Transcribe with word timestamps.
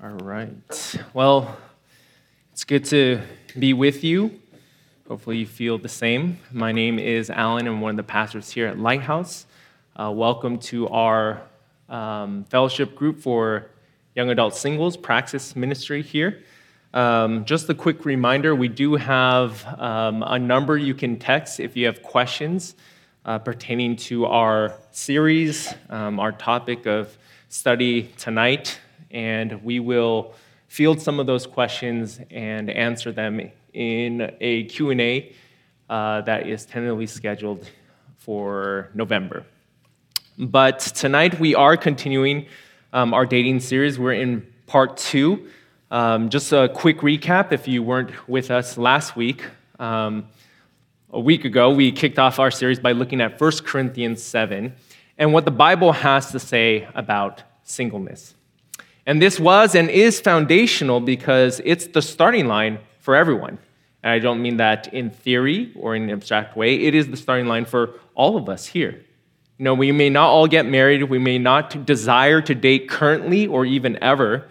All 0.00 0.10
right. 0.10 0.48
Well, 1.12 1.56
it's 2.52 2.62
good 2.62 2.84
to 2.84 3.20
be 3.58 3.72
with 3.72 4.04
you. 4.04 4.40
Hopefully, 5.08 5.38
you 5.38 5.46
feel 5.46 5.76
the 5.76 5.88
same. 5.88 6.38
My 6.52 6.70
name 6.70 7.00
is 7.00 7.30
Alan. 7.30 7.66
I'm 7.66 7.80
one 7.80 7.90
of 7.90 7.96
the 7.96 8.04
pastors 8.04 8.48
here 8.48 8.68
at 8.68 8.78
Lighthouse. 8.78 9.46
Uh, 9.96 10.12
welcome 10.14 10.60
to 10.60 10.86
our 10.90 11.42
um, 11.88 12.44
fellowship 12.44 12.94
group 12.94 13.18
for 13.18 13.70
young 14.14 14.30
adult 14.30 14.54
singles, 14.54 14.96
Praxis 14.96 15.56
Ministry 15.56 16.02
here. 16.02 16.44
Um, 16.94 17.44
just 17.44 17.68
a 17.68 17.74
quick 17.74 18.04
reminder 18.04 18.54
we 18.54 18.68
do 18.68 18.94
have 18.94 19.66
um, 19.80 20.22
a 20.22 20.38
number 20.38 20.76
you 20.76 20.94
can 20.94 21.18
text 21.18 21.58
if 21.58 21.76
you 21.76 21.86
have 21.86 22.04
questions 22.04 22.76
uh, 23.24 23.40
pertaining 23.40 23.96
to 23.96 24.26
our 24.26 24.74
series, 24.92 25.74
um, 25.90 26.20
our 26.20 26.30
topic 26.30 26.86
of 26.86 27.18
study 27.48 28.12
tonight, 28.16 28.78
and 29.10 29.62
we 29.64 29.80
will 29.80 30.34
field 30.68 31.00
some 31.00 31.18
of 31.18 31.26
those 31.26 31.46
questions 31.46 32.20
and 32.30 32.70
answer 32.70 33.10
them 33.12 33.50
in 33.72 34.30
a 34.40 34.64
Q&A 34.64 35.34
uh, 35.88 36.20
that 36.22 36.46
is 36.46 36.66
tentatively 36.66 37.06
scheduled 37.06 37.68
for 38.16 38.90
November. 38.94 39.44
But 40.38 40.80
tonight 40.80 41.40
we 41.40 41.54
are 41.54 41.76
continuing 41.76 42.46
um, 42.92 43.14
our 43.14 43.26
dating 43.26 43.60
series. 43.60 43.98
We're 43.98 44.12
in 44.12 44.46
part 44.66 44.96
two. 44.96 45.48
Um, 45.90 46.28
just 46.28 46.52
a 46.52 46.68
quick 46.68 46.98
recap 46.98 47.52
if 47.52 47.66
you 47.66 47.82
weren't 47.82 48.28
with 48.28 48.50
us 48.50 48.76
last 48.76 49.16
week. 49.16 49.42
Um, 49.78 50.28
a 51.10 51.20
week 51.20 51.46
ago, 51.46 51.70
we 51.70 51.90
kicked 51.90 52.18
off 52.18 52.38
our 52.38 52.50
series 52.50 52.78
by 52.78 52.92
looking 52.92 53.22
at 53.22 53.40
1 53.40 53.52
Corinthians 53.64 54.22
7 54.22 54.74
and 55.16 55.32
what 55.32 55.46
the 55.46 55.50
Bible 55.50 55.92
has 55.92 56.30
to 56.32 56.38
say 56.38 56.86
about 56.94 57.42
singleness. 57.62 58.34
And 59.08 59.22
this 59.22 59.40
was 59.40 59.74
and 59.74 59.88
is 59.88 60.20
foundational 60.20 61.00
because 61.00 61.62
it's 61.64 61.86
the 61.86 62.02
starting 62.02 62.46
line 62.46 62.78
for 63.00 63.16
everyone. 63.16 63.56
And 64.02 64.12
I 64.12 64.18
don't 64.18 64.42
mean 64.42 64.58
that 64.58 64.92
in 64.92 65.08
theory 65.08 65.72
or 65.76 65.96
in 65.96 66.02
an 66.02 66.10
abstract 66.10 66.58
way, 66.58 66.74
it 66.74 66.94
is 66.94 67.08
the 67.08 67.16
starting 67.16 67.46
line 67.46 67.64
for 67.64 67.94
all 68.14 68.36
of 68.36 68.50
us 68.50 68.66
here. 68.66 69.02
You 69.56 69.64
know, 69.64 69.72
we 69.72 69.92
may 69.92 70.10
not 70.10 70.28
all 70.28 70.46
get 70.46 70.66
married, 70.66 71.04
we 71.04 71.18
may 71.18 71.38
not 71.38 71.86
desire 71.86 72.42
to 72.42 72.54
date 72.54 72.90
currently 72.90 73.46
or 73.46 73.64
even 73.64 73.98
ever, 74.02 74.46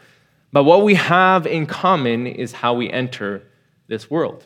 but 0.52 0.64
what 0.64 0.82
we 0.82 0.96
have 0.96 1.46
in 1.46 1.68
common 1.68 2.26
is 2.26 2.52
how 2.52 2.74
we 2.74 2.90
enter 2.90 3.44
this 3.86 4.10
world. 4.10 4.44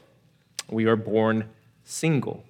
We 0.69 0.87
are 0.87 0.97
born 0.97 1.47
single. 1.85 2.43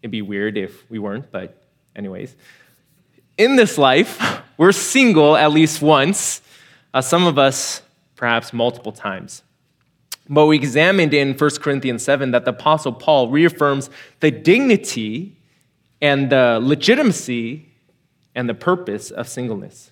It'd 0.00 0.10
be 0.10 0.22
weird 0.22 0.56
if 0.56 0.90
we 0.90 0.98
weren't, 0.98 1.30
but, 1.30 1.62
anyways. 1.94 2.34
In 3.36 3.56
this 3.56 3.76
life, 3.76 4.40
we're 4.56 4.72
single 4.72 5.36
at 5.36 5.52
least 5.52 5.82
once, 5.82 6.40
uh, 6.94 7.00
some 7.00 7.26
of 7.26 7.38
us 7.38 7.82
perhaps 8.16 8.52
multiple 8.52 8.92
times. 8.92 9.42
But 10.28 10.46
we 10.46 10.56
examined 10.56 11.12
in 11.12 11.34
1 11.34 11.50
Corinthians 11.60 12.02
7 12.04 12.30
that 12.30 12.44
the 12.44 12.52
Apostle 12.52 12.92
Paul 12.92 13.28
reaffirms 13.28 13.90
the 14.20 14.30
dignity 14.30 15.36
and 16.00 16.30
the 16.30 16.58
legitimacy 16.62 17.68
and 18.34 18.48
the 18.48 18.54
purpose 18.54 19.10
of 19.10 19.28
singleness. 19.28 19.90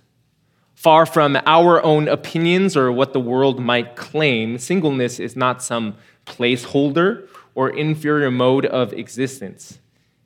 Far 0.75 1.05
from 1.05 1.37
our 1.45 1.83
own 1.83 2.09
opinions 2.09 2.77
or 2.77 2.91
what 2.91 3.13
the 3.13 3.21
world 3.21 3.61
might 3.61 3.97
claim, 3.97 4.57
singleness 4.57 5.21
is 5.21 5.37
not 5.37 5.63
some 5.63 5.97
placeholder 6.25 7.29
or 7.55 7.69
inferior 7.69 8.31
mode 8.31 8.65
of 8.65 8.93
existence. 8.93 9.79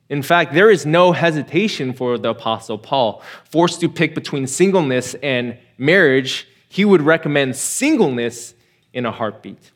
In 0.09 0.21
fact, 0.21 0.53
there 0.53 0.69
is 0.69 0.85
no 0.85 1.11
hesitation 1.11 1.91
for 1.91 2.17
the 2.17 2.29
Apostle 2.29 2.77
Paul. 2.77 3.23
Forced 3.43 3.81
to 3.81 3.89
pick 3.89 4.13
between 4.13 4.45
singleness 4.47 5.15
and 5.15 5.57
marriage, 5.77 6.47
he 6.75 6.83
would 6.83 7.01
recommend 7.01 7.55
singleness 7.55 8.53
in 8.91 9.05
a 9.05 9.11
heartbeat. 9.11 9.71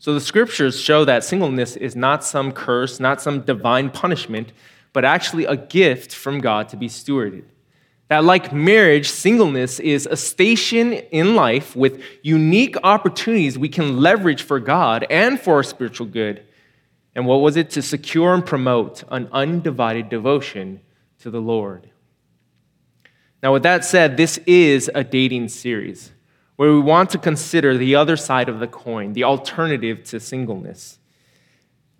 So 0.00 0.12
the 0.12 0.20
scriptures 0.20 0.80
show 0.80 1.04
that 1.04 1.22
singleness 1.22 1.76
is 1.76 1.94
not 1.94 2.24
some 2.24 2.50
curse, 2.50 2.98
not 2.98 3.22
some 3.22 3.42
divine 3.42 3.90
punishment, 3.90 4.52
but 4.92 5.04
actually 5.04 5.44
a 5.44 5.54
gift 5.54 6.12
from 6.12 6.40
God 6.40 6.68
to 6.70 6.76
be 6.76 6.88
stewarded. 6.88 7.44
That, 8.08 8.24
like 8.24 8.52
marriage, 8.52 9.08
singleness 9.08 9.78
is 9.78 10.06
a 10.06 10.16
station 10.16 10.94
in 10.94 11.36
life 11.36 11.76
with 11.76 12.02
unique 12.22 12.74
opportunities 12.82 13.56
we 13.56 13.68
can 13.68 13.98
leverage 13.98 14.42
for 14.42 14.58
God 14.58 15.06
and 15.08 15.40
for 15.40 15.54
our 15.54 15.62
spiritual 15.62 16.08
good. 16.08 16.42
And 17.14 17.24
what 17.24 17.36
was 17.36 17.56
it? 17.56 17.70
To 17.70 17.82
secure 17.82 18.34
and 18.34 18.44
promote 18.44 19.04
an 19.12 19.28
undivided 19.30 20.08
devotion 20.08 20.80
to 21.20 21.30
the 21.30 21.40
Lord. 21.40 21.88
Now, 23.42 23.52
with 23.52 23.62
that 23.62 23.84
said, 23.84 24.16
this 24.16 24.38
is 24.46 24.90
a 24.94 25.04
dating 25.04 25.48
series 25.48 26.12
where 26.56 26.72
we 26.72 26.80
want 26.80 27.10
to 27.10 27.18
consider 27.18 27.76
the 27.76 27.94
other 27.94 28.16
side 28.16 28.48
of 28.48 28.58
the 28.58 28.66
coin, 28.66 29.12
the 29.12 29.22
alternative 29.22 30.02
to 30.04 30.18
singleness. 30.18 30.98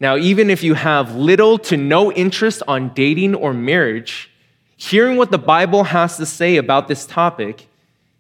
Now, 0.01 0.17
even 0.17 0.51
if 0.51 0.65
you 0.65 0.75
have 0.75 1.15
little 1.15 1.59
to 1.59 1.77
no 1.77 2.13
interest 2.13 2.63
on 2.67 2.93
dating 2.95 3.37
or 3.37 3.53
marriage, 3.53 4.31
hearing 4.77 5.17
what 5.17 5.31
the 5.31 5.39
Bible 5.39 5.85
has 5.85 6.17
to 6.17 6.27
say 6.27 6.57
about 6.57 6.89
this 6.89 7.07
topic 7.07 7.69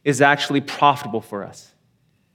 is 0.05 0.21
actually 0.21 0.61
profitable 0.61 1.21
for 1.21 1.45
us. 1.45 1.73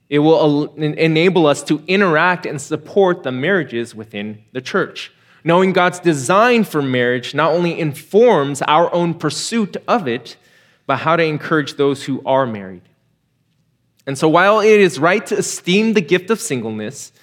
It 0.10 0.20
will 0.20 0.74
enable 0.76 1.48
us 1.48 1.64
to 1.64 1.82
interact 1.88 2.46
and 2.46 2.62
support 2.62 3.24
the 3.24 3.32
marriages 3.32 3.96
within 3.96 4.44
the 4.52 4.62
church. 4.62 5.12
Knowing 5.46 5.74
God's 5.74 6.00
design 6.00 6.64
for 6.66 6.82
marriage 6.82 7.34
not 7.34 7.52
only 7.52 7.80
informs 7.80 8.62
our 8.64 8.94
own 8.94 9.14
pursuit 9.14 9.76
of 9.88 10.08
it, 10.08 10.38
but 10.86 10.98
how 10.98 11.16
to 11.16 11.24
encourage 11.24 11.76
those 11.76 12.04
who 12.04 12.22
are 12.26 12.46
married. 12.46 12.82
And 14.06 14.18
so, 14.18 14.28
while 14.28 14.60
it 14.60 14.80
is 14.80 15.00
right 15.00 15.26
to 15.28 15.38
esteem 15.38 15.94
the 15.94 16.02
gift 16.02 16.30
of 16.30 16.42
singleness, 16.42 17.14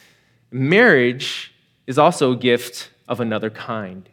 marriage 0.50 1.52
is 1.86 1.98
also 1.98 2.32
a 2.32 2.36
gift 2.36 2.90
of 3.06 3.20
another 3.20 3.50
kind. 3.50 4.08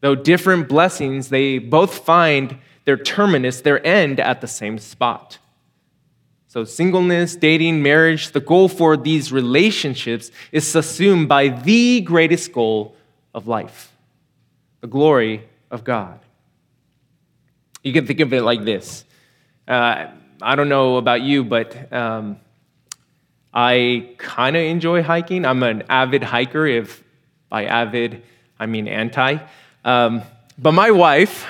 Though 0.00 0.14
different 0.14 0.68
blessings, 0.68 1.28
they 1.28 1.58
both 1.58 2.04
find 2.04 2.58
their 2.84 2.96
terminus, 2.96 3.60
their 3.60 3.84
end, 3.86 4.20
at 4.20 4.40
the 4.40 4.48
same 4.48 4.78
spot. 4.78 5.38
So, 6.48 6.64
singleness, 6.64 7.34
dating, 7.34 7.82
marriage, 7.82 8.32
the 8.32 8.40
goal 8.40 8.68
for 8.68 8.96
these 8.96 9.32
relationships 9.32 10.30
is 10.52 10.66
subsumed 10.66 11.28
by 11.28 11.48
the 11.48 12.02
greatest 12.02 12.52
goal 12.52 12.94
of 13.34 13.48
life 13.48 13.88
the 14.82 14.88
glory 14.88 15.48
of 15.70 15.84
God. 15.84 16.18
You 17.82 17.92
can 17.92 18.06
think 18.06 18.20
of 18.20 18.32
it 18.32 18.42
like 18.42 18.64
this 18.64 19.04
uh, 19.68 20.08
I 20.40 20.56
don't 20.56 20.68
know 20.68 20.96
about 20.96 21.22
you, 21.22 21.44
but 21.44 21.92
um, 21.92 22.38
I 23.54 24.10
kind 24.18 24.56
of 24.56 24.62
enjoy 24.62 25.02
hiking. 25.02 25.44
I'm 25.44 25.62
an 25.62 25.84
avid 25.88 26.22
hiker, 26.22 26.66
if 26.66 27.02
by 27.48 27.66
avid, 27.66 28.22
I 28.58 28.66
mean 28.66 28.88
anti. 28.88 29.38
Um, 29.84 30.22
but 30.58 30.72
my 30.72 30.90
wife 30.90 31.46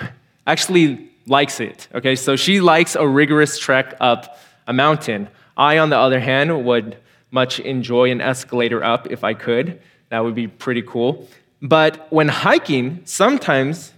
actually 0.46 1.10
likes 1.26 1.60
it, 1.60 1.88
okay? 1.94 2.16
So 2.16 2.36
she 2.36 2.60
likes 2.60 2.96
a 2.96 3.06
rigorous 3.06 3.58
trek 3.58 3.96
up 4.00 4.38
a 4.66 4.72
mountain. 4.72 5.28
I, 5.56 5.78
on 5.78 5.90
the 5.90 5.98
other 5.98 6.20
hand, 6.20 6.64
would 6.64 6.96
much 7.30 7.60
enjoy 7.60 8.10
an 8.10 8.20
escalator 8.20 8.84
up 8.84 9.10
if 9.10 9.24
I 9.24 9.34
could. 9.34 9.80
That 10.10 10.20
would 10.20 10.34
be 10.34 10.48
pretty 10.48 10.82
cool. 10.82 11.28
But 11.62 12.12
when 12.12 12.28
hiking, 12.28 13.02
sometimes 13.04 13.92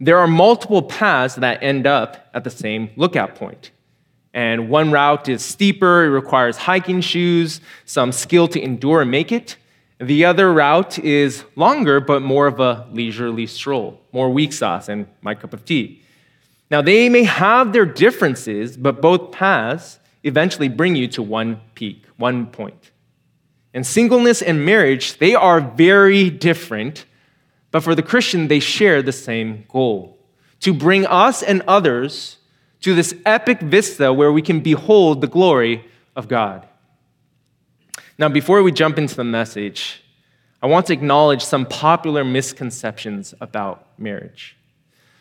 there 0.00 0.18
are 0.18 0.28
multiple 0.28 0.82
paths 0.82 1.34
that 1.36 1.62
end 1.62 1.86
up 1.86 2.28
at 2.34 2.44
the 2.44 2.50
same 2.50 2.90
lookout 2.96 3.34
point. 3.34 3.72
And 4.32 4.68
one 4.68 4.92
route 4.92 5.28
is 5.28 5.44
steeper, 5.44 6.04
it 6.04 6.10
requires 6.10 6.56
hiking 6.56 7.00
shoes, 7.00 7.60
some 7.84 8.12
skill 8.12 8.46
to 8.48 8.60
endure 8.60 9.02
and 9.02 9.10
make 9.10 9.32
it. 9.32 9.56
The 9.98 10.24
other 10.24 10.52
route 10.52 10.98
is 11.00 11.44
longer, 11.56 11.98
but 11.98 12.22
more 12.22 12.46
of 12.46 12.60
a 12.60 12.86
leisurely 12.92 13.46
stroll, 13.46 14.00
more 14.12 14.30
weak 14.30 14.52
sauce 14.52 14.88
and 14.88 15.08
my 15.22 15.34
cup 15.34 15.52
of 15.52 15.64
tea. 15.64 16.02
Now, 16.70 16.82
they 16.82 17.08
may 17.08 17.24
have 17.24 17.72
their 17.72 17.86
differences, 17.86 18.76
but 18.76 19.00
both 19.00 19.32
paths 19.32 19.98
eventually 20.22 20.68
bring 20.68 20.94
you 20.94 21.08
to 21.08 21.22
one 21.22 21.60
peak, 21.74 22.04
one 22.16 22.46
point. 22.46 22.92
And 23.74 23.86
singleness 23.86 24.42
and 24.42 24.64
marriage, 24.64 25.18
they 25.18 25.34
are 25.34 25.60
very 25.60 26.30
different, 26.30 27.06
but 27.70 27.82
for 27.82 27.94
the 27.94 28.02
Christian, 28.02 28.48
they 28.48 28.60
share 28.60 29.02
the 29.02 29.12
same 29.12 29.64
goal 29.68 30.18
to 30.60 30.72
bring 30.72 31.06
us 31.06 31.42
and 31.42 31.62
others 31.68 32.38
to 32.80 32.94
this 32.94 33.14
epic 33.24 33.60
vista 33.60 34.12
where 34.12 34.32
we 34.32 34.42
can 34.42 34.60
behold 34.60 35.20
the 35.20 35.26
glory 35.26 35.84
of 36.16 36.28
God. 36.28 36.66
Now, 38.16 38.28
before 38.28 38.62
we 38.62 38.72
jump 38.72 38.98
into 38.98 39.14
the 39.14 39.24
message, 39.24 40.02
I 40.60 40.66
want 40.66 40.86
to 40.86 40.92
acknowledge 40.92 41.44
some 41.44 41.66
popular 41.66 42.24
misconceptions 42.24 43.34
about 43.40 43.86
marriage. 43.98 44.56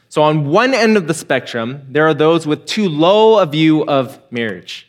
So, 0.09 0.23
on 0.23 0.47
one 0.47 0.73
end 0.73 0.97
of 0.97 1.07
the 1.07 1.13
spectrum, 1.13 1.85
there 1.89 2.07
are 2.07 2.13
those 2.13 2.47
with 2.47 2.65
too 2.65 2.89
low 2.89 3.39
a 3.39 3.45
view 3.45 3.85
of 3.85 4.19
marriage. 4.31 4.87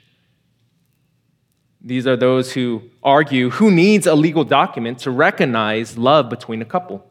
These 1.83 2.07
are 2.07 2.17
those 2.17 2.53
who 2.53 2.83
argue 3.03 3.51
who 3.51 3.71
needs 3.71 4.07
a 4.07 4.15
legal 4.15 4.45
document 4.45 5.01
to 5.01 5.11
recognize 5.11 5.99
love 5.99 6.29
between 6.31 6.63
a 6.63 6.65
couple? 6.65 7.05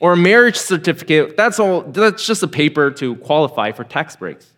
Or 0.00 0.14
a 0.14 0.16
marriage 0.16 0.56
certificate, 0.56 1.36
that's, 1.36 1.58
all, 1.58 1.82
that's 1.82 2.26
just 2.26 2.42
a 2.42 2.48
paper 2.48 2.90
to 2.92 3.16
qualify 3.16 3.72
for 3.72 3.84
tax 3.84 4.16
breaks. 4.16 4.52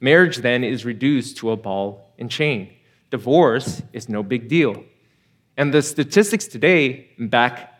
Marriage 0.00 0.38
then 0.38 0.64
is 0.64 0.84
reduced 0.84 1.36
to 1.38 1.50
a 1.50 1.56
ball 1.56 2.12
and 2.18 2.30
chain. 2.30 2.72
Divorce 3.10 3.82
is 3.92 4.08
no 4.08 4.22
big 4.22 4.48
deal. 4.48 4.84
And 5.56 5.72
the 5.72 5.82
statistics 5.82 6.46
today 6.46 7.08
back 7.18 7.74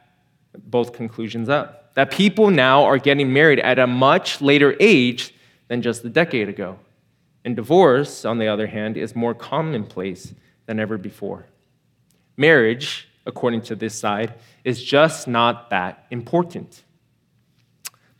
both 0.57 0.93
conclusions 0.93 1.49
up 1.49 1.95
that 1.95 2.11
people 2.11 2.51
now 2.51 2.85
are 2.85 2.99
getting 2.99 3.33
married 3.33 3.59
at 3.59 3.79
a 3.79 3.87
much 3.87 4.41
later 4.41 4.77
age 4.79 5.35
than 5.69 5.83
just 5.83 6.05
a 6.05 6.09
decade 6.09 6.49
ago. 6.49 6.79
And 7.45 7.57
divorce, 7.57 8.25
on 8.25 8.39
the 8.39 8.47
other 8.47 8.67
hand, 8.67 8.97
is 8.97 9.17
more 9.17 9.35
commonplace 9.35 10.33
than 10.67 10.79
ever 10.79 10.99
before. 10.99 11.47
Marriage, 12.37 13.08
according 13.29 13.63
to 13.63 13.77
this 13.77 13.95
side, 13.95 14.35
is 14.65 14.83
just 14.83 15.29
not 15.29 15.71
that 15.71 16.07
important. 16.11 16.83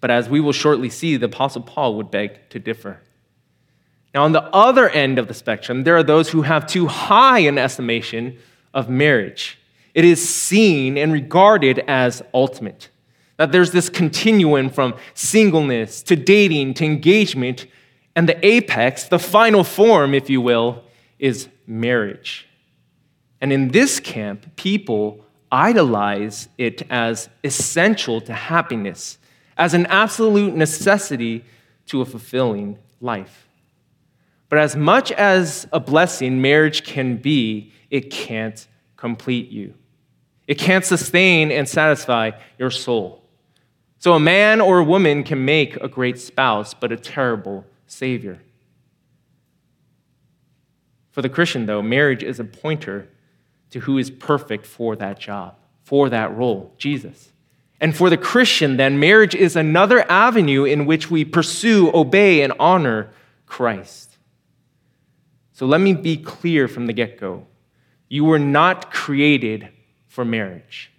But 0.01 0.13
as 0.13 0.29
we 0.29 0.39
will 0.39 0.53
shortly 0.53 0.91
see, 0.91 1.17
the 1.17 1.27
Apostle 1.27 1.63
Paul 1.63 1.97
would 1.97 2.11
beg 2.11 2.49
to 2.51 2.61
differ. 2.61 3.01
Now, 4.15 4.25
on 4.25 4.33
the 4.33 4.45
other 4.45 4.89
end 4.89 5.19
of 5.19 5.27
the 5.27 5.35
spectrum, 5.35 5.83
there 5.83 5.97
are 5.97 6.03
those 6.03 6.31
who 6.31 6.43
have 6.43 6.67
too 6.67 6.87
high 6.87 7.41
an 7.41 7.59
estimation 7.59 8.39
of 8.73 8.89
marriage. 8.89 9.59
It 9.95 10.05
is 10.05 10.27
seen 10.29 10.97
and 10.97 11.13
regarded 11.13 11.81
as 11.89 12.23
ultimate. 12.33 12.91
That 13.39 13.51
there's 13.51 13.73
this 13.73 13.89
continuum 13.89 14.71
from 14.71 14.95
singleness 15.15 16.03
to 16.05 16.17
dating 16.17 16.75
to 16.75 16.85
engagement, 16.85 17.67
and 18.15 18.29
the 18.29 18.45
apex, 18.47 19.05
the 19.05 19.19
final 19.19 19.65
form, 19.65 20.15
if 20.15 20.29
you 20.29 20.41
will, 20.41 20.85
is 21.19 21.49
marriage. 21.67 22.47
And 23.41 23.53
in 23.53 23.69
this 23.69 24.01
camp, 24.01 24.57
people 24.57 25.25
idolize 25.51 26.49
it 26.59 26.83
as 26.91 27.29
essential 27.45 28.21
to 28.23 28.33
happiness, 28.33 29.19
as 29.57 29.75
an 29.75 29.87
absolute 29.87 30.55
necessity 30.55 31.45
to 31.87 32.01
a 32.01 32.05
fulfilling 32.05 32.79
life. 33.01 33.49
But 34.49 34.59
as 34.59 34.77
much 34.77 35.13
as 35.13 35.67
a 35.73 35.81
blessing 35.81 36.41
marriage 36.41 36.85
can 36.85 37.17
be, 37.17 37.73
it 37.91 38.11
can't 38.11 38.67
complete 38.97 39.51
you. 39.51 39.75
It 40.47 40.59
can't 40.59 40.85
sustain 40.85 41.51
and 41.51 41.69
satisfy 41.69 42.33
your 42.59 42.71
soul. 42.71 43.23
So 43.99 44.15
a 44.15 44.21
man 44.21 44.61
or 44.61 44.79
a 44.79 44.85
woman 44.85 45.25
can 45.25 45.45
make 45.45 45.77
a 45.77 45.89
great 45.89 46.19
spouse, 46.19 46.73
but 46.73 46.93
a 46.93 46.97
terrible 46.97 47.67
savior. 47.87 48.41
For 51.11 51.21
the 51.21 51.29
Christian, 51.29 51.67
though, 51.67 51.83
marriage 51.83 52.23
is 52.23 52.39
a 52.39 52.45
pointer 52.45 53.09
to 53.71 53.81
who 53.81 53.99
is 53.99 54.11
perfect 54.11 54.67
for 54.67 54.97
that 54.97 55.19
job, 55.19 55.57
for 55.83 56.09
that 56.09 56.37
role, 56.37 56.73
Jesus. 56.79 57.33
And 57.81 57.97
for 57.97 58.11
the 58.11 58.17
Christian, 58.17 58.77
then, 58.77 58.99
marriage 58.99 59.35
is 59.35 59.55
another 59.55 60.11
avenue 60.11 60.65
in 60.65 60.87
which 60.87 61.11
we 61.11 61.25
pursue, 61.25 61.91
obey, 61.95 62.43
and 62.43 62.53
honor 62.59 63.11
Christ. 63.47 64.17
So 65.53 65.67
let 65.67 65.81
me 65.81 65.93
be 65.93 66.17
clear 66.17 66.69
from 66.69 66.87
the 66.87 66.93
get 66.93 67.19
go. 67.19 67.47
You 68.09 68.25
were 68.25 68.39
not 68.39 68.93
created 68.93 69.69
for 70.07 70.25
marriage. 70.25 70.91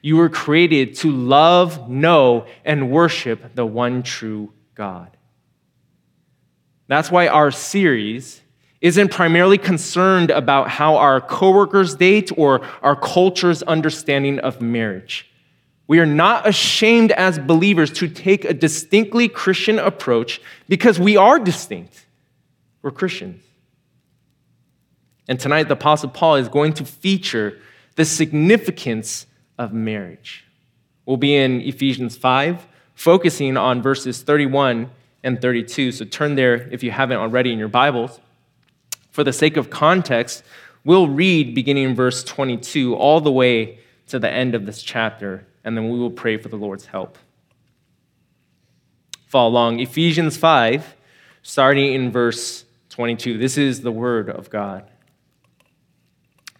You 0.00 0.16
were 0.16 0.28
created 0.28 0.94
to 0.96 1.10
love, 1.10 1.88
know, 1.88 2.46
and 2.64 2.90
worship 2.90 3.54
the 3.54 3.66
one 3.66 4.02
true 4.02 4.52
God. 4.74 5.16
That's 6.86 7.10
why 7.10 7.28
our 7.28 7.50
series 7.50 8.42
isn't 8.84 9.10
primarily 9.10 9.56
concerned 9.56 10.30
about 10.30 10.68
how 10.68 10.96
our 10.96 11.18
coworkers 11.18 11.94
date 11.94 12.30
or 12.36 12.60
our 12.82 12.94
culture's 12.94 13.62
understanding 13.62 14.38
of 14.40 14.60
marriage. 14.60 15.26
We 15.86 16.00
are 16.00 16.06
not 16.06 16.46
ashamed 16.46 17.10
as 17.12 17.38
believers 17.38 17.90
to 17.92 18.08
take 18.08 18.44
a 18.44 18.52
distinctly 18.52 19.26
Christian 19.26 19.78
approach 19.78 20.38
because 20.68 21.00
we 21.00 21.16
are 21.16 21.38
distinct. 21.38 22.04
We're 22.82 22.90
Christians. 22.90 23.42
And 25.28 25.40
tonight, 25.40 25.68
the 25.68 25.74
Apostle 25.74 26.10
Paul 26.10 26.36
is 26.36 26.50
going 26.50 26.74
to 26.74 26.84
feature 26.84 27.58
the 27.96 28.04
significance 28.04 29.26
of 29.56 29.72
marriage. 29.72 30.44
We'll 31.06 31.16
be 31.16 31.34
in 31.34 31.62
Ephesians 31.62 32.18
5, 32.18 32.66
focusing 32.94 33.56
on 33.56 33.80
verses 33.80 34.20
31 34.20 34.90
and 35.22 35.40
32. 35.40 35.92
So 35.92 36.04
turn 36.04 36.34
there 36.34 36.68
if 36.70 36.82
you 36.82 36.90
haven't 36.90 37.16
already 37.16 37.50
in 37.50 37.58
your 37.58 37.68
Bibles. 37.68 38.20
For 39.14 39.22
the 39.22 39.32
sake 39.32 39.56
of 39.56 39.70
context, 39.70 40.42
we'll 40.82 41.06
read 41.06 41.54
beginning 41.54 41.84
in 41.84 41.94
verse 41.94 42.24
22 42.24 42.96
all 42.96 43.20
the 43.20 43.30
way 43.30 43.78
to 44.08 44.18
the 44.18 44.28
end 44.28 44.56
of 44.56 44.66
this 44.66 44.82
chapter, 44.82 45.46
and 45.62 45.76
then 45.76 45.88
we 45.88 46.00
will 46.00 46.10
pray 46.10 46.36
for 46.36 46.48
the 46.48 46.56
Lord's 46.56 46.86
help. 46.86 47.16
Follow 49.28 49.50
along. 49.50 49.78
Ephesians 49.78 50.36
5, 50.36 50.96
starting 51.42 51.94
in 51.94 52.10
verse 52.10 52.64
22. 52.88 53.38
This 53.38 53.56
is 53.56 53.82
the 53.82 53.92
word 53.92 54.28
of 54.28 54.50
God. 54.50 54.90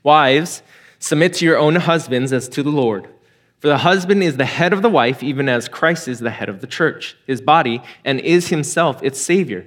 Wives, 0.04 0.62
submit 1.00 1.34
to 1.34 1.44
your 1.44 1.58
own 1.58 1.74
husbands 1.74 2.32
as 2.32 2.48
to 2.50 2.62
the 2.62 2.70
Lord. 2.70 3.08
For 3.58 3.66
the 3.66 3.78
husband 3.78 4.22
is 4.22 4.36
the 4.36 4.44
head 4.44 4.72
of 4.72 4.80
the 4.80 4.88
wife, 4.88 5.24
even 5.24 5.48
as 5.48 5.66
Christ 5.66 6.06
is 6.06 6.20
the 6.20 6.30
head 6.30 6.48
of 6.48 6.60
the 6.60 6.68
church, 6.68 7.16
his 7.26 7.40
body, 7.40 7.82
and 8.04 8.20
is 8.20 8.50
himself 8.50 9.02
its 9.02 9.20
Savior. 9.20 9.66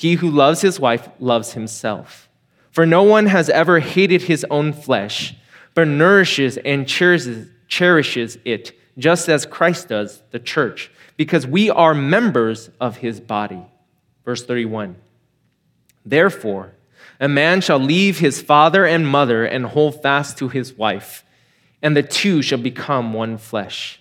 He 0.00 0.14
who 0.14 0.30
loves 0.30 0.62
his 0.62 0.80
wife 0.80 1.10
loves 1.18 1.52
himself. 1.52 2.30
For 2.70 2.86
no 2.86 3.02
one 3.02 3.26
has 3.26 3.50
ever 3.50 3.80
hated 3.80 4.22
his 4.22 4.46
own 4.48 4.72
flesh, 4.72 5.34
but 5.74 5.88
nourishes 5.88 6.56
and 6.56 6.88
cherishes, 6.88 8.38
it 8.46 8.72
just 8.96 9.28
as 9.28 9.44
Christ 9.44 9.88
does 9.88 10.22
the 10.30 10.38
church, 10.38 10.90
because 11.18 11.46
we 11.46 11.68
are 11.68 11.92
members 11.92 12.70
of 12.80 12.96
his 12.96 13.20
body. 13.20 13.60
Verse 14.24 14.42
31. 14.42 14.96
Therefore, 16.06 16.72
a 17.20 17.28
man 17.28 17.60
shall 17.60 17.78
leave 17.78 18.20
his 18.20 18.40
father 18.40 18.86
and 18.86 19.06
mother 19.06 19.44
and 19.44 19.66
hold 19.66 20.00
fast 20.00 20.38
to 20.38 20.48
his 20.48 20.72
wife, 20.72 21.26
and 21.82 21.94
the 21.94 22.02
two 22.02 22.40
shall 22.40 22.56
become 22.56 23.12
one 23.12 23.36
flesh. 23.36 24.00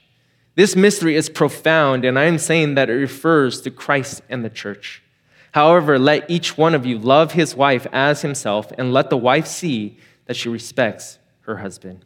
This 0.55 0.77
mystery 0.77 1.17
is 1.17 1.27
profound, 1.27 2.05
and 2.05 2.17
I 2.17 2.23
am 2.23 2.37
saying 2.37 2.75
that 2.75 2.89
it 2.89 2.93
refers 2.93 3.59
to 3.63 3.69
Christ 3.69 4.21
and 4.29 4.45
the 4.45 4.49
church. 4.49 5.03
However, 5.51 5.97
let 5.97 6.29
each 6.29 6.57
one 6.57 6.75
of 6.75 6.85
you 6.85 6.97
love 6.97 7.31
his 7.31 7.55
wife 7.55 7.87
as 7.91 8.21
himself, 8.21 8.71
and 8.77 8.93
let 8.93 9.09
the 9.09 9.17
wife 9.17 9.47
see 9.47 9.97
that 10.25 10.35
she 10.35 10.49
respects 10.49 11.17
her 11.41 11.57
husband. 11.57 12.05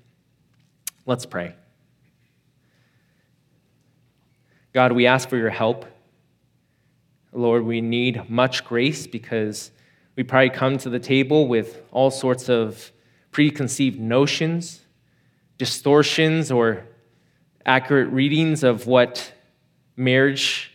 Let's 1.05 1.25
pray. 1.25 1.55
God, 4.71 4.93
we 4.93 5.05
ask 5.05 5.27
for 5.27 5.37
your 5.37 5.49
help. 5.49 5.85
Lord, 7.33 7.65
we 7.65 7.81
need 7.81 8.29
much 8.29 8.63
grace 8.63 9.07
because 9.07 9.71
we 10.15 10.23
probably 10.23 10.51
come 10.51 10.77
to 10.77 10.89
the 10.89 10.99
table 10.99 11.47
with 11.47 11.81
all 11.91 12.11
sorts 12.11 12.49
of 12.49 12.91
preconceived 13.31 13.99
notions, 13.99 14.81
distortions, 15.57 16.51
or 16.51 16.85
accurate 17.65 18.09
readings 18.09 18.63
of 18.63 18.87
what 18.87 19.33
marriage 19.95 20.71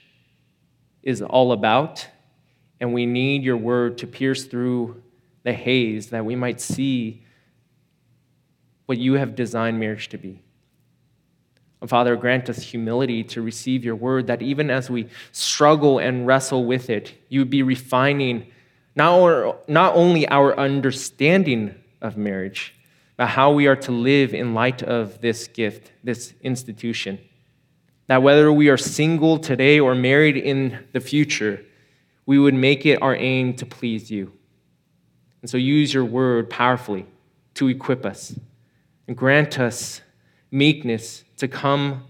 is 1.02 1.22
all 1.22 1.52
about. 1.52 2.06
And 2.80 2.94
we 2.94 3.06
need 3.06 3.42
your 3.42 3.56
word 3.56 3.98
to 3.98 4.06
pierce 4.06 4.44
through 4.44 5.02
the 5.42 5.52
haze 5.52 6.08
that 6.08 6.24
we 6.24 6.36
might 6.36 6.60
see 6.60 7.24
what 8.86 8.98
you 8.98 9.14
have 9.14 9.34
designed 9.34 9.78
marriage 9.78 10.08
to 10.10 10.18
be. 10.18 10.42
Father, 11.86 12.16
grant 12.16 12.50
us 12.50 12.62
humility 12.62 13.22
to 13.22 13.40
receive 13.40 13.84
your 13.84 13.94
word, 13.94 14.26
that 14.26 14.42
even 14.42 14.68
as 14.70 14.90
we 14.90 15.08
struggle 15.30 15.98
and 15.98 16.26
wrestle 16.26 16.64
with 16.64 16.90
it, 16.90 17.14
you 17.28 17.40
would 17.40 17.50
be 17.50 17.62
refining 17.62 18.46
not, 18.96 19.68
not 19.68 19.94
only 19.94 20.26
our 20.28 20.58
understanding 20.58 21.74
of 22.00 22.16
marriage, 22.16 22.74
but 23.16 23.28
how 23.28 23.52
we 23.52 23.66
are 23.66 23.76
to 23.76 23.92
live 23.92 24.34
in 24.34 24.54
light 24.54 24.82
of 24.82 25.20
this 25.20 25.46
gift, 25.46 25.92
this 26.02 26.34
institution. 26.42 27.18
That 28.08 28.22
whether 28.22 28.52
we 28.52 28.70
are 28.70 28.76
single 28.76 29.38
today 29.38 29.78
or 29.78 29.94
married 29.94 30.36
in 30.36 30.84
the 30.92 31.00
future, 31.00 31.64
we 32.28 32.38
would 32.38 32.52
make 32.52 32.84
it 32.84 33.00
our 33.00 33.16
aim 33.16 33.54
to 33.54 33.64
please 33.64 34.10
you. 34.10 34.30
And 35.40 35.48
so 35.48 35.56
use 35.56 35.94
your 35.94 36.04
word 36.04 36.50
powerfully 36.50 37.06
to 37.54 37.68
equip 37.68 38.04
us 38.04 38.38
and 39.06 39.16
grant 39.16 39.58
us 39.58 40.02
meekness 40.50 41.24
to 41.38 41.48
come 41.48 42.04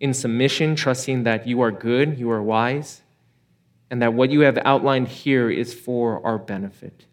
in 0.00 0.14
submission, 0.14 0.74
trusting 0.74 1.22
that 1.22 1.46
you 1.46 1.60
are 1.60 1.70
good, 1.70 2.18
you 2.18 2.28
are 2.32 2.42
wise, 2.42 3.02
and 3.88 4.02
that 4.02 4.14
what 4.14 4.32
you 4.32 4.40
have 4.40 4.58
outlined 4.64 5.06
here 5.06 5.48
is 5.48 5.72
for 5.72 6.26
our 6.26 6.38
benefit. 6.38 7.06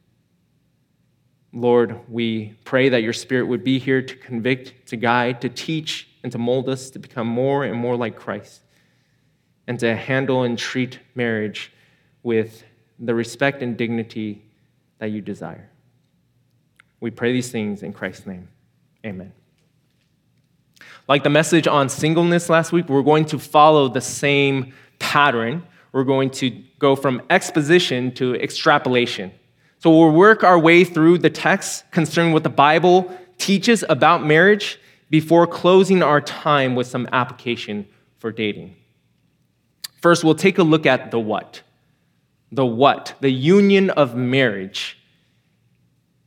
Lord, 1.53 2.00
we 2.10 2.56
pray 2.63 2.89
that 2.89 3.03
your 3.03 3.13
Spirit 3.13 3.46
would 3.46 3.63
be 3.63 3.77
here 3.77 4.01
to 4.01 4.15
convict, 4.15 4.88
to 4.88 4.96
guide, 4.96 5.39
to 5.41 5.50
teach, 5.50 6.08
and 6.24 6.32
to 6.32 6.39
mold 6.39 6.68
us 6.68 6.89
to 6.89 6.98
become 6.98 7.27
more 7.27 7.63
and 7.63 7.77
more 7.77 7.96
like 7.96 8.15
Christ, 8.15 8.62
and 9.68 9.79
to 9.82 9.96
handle 9.96 10.41
and 10.41 10.58
treat 10.58 10.98
marriage 11.13 11.72
with 12.24 12.64
the 13.00 13.16
respect 13.16 13.62
and 13.62 13.78
dignity 13.78 14.42
that 15.00 15.08
you 15.08 15.22
desire. 15.22 15.70
We 17.00 17.12
pray 17.12 17.32
these 17.32 17.52
things 17.52 17.82
in 17.82 17.94
Christ's 17.94 18.28
name. 18.28 18.50
Amen. 19.06 19.32
Like 21.08 21.24
the 21.24 21.30
message 21.30 21.68
on 21.68 21.90
singleness 21.90 22.50
last 22.50 22.72
week, 22.72 22.90
we're 22.90 23.02
going 23.02 23.26
to 23.26 23.40
follow 23.40 23.88
the 23.88 24.02
same 24.02 24.74
pattern. 25.00 25.66
We're 25.92 26.04
going 26.04 26.30
to 26.32 26.52
go 26.78 26.96
from 26.96 27.22
exposition 27.30 28.12
to 28.16 28.36
extrapolation. 28.36 29.32
So 29.80 29.90
we'll 29.90 30.12
work 30.12 30.44
our 30.44 30.60
way 30.60 30.84
through 30.84 31.20
the 31.20 31.30
text 31.30 31.90
concerning 31.92 32.34
what 32.34 32.44
the 32.44 32.50
Bible 32.50 33.18
teaches 33.38 33.84
about 33.88 34.26
marriage 34.26 34.78
before 35.10 35.48
closing 35.48 36.04
our 36.04 36.22
time 36.22 36.76
with 36.76 36.86
some 36.86 37.08
application 37.12 37.88
for 38.20 38.32
dating. 38.32 38.76
First, 40.02 40.24
we'll 40.24 40.36
take 40.36 40.58
a 40.58 40.64
look 40.64 40.86
at 40.86 41.12
the 41.12 41.20
what. 41.20 41.62
The 42.51 42.65
what, 42.65 43.15
the 43.20 43.29
union 43.29 43.89
of 43.89 44.15
marriage. 44.15 44.98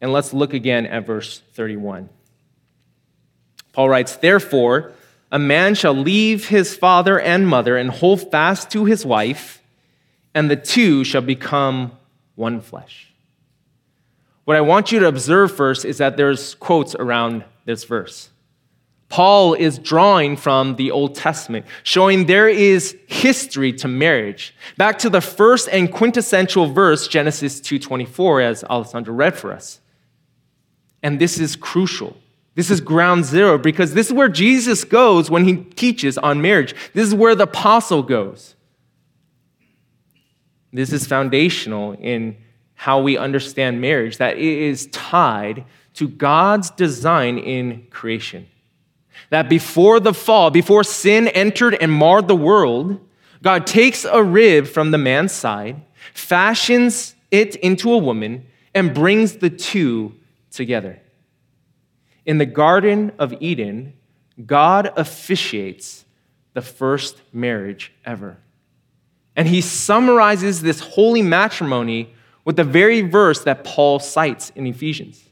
And 0.01 0.13
let's 0.13 0.33
look 0.33 0.55
again 0.55 0.87
at 0.87 1.07
verse 1.07 1.41
31. 1.53 2.09
Paul 3.73 3.89
writes, 3.89 4.17
Therefore, 4.17 4.93
a 5.31 5.39
man 5.39 5.75
shall 5.75 5.95
leave 5.95 6.49
his 6.49 6.77
father 6.77 7.19
and 7.19 7.49
mother 7.49 7.77
and 7.77 7.91
hold 7.91 8.31
fast 8.31 8.71
to 8.73 8.85
his 8.85 9.07
wife, 9.07 9.63
and 10.35 10.51
the 10.51 10.57
two 10.57 11.05
shall 11.05 11.23
become 11.23 11.93
one 12.35 12.61
flesh. 12.61 13.13
What 14.45 14.57
I 14.57 14.61
want 14.61 14.93
you 14.93 14.99
to 15.01 15.07
observe 15.07 15.55
first 15.55 15.85
is 15.85 15.99
that 15.99 16.17
there's 16.17 16.55
quotes 16.57 16.95
around 16.95 17.45
this 17.65 17.85
verse. 17.85 18.29
Paul 19.13 19.53
is 19.53 19.79
drawing 19.79 20.39
from 20.39 20.77
the 20.77 20.91
Old 20.91 21.15
Testament, 21.15 21.67
showing 21.83 22.25
there 22.25 22.49
is 22.49 22.97
history 23.09 23.71
to 23.75 23.87
marriage. 23.87 24.55
Back 24.79 24.99
to 25.01 25.11
the 25.11 25.21
first 25.21 25.69
and 25.71 25.93
quintessential 25.93 26.73
verse, 26.73 27.07
Genesis 27.09 27.61
2:24, 27.61 28.41
as 28.41 28.65
Alessandro 28.65 29.13
read 29.13 29.37
for 29.37 29.53
us. 29.53 29.81
And 31.03 31.21
this 31.21 31.39
is 31.39 31.57
crucial. 31.57 32.17
This 32.55 32.71
is 32.71 32.81
ground 32.81 33.27
zero 33.27 33.59
because 33.59 33.93
this 33.93 34.07
is 34.07 34.15
where 34.15 34.31
Jesus 34.31 34.83
goes 34.83 35.31
when 35.31 35.45
he 35.45 35.57
teaches 35.57 36.17
on 36.17 36.41
marriage. 36.41 36.75
This 36.95 37.07
is 37.07 37.15
where 37.15 37.35
the 37.35 37.45
apostle 37.45 38.03
goes. 38.03 38.55
This 40.73 40.91
is 40.91 41.07
foundational 41.07 41.93
in 42.01 42.39
how 42.73 43.03
we 43.03 43.19
understand 43.19 43.79
marriage, 43.79 44.17
that 44.17 44.39
it 44.39 44.59
is 44.71 44.87
tied 44.87 45.67
to 45.93 46.09
God's 46.09 46.71
design 46.71 47.37
in 47.37 47.87
creation. 47.91 48.47
That 49.31 49.49
before 49.49 50.01
the 50.01 50.15
fall, 50.15 50.51
before 50.51 50.85
sin 50.85 51.29
entered 51.29 51.75
and 51.75 51.91
marred 51.91 52.29
the 52.29 52.37
world, 52.37 53.01
God 53.43 53.67
takes 53.67 54.05
a 54.05 54.23
rib 54.23 54.67
from 54.67 54.91
the 54.91 54.99
man's 54.99 55.33
side, 55.33 55.83
fashions 56.15 57.15
it 57.31 57.57
into 57.57 57.93
a 57.93 57.99
woman, 57.99 58.47
and 58.75 58.95
brings 58.95 59.37
the 59.37 59.51
two 59.51 60.15
together. 60.51 61.01
In 62.25 62.39
the 62.39 62.47
Garden 62.47 63.13
of 63.19 63.35
Eden, 63.41 63.95
God 64.47 64.93
officiates 64.97 66.05
the 66.55 66.63
first 66.63 67.21
marriage 67.33 67.93
ever. 68.05 68.39
And 69.35 69.49
he 69.49 69.61
summarizes 69.61 70.63
this 70.63 70.81
holy 70.81 71.23
matrimony 71.23 72.15
with 72.45 72.57
the 72.57 72.65
very 72.65 73.01
verse 73.01 73.43
that 73.45 73.65
Paul 73.65 73.99
cites 73.99 74.51
in 74.51 74.67
Ephesians. 74.67 75.25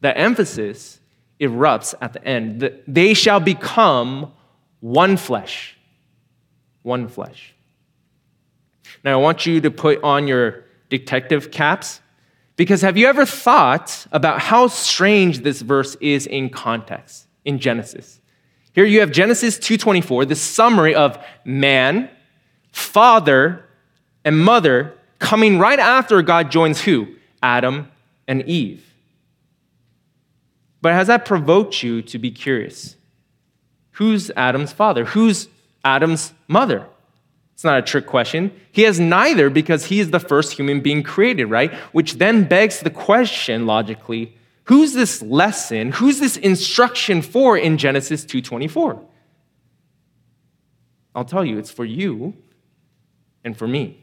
The 0.00 0.16
emphasis 0.16 0.99
erupts 1.40 1.94
at 2.00 2.12
the 2.12 2.24
end. 2.24 2.70
They 2.86 3.14
shall 3.14 3.40
become 3.40 4.32
one 4.80 5.16
flesh. 5.16 5.76
One 6.82 7.08
flesh. 7.08 7.54
Now, 9.04 9.18
I 9.18 9.22
want 9.22 9.46
you 9.46 9.60
to 9.60 9.70
put 9.70 10.02
on 10.02 10.28
your 10.28 10.64
detective 10.88 11.50
caps 11.50 12.00
because 12.56 12.82
have 12.82 12.98
you 12.98 13.06
ever 13.06 13.24
thought 13.24 14.06
about 14.12 14.40
how 14.40 14.66
strange 14.66 15.38
this 15.38 15.62
verse 15.62 15.96
is 16.00 16.26
in 16.26 16.50
context 16.50 17.26
in 17.44 17.58
Genesis? 17.58 18.20
Here 18.72 18.84
you 18.84 19.00
have 19.00 19.10
Genesis 19.10 19.58
2:24, 19.58 20.26
the 20.26 20.34
summary 20.34 20.94
of 20.94 21.18
man, 21.44 22.10
father, 22.70 23.64
and 24.24 24.38
mother 24.38 24.94
coming 25.18 25.58
right 25.58 25.78
after 25.78 26.20
God 26.22 26.50
joins 26.50 26.82
who? 26.82 27.08
Adam 27.42 27.90
and 28.28 28.42
Eve. 28.42 28.89
But 30.82 30.94
has 30.94 31.08
that 31.08 31.24
provoked 31.24 31.82
you 31.82 32.02
to 32.02 32.18
be 32.18 32.30
curious? 32.30 32.96
Who's 33.92 34.30
Adam's 34.36 34.72
father? 34.72 35.04
Who's 35.04 35.48
Adam's 35.84 36.32
mother? 36.48 36.86
It's 37.54 37.64
not 37.64 37.78
a 37.78 37.82
trick 37.82 38.06
question. 38.06 38.52
He 38.72 38.82
has 38.82 38.98
neither 38.98 39.50
because 39.50 39.86
he 39.86 40.00
is 40.00 40.10
the 40.10 40.18
first 40.18 40.54
human 40.54 40.80
being 40.80 41.02
created, 41.02 41.46
right? 41.46 41.70
Which 41.92 42.14
then 42.14 42.44
begs 42.44 42.80
the 42.80 42.88
question 42.88 43.66
logically, 43.66 44.34
who's 44.64 44.94
this 44.94 45.20
lesson, 45.20 45.92
who's 45.92 46.20
this 46.20 46.38
instruction 46.38 47.20
for 47.20 47.58
in 47.58 47.76
Genesis 47.76 48.24
2:24? 48.24 49.04
I'll 51.14 51.24
tell 51.24 51.44
you, 51.44 51.58
it's 51.58 51.70
for 51.70 51.84
you 51.84 52.34
and 53.44 53.54
for 53.54 53.68
me. 53.68 53.98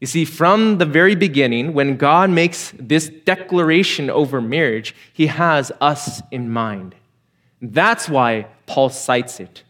You 0.00 0.06
see, 0.06 0.24
from 0.24 0.78
the 0.78 0.86
very 0.86 1.14
beginning, 1.14 1.74
when 1.74 1.96
God 1.96 2.30
makes 2.30 2.72
this 2.78 3.08
declaration 3.08 4.08
over 4.08 4.40
marriage, 4.40 4.94
he 5.12 5.26
has 5.26 5.70
us 5.80 6.22
in 6.30 6.50
mind. 6.50 6.94
That's 7.60 8.08
why 8.08 8.46
Paul 8.64 8.88
cites 8.88 9.40
it. 9.40 9.62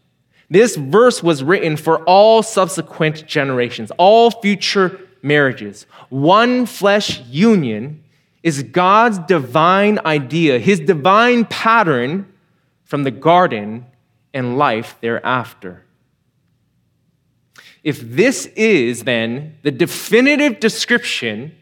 This 0.49 0.77
verse 0.77 1.21
was 1.21 1.43
written 1.43 1.75
for 1.75 2.03
all 2.05 2.43
subsequent 2.43 3.27
generations, 3.27 3.91
all 3.97 4.31
future 4.31 4.99
marriages. 5.21 5.85
One 6.09 6.65
flesh 6.65 7.21
union 7.27 8.03
is 8.41 8.63
God's 8.63 9.19
divine 9.19 9.99
idea, 10.05 10.59
his 10.59 10.79
divine 10.79 11.45
pattern 11.45 12.31
from 12.85 13.03
the 13.03 13.11
garden 13.11 13.85
and 14.33 14.57
life 14.57 14.97
thereafter. 15.01 15.85
If 17.83 17.99
this 18.01 18.45
is 18.55 19.03
then 19.03 19.57
the 19.63 19.71
definitive 19.71 20.59
description 20.59 21.55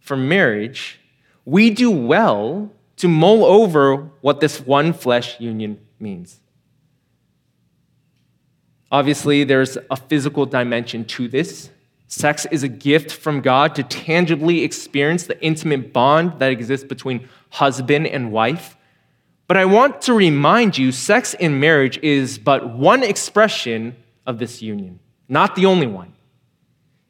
for 0.00 0.16
marriage, 0.16 1.00
we 1.44 1.70
do 1.70 1.90
well 1.90 2.72
to 2.96 3.08
mull 3.08 3.44
over 3.44 3.96
what 4.22 4.40
this 4.40 4.60
one 4.60 4.92
flesh 4.92 5.38
union 5.38 5.78
means. 6.00 6.40
Obviously, 8.90 9.44
there's 9.44 9.76
a 9.90 9.96
physical 9.96 10.46
dimension 10.46 11.04
to 11.04 11.28
this. 11.28 11.70
Sex 12.08 12.46
is 12.50 12.62
a 12.62 12.68
gift 12.68 13.10
from 13.12 13.40
God 13.40 13.74
to 13.74 13.82
tangibly 13.82 14.62
experience 14.62 15.24
the 15.24 15.38
intimate 15.44 15.92
bond 15.92 16.38
that 16.38 16.52
exists 16.52 16.86
between 16.86 17.28
husband 17.50 18.06
and 18.06 18.30
wife. 18.30 18.76
But 19.48 19.56
I 19.56 19.64
want 19.64 20.02
to 20.02 20.14
remind 20.14 20.78
you 20.78 20.92
sex 20.92 21.34
in 21.34 21.60
marriage 21.60 21.98
is 21.98 22.38
but 22.38 22.70
one 22.76 23.02
expression 23.02 23.96
of 24.24 24.38
this 24.38 24.62
union 24.62 25.00
not 25.28 25.56
the 25.56 25.66
only 25.66 25.86
one. 25.86 26.12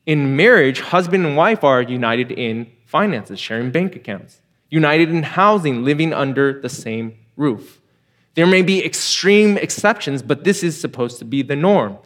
In 0.04 0.36
marriage, 0.36 0.80
husband 0.80 1.26
and 1.26 1.36
wife 1.36 1.64
are 1.64 1.82
united 1.82 2.30
in 2.30 2.70
finances, 2.84 3.40
sharing 3.40 3.70
bank 3.70 3.96
accounts, 3.96 4.40
united 4.70 5.10
in 5.10 5.22
housing, 5.22 5.84
living 5.84 6.12
under 6.12 6.60
the 6.60 6.68
same 6.68 7.18
roof. 7.36 7.80
There 8.34 8.46
may 8.46 8.62
be 8.62 8.84
extreme 8.84 9.56
exceptions, 9.56 10.22
but 10.22 10.44
this 10.44 10.62
is 10.62 10.80
supposed 10.80 11.18
to 11.18 11.24
be 11.24 11.42
the 11.42 11.56
norm. 11.56 11.98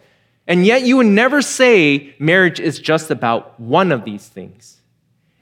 And 0.47 0.65
yet, 0.65 0.83
you 0.83 0.97
would 0.97 1.07
never 1.07 1.43
say 1.43 2.15
marriage 2.19 2.59
is 2.59 2.79
just 2.79 3.11
about 3.11 3.59
one 3.61 3.93
of 3.93 4.05
these 4.05 4.27
things. 4.29 4.81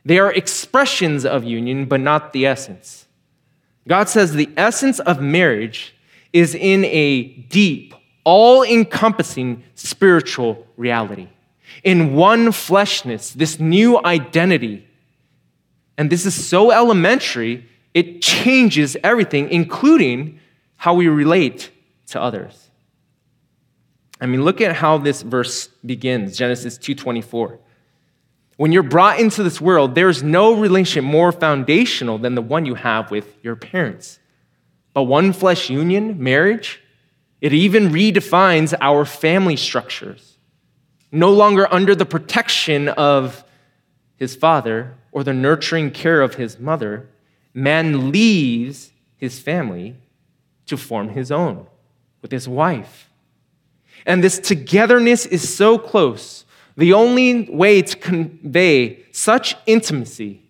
They 0.04 0.18
are 0.18 0.32
expressions 0.32 1.24
of 1.24 1.44
union, 1.44 1.86
but 1.86 2.00
not 2.00 2.32
the 2.32 2.46
essence. 2.46 3.06
God 3.86 4.08
says 4.08 4.32
the 4.32 4.50
essence 4.56 4.98
of 5.00 5.20
marriage 5.20 5.94
is 6.32 6.54
in 6.54 6.84
a 6.84 7.24
deep, 7.24 7.94
all 8.28 8.62
encompassing 8.62 9.62
spiritual 9.74 10.66
reality. 10.76 11.28
In 11.82 12.14
one 12.14 12.52
fleshness, 12.52 13.30
this 13.30 13.58
new 13.58 13.98
identity. 14.04 14.86
And 15.96 16.10
this 16.10 16.26
is 16.26 16.34
so 16.34 16.70
elementary, 16.70 17.66
it 17.94 18.20
changes 18.20 18.98
everything, 19.02 19.48
including 19.48 20.40
how 20.76 20.92
we 20.92 21.08
relate 21.08 21.70
to 22.08 22.20
others. 22.20 22.68
I 24.20 24.26
mean, 24.26 24.44
look 24.44 24.60
at 24.60 24.76
how 24.76 24.98
this 24.98 25.22
verse 25.22 25.68
begins 25.86 26.36
Genesis 26.36 26.76
2:24. 26.76 27.58
When 28.58 28.72
you're 28.72 28.82
brought 28.82 29.20
into 29.20 29.42
this 29.42 29.58
world, 29.58 29.94
there's 29.94 30.22
no 30.22 30.52
relationship 30.52 31.04
more 31.04 31.32
foundational 31.32 32.18
than 32.18 32.34
the 32.34 32.42
one 32.42 32.66
you 32.66 32.74
have 32.74 33.10
with 33.10 33.38
your 33.42 33.56
parents. 33.56 34.18
But 34.92 35.04
one 35.04 35.32
flesh 35.32 35.70
union, 35.70 36.22
marriage, 36.22 36.82
it 37.40 37.52
even 37.52 37.90
redefines 37.90 38.74
our 38.80 39.04
family 39.04 39.56
structures. 39.56 40.38
No 41.10 41.32
longer 41.32 41.72
under 41.72 41.94
the 41.94 42.04
protection 42.04 42.88
of 42.88 43.44
his 44.16 44.34
father 44.34 44.94
or 45.12 45.24
the 45.24 45.32
nurturing 45.32 45.90
care 45.90 46.20
of 46.20 46.34
his 46.34 46.58
mother, 46.58 47.08
man 47.54 48.10
leaves 48.10 48.92
his 49.16 49.38
family 49.38 49.96
to 50.66 50.76
form 50.76 51.10
his 51.10 51.30
own 51.30 51.66
with 52.20 52.30
his 52.30 52.48
wife. 52.48 53.10
And 54.04 54.22
this 54.22 54.38
togetherness 54.38 55.26
is 55.26 55.54
so 55.54 55.78
close. 55.78 56.44
The 56.76 56.92
only 56.92 57.48
way 57.50 57.82
to 57.82 57.96
convey 57.96 59.04
such 59.12 59.56
intimacy 59.66 60.42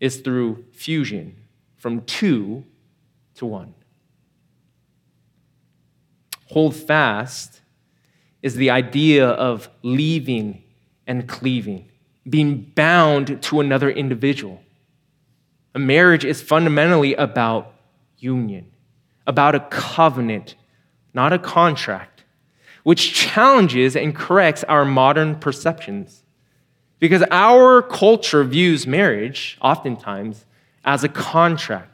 is 0.00 0.18
through 0.18 0.64
fusion 0.72 1.36
from 1.76 2.02
two 2.02 2.64
to 3.34 3.46
one. 3.46 3.74
Hold 6.54 6.76
fast 6.76 7.62
is 8.40 8.54
the 8.54 8.70
idea 8.70 9.26
of 9.26 9.68
leaving 9.82 10.62
and 11.04 11.26
cleaving, 11.28 11.88
being 12.30 12.70
bound 12.76 13.42
to 13.42 13.58
another 13.58 13.90
individual. 13.90 14.62
A 15.74 15.80
marriage 15.80 16.24
is 16.24 16.40
fundamentally 16.40 17.16
about 17.16 17.74
union, 18.18 18.70
about 19.26 19.56
a 19.56 19.60
covenant, 19.68 20.54
not 21.12 21.32
a 21.32 21.40
contract, 21.40 22.22
which 22.84 23.12
challenges 23.12 23.96
and 23.96 24.14
corrects 24.14 24.62
our 24.68 24.84
modern 24.84 25.34
perceptions. 25.34 26.22
Because 27.00 27.24
our 27.32 27.82
culture 27.82 28.44
views 28.44 28.86
marriage, 28.86 29.58
oftentimes, 29.60 30.46
as 30.84 31.02
a 31.02 31.08
contract 31.08 31.93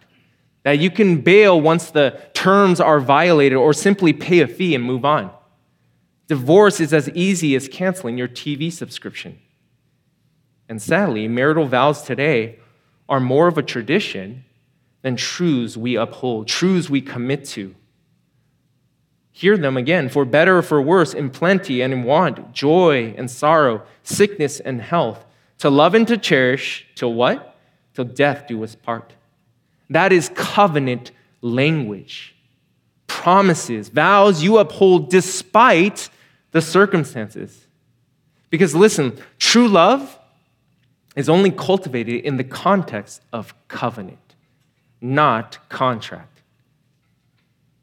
that 0.63 0.79
you 0.79 0.91
can 0.91 1.21
bail 1.21 1.61
once 1.61 1.91
the 1.91 2.21
terms 2.35 2.81
are 2.81 3.01
violated 3.01 3.57
or 3.57 3.73
simply 3.73 4.13
pay 4.13 4.41
a 4.41 4.47
fee 4.47 4.75
and 4.75 4.85
move 4.85 5.05
on. 5.05 5.31
Divorce 6.27 6.81
is 6.81 6.93
as 6.93 7.09
easy 7.11 7.57
as 7.57 7.67
canceling 7.67 8.17
your 8.17 8.29
TV 8.29 8.73
subscription. 8.73 9.39
And 10.69 10.81
sadly, 10.81 11.27
marital 11.27 11.67
vows 11.67 12.03
today 12.03 12.61
are 13.09 13.21
more 13.21 13.49
of 13.49 13.59
a 13.59 13.63
tradition 13.63 14.45
than 15.03 15.17
truths 15.17 15.77
we 15.77 15.97
uphold, 15.97 16.47
truths 16.47 16.89
we 16.89 17.01
commit 17.01 17.45
to. 17.47 17.75
Hear 19.33 19.57
them 19.57 19.77
again 19.77 20.09
for 20.09 20.25
better 20.25 20.59
or 20.59 20.63
for 20.63 20.83
worse, 20.83 21.15
in 21.15 21.31
plenty 21.31 21.81
and 21.81 21.93
in 21.93 22.05
want, 22.05 22.53
joy 22.53 23.15
and 23.17 23.31
sorrow, 23.31 23.83
sickness 24.03 24.61
and 24.61 24.83
health, 24.83 25.25
to 25.59 25.71
love 25.71 25.95
and 25.95 26.07
to 26.07 26.19
cherish, 26.19 26.87
till 26.95 27.15
what? 27.15 27.57
Till 27.95 28.05
death 28.05 28.47
do 28.47 28.63
us 28.63 28.75
part. 28.75 29.15
That 29.91 30.13
is 30.13 30.31
covenant 30.31 31.11
language. 31.43 32.35
Promises, 33.07 33.89
vows 33.89 34.43
you 34.43 34.59
uphold 34.59 35.11
despite 35.11 36.09
the 36.53 36.63
circumstances. 36.63 37.67
Because 38.49 38.75
listen, 38.75 39.19
true 39.39 39.69
love 39.69 40.19
is 41.17 41.29
only 41.29 41.51
cultivated 41.51 42.25
in 42.25 42.37
the 42.37 42.45
context 42.45 43.21
of 43.33 43.55
covenant, 43.69 44.37
not 45.01 45.59
contract. 45.69 46.43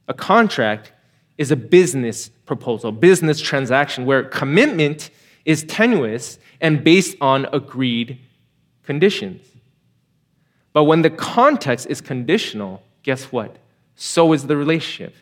A 0.08 0.14
contract 0.14 0.94
is 1.38 1.52
a 1.52 1.56
business 1.56 2.30
proposal, 2.46 2.92
business 2.92 3.40
transaction 3.40 4.06
where 4.06 4.24
commitment 4.24 5.10
is 5.46 5.64
tenuous 5.64 6.40
and 6.62 6.84
based 6.84 7.16
on 7.22 7.46
agreed 7.54 8.18
conditions. 8.84 9.42
But 10.78 10.84
when 10.84 11.02
the 11.02 11.10
context 11.10 11.88
is 11.88 12.02
conditional, 12.02 12.84
guess 13.02 13.32
what? 13.32 13.56
So 13.96 14.32
is 14.34 14.46
the 14.46 14.56
relationship. 14.56 15.16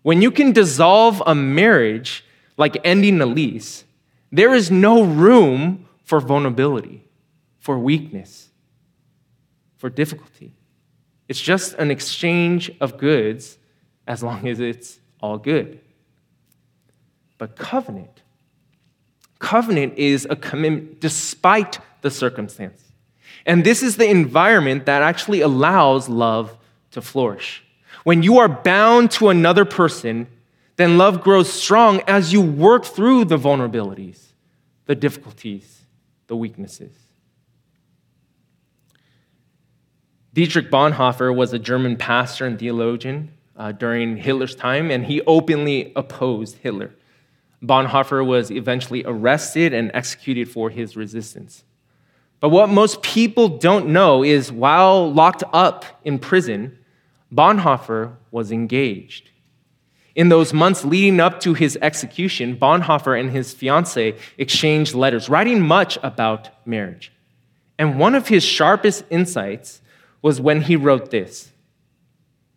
When 0.00 0.22
you 0.22 0.30
can 0.30 0.52
dissolve 0.52 1.22
a 1.26 1.34
marriage 1.34 2.24
like 2.56 2.78
ending 2.82 3.20
a 3.20 3.26
lease, 3.26 3.84
there 4.32 4.54
is 4.54 4.70
no 4.70 5.02
room 5.02 5.86
for 6.02 6.18
vulnerability, 6.18 7.04
for 7.58 7.78
weakness, 7.78 8.48
for 9.76 9.90
difficulty. 9.90 10.54
It's 11.28 11.42
just 11.42 11.74
an 11.74 11.90
exchange 11.90 12.70
of 12.80 12.96
goods 12.96 13.58
as 14.06 14.22
long 14.22 14.48
as 14.48 14.60
it's 14.60 14.98
all 15.20 15.36
good. 15.36 15.78
But 17.36 17.54
covenant, 17.54 18.22
covenant 19.40 19.98
is 19.98 20.26
a 20.30 20.36
commitment 20.36 21.02
despite 21.02 21.80
the 22.00 22.10
circumstance. 22.10 22.89
And 23.46 23.64
this 23.64 23.82
is 23.82 23.96
the 23.96 24.08
environment 24.08 24.86
that 24.86 25.02
actually 25.02 25.40
allows 25.40 26.08
love 26.08 26.56
to 26.92 27.00
flourish. 27.00 27.64
When 28.04 28.22
you 28.22 28.38
are 28.38 28.48
bound 28.48 29.10
to 29.12 29.28
another 29.28 29.64
person, 29.64 30.26
then 30.76 30.96
love 30.96 31.20
grows 31.20 31.52
strong 31.52 32.00
as 32.06 32.32
you 32.32 32.40
work 32.40 32.84
through 32.84 33.26
the 33.26 33.36
vulnerabilities, 33.36 34.28
the 34.86 34.94
difficulties, 34.94 35.82
the 36.26 36.36
weaknesses. 36.36 36.94
Dietrich 40.32 40.70
Bonhoeffer 40.70 41.34
was 41.34 41.52
a 41.52 41.58
German 41.58 41.96
pastor 41.96 42.46
and 42.46 42.58
theologian 42.58 43.32
uh, 43.56 43.72
during 43.72 44.16
Hitler's 44.16 44.54
time, 44.54 44.90
and 44.90 45.04
he 45.04 45.20
openly 45.22 45.92
opposed 45.96 46.56
Hitler. 46.58 46.92
Bonhoeffer 47.62 48.24
was 48.24 48.50
eventually 48.50 49.04
arrested 49.04 49.74
and 49.74 49.90
executed 49.92 50.48
for 50.48 50.70
his 50.70 50.96
resistance. 50.96 51.64
But 52.40 52.48
what 52.48 52.70
most 52.70 53.02
people 53.02 53.48
don't 53.48 53.88
know 53.88 54.24
is 54.24 54.50
while 54.50 55.12
locked 55.12 55.44
up 55.52 55.84
in 56.04 56.18
prison, 56.18 56.78
Bonhoeffer 57.32 58.16
was 58.30 58.50
engaged. 58.50 59.30
In 60.14 60.30
those 60.30 60.52
months 60.52 60.84
leading 60.84 61.20
up 61.20 61.40
to 61.40 61.54
his 61.54 61.78
execution, 61.80 62.56
Bonhoeffer 62.56 63.18
and 63.18 63.30
his 63.30 63.52
fiancee 63.52 64.14
exchanged 64.38 64.94
letters, 64.94 65.28
writing 65.28 65.60
much 65.60 65.98
about 66.02 66.48
marriage. 66.66 67.12
And 67.78 67.98
one 67.98 68.14
of 68.14 68.28
his 68.28 68.42
sharpest 68.42 69.04
insights 69.10 69.80
was 70.22 70.40
when 70.40 70.62
he 70.62 70.76
wrote 70.76 71.10
this. 71.10 71.52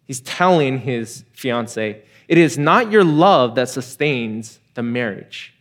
He's 0.06 0.22
telling 0.22 0.80
his 0.80 1.24
fiancee, 1.34 1.98
It 2.28 2.38
is 2.38 2.58
not 2.58 2.92
your 2.92 3.04
love 3.04 3.56
that 3.56 3.70
sustains 3.70 4.60
the 4.74 4.84
marriage, 4.84 5.54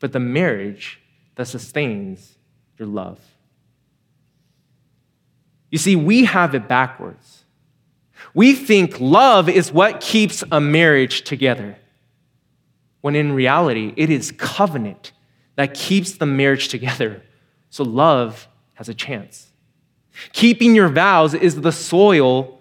but 0.00 0.12
the 0.12 0.20
marriage 0.20 1.00
that 1.36 1.46
sustains 1.46 2.36
your 2.78 2.88
love. 2.88 3.20
You 5.74 5.78
see, 5.78 5.96
we 5.96 6.24
have 6.26 6.54
it 6.54 6.68
backwards. 6.68 7.42
We 8.32 8.54
think 8.54 9.00
love 9.00 9.48
is 9.48 9.72
what 9.72 10.00
keeps 10.00 10.44
a 10.52 10.60
marriage 10.60 11.22
together, 11.22 11.76
when 13.00 13.16
in 13.16 13.32
reality, 13.32 13.92
it 13.96 14.08
is 14.08 14.30
covenant 14.30 15.10
that 15.56 15.74
keeps 15.74 16.12
the 16.12 16.26
marriage 16.26 16.68
together. 16.68 17.24
So 17.70 17.82
love 17.82 18.46
has 18.74 18.88
a 18.88 18.94
chance. 18.94 19.50
Keeping 20.32 20.76
your 20.76 20.88
vows 20.90 21.34
is 21.34 21.60
the 21.60 21.72
soil 21.72 22.60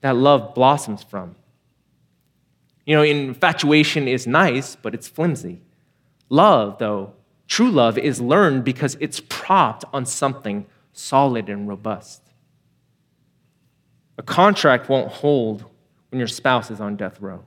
that 0.00 0.14
love 0.14 0.54
blossoms 0.54 1.02
from. 1.02 1.34
You 2.86 2.94
know, 2.94 3.02
infatuation 3.02 4.06
is 4.06 4.24
nice, 4.24 4.76
but 4.76 4.94
it's 4.94 5.08
flimsy. 5.08 5.62
Love, 6.28 6.78
though, 6.78 7.14
true 7.48 7.72
love, 7.72 7.98
is 7.98 8.20
learned 8.20 8.62
because 8.62 8.96
it's 9.00 9.18
propped 9.18 9.84
on 9.92 10.06
something 10.06 10.64
solid 10.92 11.48
and 11.48 11.66
robust. 11.66 12.21
A 14.18 14.22
contract 14.22 14.88
won't 14.88 15.10
hold 15.10 15.64
when 16.10 16.18
your 16.18 16.28
spouse 16.28 16.70
is 16.70 16.80
on 16.80 16.96
death 16.96 17.20
row, 17.20 17.44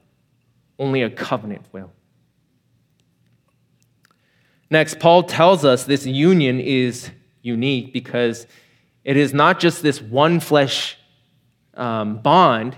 only 0.80 1.04
a 1.04 1.10
covenant 1.10 1.65
will. 1.71 1.91
Next, 4.71 4.99
Paul 4.99 5.23
tells 5.23 5.63
us 5.63 5.84
this 5.84 6.06
union 6.06 6.60
is 6.60 7.12
unique 7.43 7.93
because 7.93 8.47
it 9.04 9.15
is 9.15 9.34
not 9.34 9.60
just 9.60 9.84
this 9.84 10.01
one 10.01 10.39
flesh 10.39 10.97
um, 11.75 12.17
bond, 12.17 12.75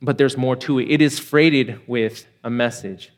but 0.00 0.16
there's 0.16 0.38
more 0.38 0.56
to 0.56 0.78
it. 0.78 0.90
It 0.90 1.02
is 1.02 1.18
freighted 1.18 1.80
with 1.86 2.26
a 2.42 2.48
message. 2.48 3.12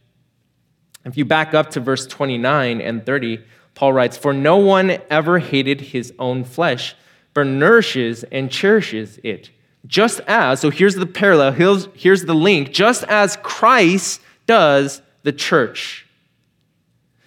If 1.05 1.17
you 1.17 1.25
back 1.25 1.55
up 1.55 1.71
to 1.71 1.81
verse 1.81 2.07
29 2.07 2.81
and 2.81 3.07
30, 3.07 3.45
Paul 3.75 3.93
writes, 3.93 4.17
For 4.17 4.33
no 4.33 4.57
one 4.57 4.99
ever 5.09 5.39
hated 5.39 5.81
his 5.81 6.13
own 6.19 6.43
flesh, 6.43 6.97
but 7.33 7.47
nourishes 7.47 8.25
and 8.25 8.51
cherishes 8.51 9.21
it 9.23 9.51
just 9.89 10.21
as, 10.27 10.61
so 10.61 10.71
here's 10.71 10.95
the 10.95 11.07
parallel, 11.07 11.53
here's, 11.53 11.89
here's 11.95 12.25
the 12.27 12.35
link, 12.35 12.73
just 12.73 13.03
as 13.05 13.37
Christ 13.43 14.21
does 14.47 15.03
the 15.23 15.33
church. 15.33 16.07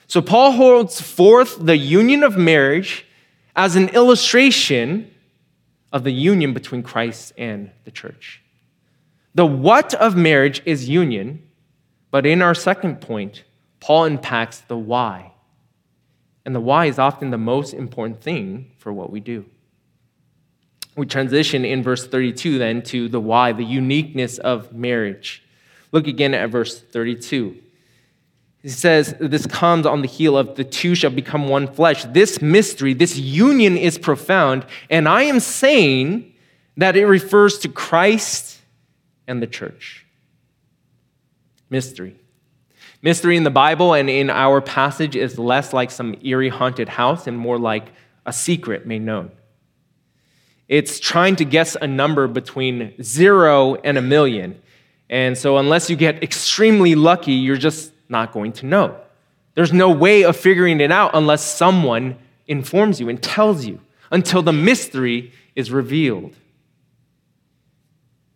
So 0.07 0.21
Paul 0.21 0.51
holds 0.51 1.01
forth 1.01 1.57
the 1.59 1.77
union 1.77 2.23
of 2.23 2.37
marriage 2.37 3.05
as 3.55 3.75
an 3.75 3.89
illustration 3.89 5.11
of 5.91 6.03
the 6.03 6.11
union 6.11 6.53
between 6.53 6.83
Christ 6.83 7.33
and 7.37 7.71
the 7.83 7.91
church. 7.91 8.41
The 9.33 9.45
what 9.45 9.93
of 9.93 10.15
marriage 10.15 10.61
is 10.65 10.87
union, 10.87 11.47
but 12.11 12.25
in 12.25 12.41
our 12.41 12.53
second 12.53 13.01
point, 13.01 13.43
Paul 13.79 14.05
unpacks 14.05 14.59
the 14.59 14.77
why. 14.77 15.33
And 16.45 16.53
the 16.53 16.59
why 16.59 16.85
is 16.85 16.99
often 16.99 17.31
the 17.31 17.37
most 17.37 17.73
important 17.73 18.21
thing 18.21 18.71
for 18.77 18.91
what 18.91 19.11
we 19.11 19.19
do. 19.19 19.45
We 20.95 21.05
transition 21.05 21.63
in 21.63 21.83
verse 21.83 22.05
32 22.05 22.57
then 22.57 22.81
to 22.83 23.07
the 23.07 23.19
why, 23.19 23.53
the 23.53 23.63
uniqueness 23.63 24.37
of 24.39 24.73
marriage. 24.73 25.43
Look 25.91 26.07
again 26.07 26.33
at 26.33 26.49
verse 26.49 26.79
32. 26.79 27.57
He 28.61 28.69
says 28.69 29.15
this 29.19 29.47
comes 29.47 29.85
on 29.85 30.01
the 30.01 30.07
heel 30.07 30.37
of 30.37 30.55
the 30.55 30.63
two 30.63 30.93
shall 30.93 31.11
become 31.11 31.47
one 31.47 31.67
flesh. 31.67 32.03
This 32.05 32.41
mystery, 32.41 32.93
this 32.93 33.17
union 33.17 33.77
is 33.77 33.97
profound, 33.97 34.65
and 34.89 35.09
I 35.09 35.23
am 35.23 35.39
saying 35.39 36.33
that 36.77 36.95
it 36.95 37.05
refers 37.05 37.57
to 37.59 37.69
Christ 37.69 38.59
and 39.27 39.41
the 39.41 39.47
church. 39.47 40.05
Mystery. 41.69 42.15
Mystery 43.01 43.35
in 43.35 43.43
the 43.43 43.49
Bible 43.49 43.93
and 43.93 44.09
in 44.09 44.29
our 44.29 44.61
passage 44.61 45.15
is 45.15 45.39
less 45.39 45.73
like 45.73 45.89
some 45.89 46.15
eerie 46.21 46.49
haunted 46.49 46.87
house 46.87 47.25
and 47.25 47.37
more 47.37 47.57
like 47.57 47.91
a 48.27 48.33
secret 48.33 48.85
made 48.85 49.01
known. 49.01 49.31
It's 50.71 51.01
trying 51.01 51.35
to 51.35 51.43
guess 51.43 51.75
a 51.75 51.85
number 51.85 52.29
between 52.29 52.93
zero 53.03 53.75
and 53.75 53.97
a 53.97 54.01
million. 54.01 54.61
And 55.09 55.37
so, 55.37 55.57
unless 55.57 55.89
you 55.89 55.97
get 55.97 56.23
extremely 56.23 56.95
lucky, 56.95 57.33
you're 57.33 57.57
just 57.57 57.91
not 58.07 58.31
going 58.31 58.53
to 58.53 58.65
know. 58.65 58.97
There's 59.53 59.73
no 59.73 59.89
way 59.89 60.23
of 60.23 60.37
figuring 60.37 60.79
it 60.79 60.89
out 60.89 61.11
unless 61.13 61.43
someone 61.43 62.17
informs 62.47 63.01
you 63.01 63.09
and 63.09 63.21
tells 63.21 63.65
you 63.65 63.81
until 64.11 64.41
the 64.41 64.53
mystery 64.53 65.33
is 65.57 65.71
revealed. 65.71 66.33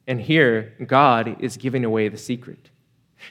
And 0.05 0.19
here, 0.19 0.73
God 0.85 1.37
is 1.39 1.55
giving 1.55 1.85
away 1.85 2.09
the 2.09 2.17
secret. 2.17 2.69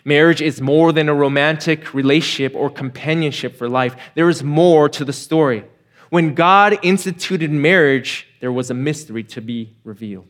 Marriage 0.07 0.41
is 0.41 0.63
more 0.63 0.93
than 0.93 1.11
a 1.11 1.15
romantic 1.15 1.93
relationship 1.93 2.55
or 2.57 2.71
companionship 2.71 3.55
for 3.55 3.69
life. 3.69 3.97
There 4.15 4.31
is 4.31 4.43
more 4.43 4.89
to 4.89 5.05
the 5.05 5.13
story. 5.13 5.65
When 6.09 6.35
God 6.35 6.79
instituted 6.83 7.51
marriage, 7.51 8.27
there 8.45 8.53
was 8.53 8.71
a 8.71 8.75
mystery 8.75 9.25
to 9.25 9.41
be 9.41 9.75
revealed. 9.85 10.27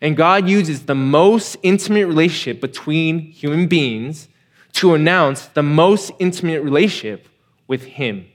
And 0.00 0.16
God 0.16 0.48
uses 0.48 0.86
the 0.86 0.94
most 0.94 1.58
intimate 1.62 2.06
relationship 2.06 2.62
between 2.62 3.18
human 3.18 3.66
beings 3.66 4.26
to 4.72 4.94
announce 4.94 5.48
the 5.48 5.62
most 5.62 6.12
intimate 6.18 6.62
relationship 6.62 7.28
with 7.66 7.84
Him. 7.84 8.26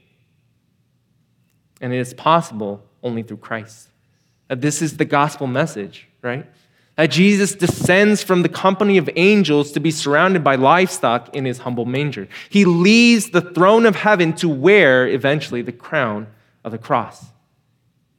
And 1.82 1.92
it 1.94 1.98
is 1.98 2.14
possible 2.14 2.84
only 3.02 3.24
through 3.24 3.38
Christ. 3.38 3.88
That 4.50 4.62
this 4.62 4.84
is 4.84 4.98
the 4.98 5.06
gospel 5.06 5.48
message, 5.48 6.08
right? 6.22 6.46
that 6.96 7.10
Jesus 7.10 7.56
descends 7.56 8.22
from 8.22 8.44
the 8.44 8.50
company 8.50 9.00
of 9.00 9.10
angels 9.16 9.72
to 9.72 9.80
be 9.80 9.90
surrounded 9.90 10.44
by 10.44 10.58
livestock 10.58 11.36
in 11.36 11.46
his 11.46 11.58
humble 11.58 11.86
manger. 11.86 12.28
He 12.52 12.66
leaves 12.66 13.32
the 13.32 13.42
throne 13.42 13.88
of 13.88 13.96
heaven 13.96 14.34
to 14.34 14.48
wear 14.48 15.08
eventually 15.08 15.64
the 15.64 15.72
crown 15.72 16.28
of 16.64 16.72
the 16.72 16.78
cross. 16.78 17.26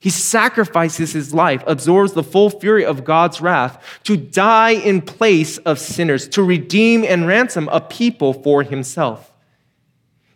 He 0.00 0.10
sacrifices 0.10 1.12
his 1.12 1.34
life, 1.34 1.62
absorbs 1.66 2.12
the 2.12 2.22
full 2.22 2.50
fury 2.50 2.84
of 2.84 3.04
God's 3.04 3.40
wrath 3.40 4.00
to 4.04 4.16
die 4.16 4.70
in 4.70 5.02
place 5.02 5.58
of 5.58 5.78
sinners, 5.78 6.28
to 6.28 6.42
redeem 6.42 7.04
and 7.04 7.26
ransom 7.26 7.68
a 7.72 7.80
people 7.80 8.32
for 8.32 8.62
himself. 8.62 9.32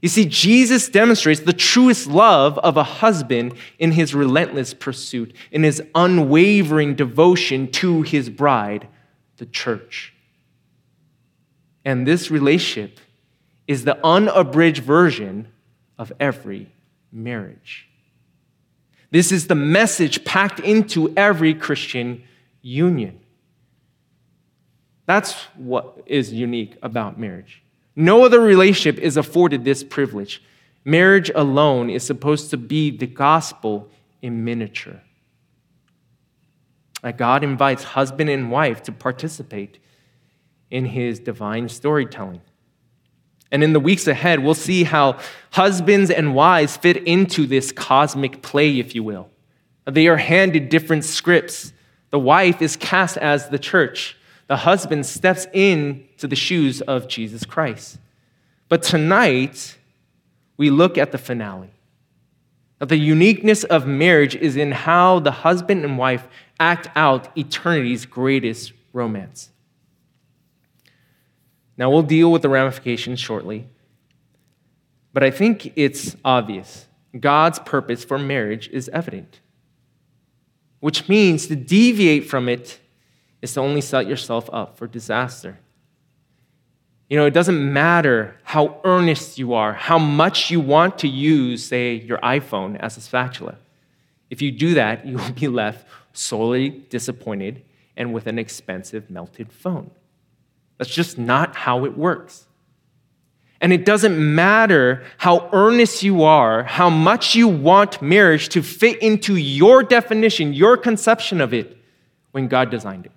You 0.01 0.09
see, 0.09 0.25
Jesus 0.25 0.89
demonstrates 0.89 1.43
the 1.43 1.53
truest 1.53 2.09
love 2.09 2.59
of 2.59 2.77
a 2.77 2.83
husband 2.83 3.55
in 3.79 3.93
his 3.93 4.17
relentless 4.17 4.75
pursuit, 4.75 5.33
in 5.53 5.63
his 5.63 5.81
unwavering 5.95 6.97
devotion 6.97 7.71
to 7.71 8.03
his 8.03 8.29
bride, 8.29 8.89
the 9.37 9.47
church. 9.47 10.13
And 11.85 12.05
this 12.05 12.33
relationship 12.33 12.99
is 13.69 13.85
the 13.85 14.05
unabridged 14.05 14.83
version 14.83 15.47
of 15.99 16.13
every 16.19 16.73
marriage. 17.13 17.89
This 19.13 19.31
is 19.31 19.47
the 19.47 19.55
message 19.55 20.25
packed 20.25 20.59
into 20.59 21.13
every 21.17 21.53
Christian 21.53 22.25
union. 22.63 23.21
That's 25.05 25.35
what 25.55 26.03
is 26.07 26.33
unique 26.33 26.79
about 26.83 27.21
marriage. 27.21 27.63
No 27.95 28.25
other 28.25 28.41
relationship 28.41 28.99
is 28.99 29.19
afforded 29.19 29.65
this 29.65 29.85
privilege. 29.85 30.43
Marriage 30.83 31.31
alone 31.35 31.91
is 31.91 32.03
supposed 32.03 32.49
to 32.51 32.57
be 32.57 32.91
the 32.91 33.07
gospel 33.07 33.91
in 34.23 34.45
miniature. 34.45 35.03
That 37.03 37.19
God 37.19 37.45
invites 37.45 37.85
husband 37.85 38.31
and 38.31 38.51
wife 38.51 38.83
to 38.85 38.93
participate 38.93 39.79
in 40.71 40.87
his 40.87 41.19
divine 41.19 41.69
storytelling. 41.69 42.41
And 43.53 43.63
in 43.63 43.73
the 43.73 43.81
weeks 43.81 44.09
ahead, 44.09 44.41
we'll 44.41 44.55
see 44.55 44.83
how 44.83 45.19
husbands 45.51 46.11
and 46.11 46.35
wives 46.35 46.77
fit 46.77 46.97
into 47.07 47.47
this 47.47 47.71
cosmic 47.71 48.43
play, 48.43 48.81
if 48.81 48.95
you 48.97 49.05
will. 49.05 49.29
They 49.85 50.09
are 50.09 50.17
handed 50.17 50.69
different 50.69 51.05
scripts. 51.05 51.73
The 52.11 52.19
wife 52.19 52.61
is 52.61 52.77
cast 52.77 53.17
as 53.19 53.49
the 53.51 53.59
church 53.59 54.17
the 54.53 54.57
husband 54.59 55.07
steps 55.07 55.47
into 55.55 56.27
the 56.27 56.37
shoes 56.37 56.83
of 56.83 57.09
Jesus 57.09 57.47
Christ. 57.47 57.99
But 58.69 58.83
tonight, 58.83 59.79
we 60.59 60.69
look 60.69 60.99
at 60.99 61.11
the 61.11 61.17
finale. 61.17 61.71
The 62.79 62.99
uniqueness 62.99 63.65
of 63.65 63.87
marriage 63.87 64.35
is 64.35 64.57
in 64.57 64.73
how 64.73 65.21
the 65.21 65.31
husband 65.31 65.87
and 65.87 65.97
wife 65.97 66.29
act 66.61 66.89
out 66.95 67.35
eternity's 67.35 68.05
greatest 68.05 68.75
romance. 68.93 69.52
Now, 71.77 71.91
we'll 71.91 72.03
deal 72.03 72.31
with 72.31 72.43
the 72.43 72.49
ramifications 72.49 73.19
shortly, 73.19 73.67
but 75.13 75.23
I 75.23 75.31
think 75.31 75.73
it's 75.77 76.17
obvious. 76.25 76.87
God's 77.19 77.59
purpose 77.59 78.05
for 78.05 78.19
marriage 78.19 78.69
is 78.69 78.89
evident, 78.91 79.41
which 80.81 81.09
means 81.09 81.47
to 81.47 81.57
deviate 81.57 82.29
from 82.29 82.49
it 82.49 82.79
is 83.41 83.55
to 83.55 83.61
only 83.61 83.81
set 83.81 84.07
yourself 84.07 84.49
up 84.53 84.77
for 84.77 84.87
disaster. 84.87 85.59
You 87.11 87.19
know, 87.19 87.27
it 87.27 87.35
doesn't 87.35 87.73
matter 87.73 88.37
how 88.43 88.81
earnest 88.85 89.39
you 89.39 89.53
are, 89.53 89.75
how 89.75 89.99
much 89.99 90.51
you 90.51 90.61
want 90.61 90.99
to 91.01 91.09
use, 91.09 91.67
say, 91.67 91.95
your 91.95 92.19
iPhone 92.19 92.79
as 92.79 92.97
a 92.97 93.03
spatula. 93.03 93.57
If 94.31 94.41
you 94.41 94.51
do 94.51 94.75
that, 94.75 95.05
you 95.07 95.19
will 95.19 95.33
be 95.33 95.49
left 95.49 95.87
sorely 96.15 96.71
disappointed 96.71 97.63
and 97.97 98.15
with 98.15 98.27
an 98.27 98.39
expensive 98.39 99.11
melted 99.11 99.53
phone. 99.53 99.91
That's 100.83 100.93
just 100.93 101.17
not 101.17 101.55
how 101.55 101.85
it 101.85 101.97
works. 101.97 102.45
And 103.61 103.73
it 103.73 103.85
doesn't 103.85 104.19
matter 104.35 105.05
how 105.17 105.49
earnest 105.53 106.03
you 106.03 106.25
are, 106.25 106.65
how 106.65 106.91
much 106.91 107.37
you 107.37 107.47
want 107.47 108.03
marriage 108.03 108.49
to 108.49 108.65
fit 108.65 109.01
into 109.01 109.37
your 109.37 109.85
definition, 109.85 110.53
your 110.53 110.77
conception 110.77 111.41
of 111.41 111.55
it, 111.55 111.77
when 112.33 112.49
God 112.49 112.69
designed 112.69 113.07
it. 113.07 113.13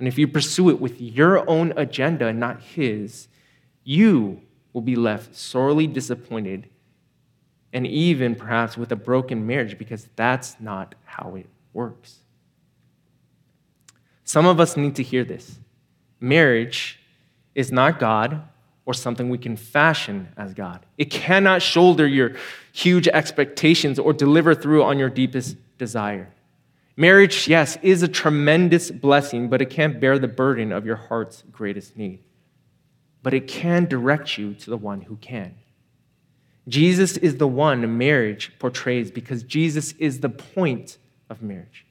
And 0.00 0.08
if 0.08 0.18
you 0.18 0.26
pursue 0.26 0.70
it 0.70 0.80
with 0.80 1.00
your 1.00 1.48
own 1.48 1.74
agenda 1.76 2.26
and 2.26 2.40
not 2.40 2.60
His, 2.60 3.28
you 3.84 4.40
will 4.72 4.82
be 4.82 4.96
left 4.96 5.36
sorely 5.36 5.86
disappointed 5.86 6.68
and 7.72 7.86
even 7.86 8.34
perhaps 8.34 8.76
with 8.76 8.90
a 8.90 8.96
broken 8.96 9.46
marriage 9.46 9.78
because 9.78 10.08
that's 10.16 10.56
not 10.58 10.96
how 11.04 11.36
it 11.36 11.46
works. 11.72 12.18
Some 14.24 14.44
of 14.44 14.58
us 14.58 14.76
need 14.76 14.96
to 14.96 15.04
hear 15.04 15.22
this. 15.22 15.60
Marriage 16.22 17.00
is 17.54 17.72
not 17.72 17.98
God 17.98 18.42
or 18.86 18.94
something 18.94 19.28
we 19.28 19.38
can 19.38 19.56
fashion 19.56 20.28
as 20.36 20.54
God. 20.54 20.86
It 20.96 21.06
cannot 21.10 21.62
shoulder 21.62 22.06
your 22.06 22.36
huge 22.72 23.08
expectations 23.08 23.98
or 23.98 24.12
deliver 24.12 24.54
through 24.54 24.84
on 24.84 24.98
your 24.98 25.10
deepest 25.10 25.56
desire. 25.78 26.32
Marriage, 26.96 27.48
yes, 27.48 27.76
is 27.82 28.02
a 28.02 28.08
tremendous 28.08 28.90
blessing, 28.90 29.48
but 29.48 29.60
it 29.60 29.70
can't 29.70 30.00
bear 30.00 30.18
the 30.18 30.28
burden 30.28 30.72
of 30.72 30.86
your 30.86 30.96
heart's 30.96 31.42
greatest 31.50 31.96
need. 31.96 32.20
But 33.22 33.34
it 33.34 33.48
can 33.48 33.86
direct 33.86 34.38
you 34.38 34.54
to 34.54 34.70
the 34.70 34.76
one 34.76 35.00
who 35.00 35.16
can. 35.16 35.56
Jesus 36.68 37.16
is 37.16 37.36
the 37.36 37.48
one 37.48 37.98
marriage 37.98 38.52
portrays 38.60 39.10
because 39.10 39.42
Jesus 39.42 39.92
is 39.98 40.20
the 40.20 40.28
point 40.28 40.98
of 41.28 41.42
marriage. 41.42 41.84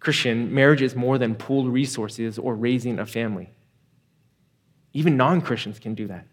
Christian, 0.00 0.54
marriage 0.54 0.82
is 0.82 0.94
more 0.94 1.18
than 1.18 1.34
pooled 1.34 1.68
resources 1.68 2.38
or 2.38 2.54
raising 2.54 2.98
a 2.98 3.06
family. 3.06 3.50
Even 4.92 5.16
non 5.16 5.40
Christians 5.40 5.78
can 5.78 5.94
do 5.94 6.06
that. 6.06 6.26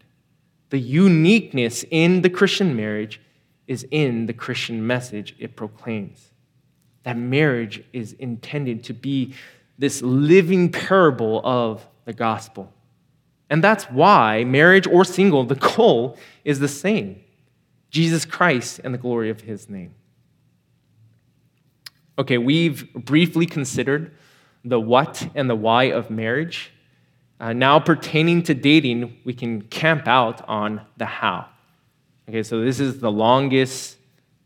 The 0.70 0.78
uniqueness 0.78 1.84
in 1.90 2.22
the 2.22 2.30
Christian 2.30 2.76
marriage 2.76 3.20
is 3.66 3.86
in 3.90 4.26
the 4.26 4.32
Christian 4.32 4.86
message 4.86 5.34
it 5.38 5.56
proclaims 5.56 6.30
that 7.02 7.16
marriage 7.16 7.84
is 7.92 8.14
intended 8.14 8.82
to 8.84 8.92
be 8.92 9.34
this 9.78 10.02
living 10.02 10.70
parable 10.72 11.40
of 11.44 11.86
the 12.04 12.12
gospel. 12.12 12.72
And 13.48 13.62
that's 13.62 13.84
why, 13.84 14.42
marriage 14.42 14.88
or 14.88 15.04
single, 15.04 15.44
the 15.44 15.54
goal 15.54 16.18
is 16.44 16.58
the 16.58 16.68
same 16.68 17.20
Jesus 17.90 18.24
Christ 18.24 18.80
and 18.82 18.92
the 18.92 18.98
glory 18.98 19.30
of 19.30 19.42
his 19.42 19.70
name. 19.70 19.94
Okay, 22.18 22.38
we've 22.38 22.90
briefly 22.94 23.44
considered 23.44 24.10
the 24.64 24.80
what 24.80 25.28
and 25.34 25.50
the 25.50 25.54
why 25.54 25.84
of 25.84 26.08
marriage. 26.08 26.72
Uh, 27.38 27.52
now, 27.52 27.78
pertaining 27.78 28.42
to 28.44 28.54
dating, 28.54 29.18
we 29.24 29.34
can 29.34 29.60
camp 29.60 30.08
out 30.08 30.46
on 30.48 30.80
the 30.96 31.04
how. 31.04 31.46
Okay, 32.26 32.42
so 32.42 32.62
this 32.64 32.80
is 32.80 33.00
the 33.00 33.12
longest 33.12 33.98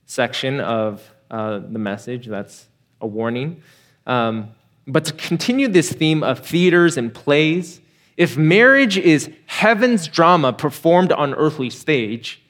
section 0.06 0.58
of 0.58 1.00
uh, 1.30 1.60
the 1.60 1.78
message. 1.78 2.26
That's 2.26 2.66
a 3.00 3.06
warning. 3.06 3.62
Um, 4.04 4.50
but 4.88 5.04
to 5.04 5.12
continue 5.12 5.68
this 5.68 5.92
theme 5.92 6.24
of 6.24 6.40
theaters 6.40 6.96
and 6.96 7.14
plays, 7.14 7.80
if 8.16 8.36
marriage 8.36 8.98
is 8.98 9.30
heaven's 9.46 10.08
drama 10.08 10.52
performed 10.52 11.12
on 11.12 11.34
earthly 11.34 11.70
stage, 11.70 12.42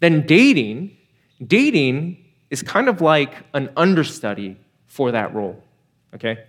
then 0.00 0.26
dating, 0.26 0.94
dating 1.44 2.22
is 2.50 2.62
kind 2.62 2.90
of 2.90 3.00
like 3.00 3.32
an 3.54 3.70
understudy 3.78 4.58
for 4.86 5.12
that 5.12 5.34
role. 5.34 5.62
Okay? 6.14 6.44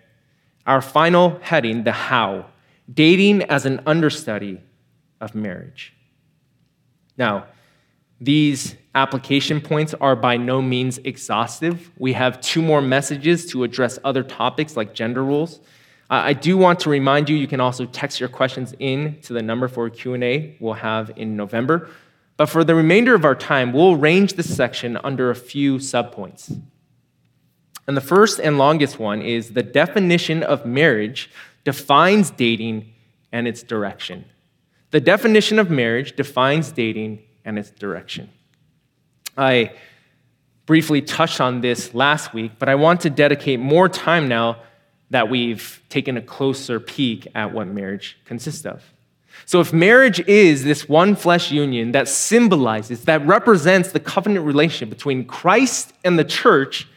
Our 0.65 0.81
final 0.81 1.39
heading, 1.41 1.83
the 1.83 1.91
how, 1.91 2.45
dating 2.93 3.43
as 3.43 3.65
an 3.65 3.81
understudy 3.85 4.61
of 5.19 5.35
marriage. 5.35 5.93
Now, 7.17 7.45
these 8.19 8.75
application 8.95 9.61
points 9.61 9.93
are 9.95 10.15
by 10.15 10.37
no 10.37 10.61
means 10.61 10.97
exhaustive. 10.99 11.91
We 11.97 12.13
have 12.13 12.41
two 12.41 12.61
more 12.61 12.81
messages 12.81 13.45
to 13.47 13.63
address 13.63 13.99
other 14.03 14.23
topics 14.23 14.75
like 14.75 14.93
gender 14.93 15.23
roles. 15.23 15.59
Uh, 16.09 16.21
I 16.23 16.33
do 16.33 16.57
want 16.57 16.79
to 16.81 16.89
remind 16.89 17.29
you 17.29 17.35
you 17.35 17.47
can 17.47 17.59
also 17.59 17.85
text 17.85 18.19
your 18.19 18.29
questions 18.29 18.73
in 18.79 19.19
to 19.21 19.33
the 19.33 19.41
number 19.41 19.67
for 19.67 19.89
Q&A 19.89 20.55
we'll 20.59 20.73
have 20.73 21.11
in 21.15 21.35
November. 21.35 21.89
But 22.37 22.47
for 22.47 22.63
the 22.63 22.75
remainder 22.75 23.13
of 23.13 23.25
our 23.25 23.35
time, 23.35 23.73
we'll 23.73 23.97
range 23.97 24.33
this 24.33 24.55
section 24.55 24.97
under 25.03 25.29
a 25.29 25.35
few 25.35 25.77
subpoints. 25.77 26.59
And 27.87 27.95
the 27.95 28.01
first 28.01 28.39
and 28.39 28.57
longest 28.57 28.99
one 28.99 29.21
is 29.21 29.53
the 29.53 29.63
definition 29.63 30.43
of 30.43 30.65
marriage 30.65 31.29
defines 31.63 32.31
dating 32.31 32.93
and 33.31 33.47
its 33.47 33.63
direction. 33.63 34.25
The 34.91 34.99
definition 34.99 35.59
of 35.59 35.69
marriage 35.69 36.15
defines 36.15 36.71
dating 36.71 37.19
and 37.45 37.57
its 37.57 37.71
direction. 37.71 38.29
I 39.37 39.73
briefly 40.65 41.01
touched 41.01 41.39
on 41.39 41.61
this 41.61 41.93
last 41.93 42.33
week, 42.33 42.53
but 42.59 42.67
I 42.67 42.75
want 42.75 43.01
to 43.01 43.09
dedicate 43.09 43.59
more 43.59 43.87
time 43.87 44.27
now 44.27 44.57
that 45.09 45.29
we've 45.29 45.81
taken 45.89 46.17
a 46.17 46.21
closer 46.21 46.79
peek 46.79 47.27
at 47.33 47.53
what 47.53 47.67
marriage 47.67 48.17
consists 48.25 48.65
of. 48.65 48.83
So, 49.45 49.61
if 49.61 49.71
marriage 49.71 50.19
is 50.21 50.63
this 50.63 50.89
one 50.89 51.15
flesh 51.15 51.51
union 51.51 51.91
that 51.91 52.07
symbolizes, 52.07 53.05
that 53.05 53.25
represents 53.25 53.91
the 53.91 53.99
covenant 53.99 54.45
relationship 54.45 54.89
between 54.89 55.25
Christ 55.25 55.93
and 56.03 56.17
the 56.17 56.25
church, 56.25 56.87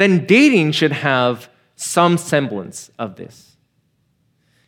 then 0.00 0.24
dating 0.24 0.72
should 0.72 0.92
have 0.92 1.50
some 1.76 2.16
semblance 2.16 2.90
of 2.98 3.16
this. 3.16 3.56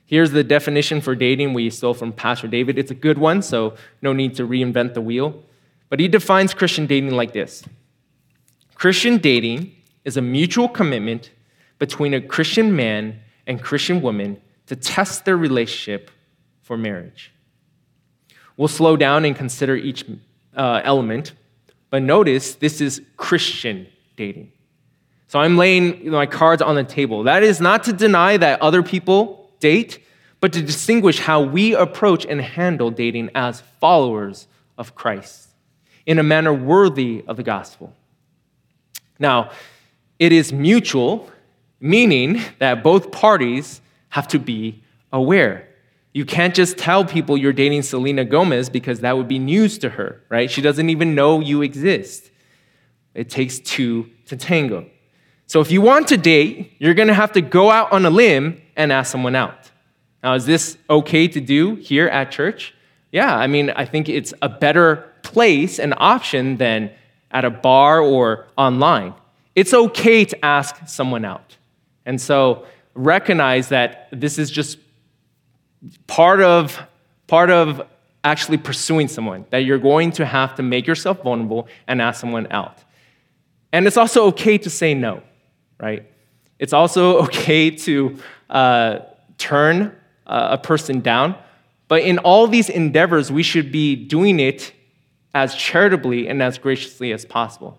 Here's 0.05 0.33
the 0.33 0.45
definition 0.45 1.01
for 1.01 1.15
dating 1.15 1.55
we 1.55 1.71
stole 1.71 1.95
from 1.95 2.13
Pastor 2.13 2.47
David. 2.47 2.79
It's 2.79 2.91
a 2.91 2.95
good 2.95 3.17
one, 3.17 3.41
so 3.41 3.75
no 4.03 4.13
need 4.13 4.35
to 4.35 4.47
reinvent 4.47 4.93
the 4.93 5.01
wheel. 5.01 5.43
But 5.89 6.01
he 6.01 6.09
defines 6.09 6.53
Christian 6.53 6.87
dating 6.87 7.13
like 7.13 7.33
this 7.33 7.65
Christian 8.75 9.17
dating 9.17 9.75
is 10.05 10.19
a 10.19 10.23
mutual 10.23 10.69
commitment 10.69 11.31
between 11.79 12.13
a 12.13 12.21
Christian 12.21 12.77
man 12.77 13.19
and 13.47 13.63
Christian 13.63 14.03
woman 14.03 14.39
to 14.67 14.77
test 14.77 15.25
their 15.25 15.39
relationship 15.39 16.11
for 16.61 16.77
marriage. 16.77 17.33
We'll 18.59 18.69
slow 18.69 18.99
down 18.99 19.25
and 19.25 19.35
consider 19.35 19.77
each 19.77 20.05
uh, 20.55 20.83
element, 20.85 21.33
but 21.89 22.03
notice 22.03 22.55
this 22.55 22.83
is 22.83 23.01
Christian 23.17 23.87
dating. 24.17 24.53
So 25.33 25.41
I'm 25.41 25.57
laying 25.57 26.11
my 26.11 26.27
cards 26.27 26.61
on 26.61 26.75
the 26.75 26.85
table. 26.85 27.23
That 27.23 27.43
is 27.43 27.59
not 27.59 27.85
to 27.85 27.95
deny 27.95 28.37
that 28.37 28.61
other 28.61 28.83
people 28.83 29.51
date, 29.61 29.99
but 30.41 30.53
to 30.53 30.61
distinguish 30.61 31.21
how 31.21 31.41
we 31.41 31.75
approach 31.75 32.27
and 32.27 32.39
handle 32.39 32.91
dating 32.91 33.31
as 33.35 33.63
followers 33.81 34.47
of 34.77 34.95
Christ 34.95 35.49
in 36.05 36.19
a 36.19 36.23
manner 36.23 36.53
worthy 36.53 37.25
of 37.27 37.39
the 37.39 37.43
gospel. 37.43 37.95
Now, 39.19 39.53
it 40.19 40.33
is 40.33 40.53
mutual, 40.53 41.31
meaning 41.81 42.43
that 42.59 42.83
both 42.83 43.11
parties 43.11 43.81
have 44.11 44.29
to 44.29 44.39
be 44.39 44.83
aware. 45.15 45.67
You 46.13 46.27
can't 46.27 46.55
just 46.55 46.77
tell 46.77 47.07
people 47.07 47.39
you're 47.39 47.55
dating 47.55 47.85
Selena 47.85 48.27
Gomez 48.27 48.69
because 48.69 49.01
that 49.01 49.17
would 49.17 49.29
be 49.29 49.39
news 49.39 49.79
to 49.79 49.89
her, 49.89 50.21
right? 50.29 50.51
She 50.51 50.61
doesn't 50.61 50.91
even 50.91 51.15
know 51.15 51.41
you 51.41 51.63
exist. 51.63 52.31
It 53.15 53.31
takes 53.31 53.61
two 53.61 54.11
to 54.27 54.37
tango. 54.37 54.91
So 55.53 55.61
if 55.61 55.71
you 55.71 55.83
want 55.83 56.09
to 56.09 56.17
date, 56.17 56.73
you're 56.79 56.95
going 56.95 57.09
to 57.09 57.15
have 57.15 57.33
to 57.33 57.43
go 57.43 57.71
out 57.71 57.93
on 57.93 58.07
a 58.07 58.09
limb 58.09 58.63
and 58.75 58.91
ask 58.91 59.13
someone 59.13 59.37
out. 59.37 59.71
Now, 60.23 60.33
is 60.33 60.47
this 60.47 60.79
okay 60.89 61.29
to 61.29 61.43
do 61.43 61.75
here 61.75 62.09
at 62.09 62.31
church? 62.31 62.75
Yeah, 63.11 63.37
I 63.37 63.49
mean, 63.49 63.69
I 63.69 63.85
think 63.85 64.09
it's 64.09 64.33
a 64.41 64.49
better 64.49 65.13
place 65.23 65.79
and 65.79 65.93
option 65.99 66.57
than 66.57 66.91
at 67.33 67.45
a 67.45 67.51
bar 67.51 68.01
or 68.01 68.47
online. 68.57 69.13
It's 69.55 69.75
okay 69.75 70.25
to 70.25 70.43
ask 70.43 70.89
someone 70.89 71.27
out. 71.27 71.59
And 72.07 72.19
so 72.19 72.65
recognize 72.95 73.69
that 73.69 74.09
this 74.11 74.39
is 74.39 74.51
just 74.51 74.79
part 76.07 76.41
of, 76.41 76.81
part 77.27 77.51
of 77.51 77.87
actually 78.25 78.57
pursuing 78.57 79.07
someone, 79.07 79.45
that 79.51 79.67
you're 79.67 79.77
going 79.77 80.13
to 80.13 80.25
have 80.25 80.55
to 80.55 80.63
make 80.63 80.87
yourself 80.87 81.23
vulnerable 81.23 81.69
and 81.87 82.01
ask 82.01 82.23
someone 82.23 82.47
out. 82.51 82.79
And 83.71 83.87
it's 83.87 83.99
also 83.99 84.25
okay 84.29 84.57
to 84.57 84.71
say 84.71 84.95
no, 84.95 85.23
right? 85.83 86.07
It's 86.59 86.73
also 86.73 87.19
okay 87.25 87.71
to 87.71 88.17
uh, 88.49 89.01
turn 89.37 89.95
uh, 90.27 90.49
a 90.53 90.59
person 90.59 91.01
down. 91.01 91.35
But 91.89 92.03
in 92.05 92.19
all 92.19 92.47
these 92.47 92.71
endeavors, 92.71 93.31
we 93.31 93.43
should 93.43 93.71
be 93.71 93.97
doing 93.97 94.41
it 94.41 94.73
as 95.35 95.55
charitably 95.55 96.29
and 96.29 96.43
as 96.43 96.57
graciously 96.57 97.13
as 97.13 97.27
possible. 97.27 97.79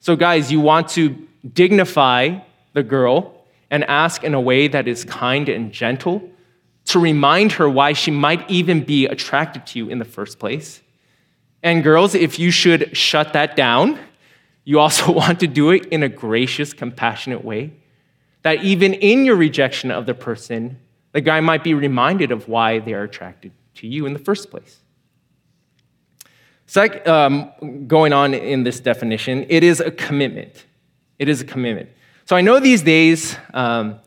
So, 0.00 0.16
guys, 0.16 0.50
you 0.50 0.60
want 0.60 0.88
to 0.90 1.28
dignify 1.52 2.38
the 2.72 2.82
girl 2.82 3.44
and 3.70 3.84
ask 3.84 4.24
in 4.24 4.34
a 4.34 4.40
way 4.40 4.66
that 4.66 4.88
is 4.88 5.04
kind 5.04 5.48
and 5.48 5.70
gentle 5.70 6.28
to 6.86 6.98
remind 6.98 7.52
her 7.52 7.68
why 7.68 7.92
she 7.92 8.10
might 8.10 8.50
even 8.50 8.82
be 8.82 9.06
attracted 9.06 9.66
to 9.66 9.78
you 9.78 9.88
in 9.88 9.98
the 9.98 10.04
first 10.04 10.38
place. 10.38 10.80
And, 11.62 11.84
girls, 11.84 12.14
if 12.14 12.38
you 12.38 12.50
should 12.50 12.96
shut 12.96 13.34
that 13.34 13.54
down, 13.54 13.98
you 14.70 14.78
also 14.78 15.10
want 15.22 15.40
to 15.40 15.48
do 15.48 15.70
it 15.70 15.86
in 15.86 16.04
a 16.04 16.08
gracious, 16.08 16.72
compassionate 16.72 17.44
way. 17.44 17.72
That 18.42 18.62
even 18.62 18.94
in 18.94 19.24
your 19.24 19.34
rejection 19.34 19.90
of 19.90 20.06
the 20.06 20.14
person, 20.14 20.78
the 21.10 21.20
guy 21.20 21.40
might 21.40 21.64
be 21.64 21.74
reminded 21.74 22.30
of 22.30 22.46
why 22.46 22.78
they 22.78 22.94
are 22.94 23.02
attracted 23.02 23.50
to 23.74 23.88
you 23.88 24.06
in 24.06 24.12
the 24.12 24.20
first 24.20 24.48
place. 24.48 24.78
So, 26.66 26.86
um, 27.04 27.50
going 27.88 28.12
on 28.12 28.32
in 28.32 28.62
this 28.62 28.78
definition, 28.78 29.44
it 29.48 29.64
is 29.64 29.80
a 29.80 29.90
commitment. 29.90 30.64
It 31.18 31.28
is 31.28 31.40
a 31.40 31.44
commitment. 31.44 31.88
So, 32.26 32.36
I 32.36 32.40
know 32.40 32.60
these 32.60 32.82
days, 32.82 33.36
um, 33.52 33.98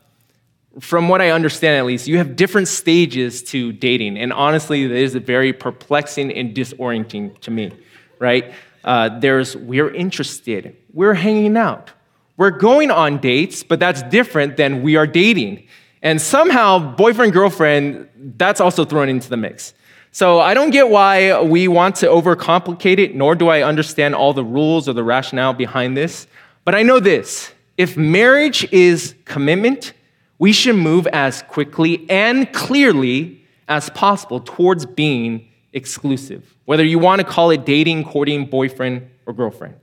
from 0.80 1.10
what 1.10 1.20
I 1.20 1.28
understand 1.28 1.76
at 1.76 1.84
least, 1.84 2.08
you 2.08 2.16
have 2.16 2.36
different 2.36 2.68
stages 2.68 3.42
to 3.52 3.70
dating. 3.70 4.16
And 4.16 4.32
honestly, 4.32 4.84
it 4.84 4.90
is 4.90 5.14
very 5.14 5.52
perplexing 5.52 6.32
and 6.32 6.56
disorienting 6.56 7.38
to 7.40 7.50
me, 7.50 7.70
right? 8.18 8.54
Uh, 8.84 9.18
there's 9.18 9.56
we're 9.56 9.92
interested, 9.92 10.76
we're 10.92 11.14
hanging 11.14 11.56
out, 11.56 11.90
we're 12.36 12.50
going 12.50 12.90
on 12.90 13.18
dates, 13.18 13.62
but 13.62 13.80
that's 13.80 14.02
different 14.04 14.56
than 14.56 14.82
we 14.82 14.96
are 14.96 15.06
dating. 15.06 15.66
And 16.02 16.20
somehow, 16.20 16.94
boyfriend, 16.94 17.32
girlfriend, 17.32 18.08
that's 18.36 18.60
also 18.60 18.84
thrown 18.84 19.08
into 19.08 19.30
the 19.30 19.38
mix. 19.38 19.72
So 20.12 20.38
I 20.38 20.54
don't 20.54 20.70
get 20.70 20.90
why 20.90 21.40
we 21.42 21.66
want 21.66 21.96
to 21.96 22.06
overcomplicate 22.06 22.98
it, 22.98 23.16
nor 23.16 23.34
do 23.34 23.48
I 23.48 23.62
understand 23.62 24.14
all 24.14 24.32
the 24.32 24.44
rules 24.44 24.88
or 24.88 24.92
the 24.92 25.02
rationale 25.02 25.54
behind 25.54 25.96
this. 25.96 26.28
But 26.64 26.74
I 26.74 26.82
know 26.82 27.00
this 27.00 27.52
if 27.76 27.96
marriage 27.96 28.70
is 28.72 29.14
commitment, 29.24 29.92
we 30.38 30.52
should 30.52 30.76
move 30.76 31.06
as 31.08 31.42
quickly 31.42 32.08
and 32.08 32.52
clearly 32.52 33.40
as 33.66 33.90
possible 33.90 34.40
towards 34.40 34.86
being 34.86 35.48
exclusive, 35.72 36.53
whether 36.64 36.84
you 36.84 36.98
want 36.98 37.20
to 37.20 37.26
call 37.26 37.50
it 37.50 37.64
dating, 37.64 38.04
courting, 38.04 38.46
boyfriend, 38.46 39.08
or 39.26 39.32
girlfriend. 39.32 39.76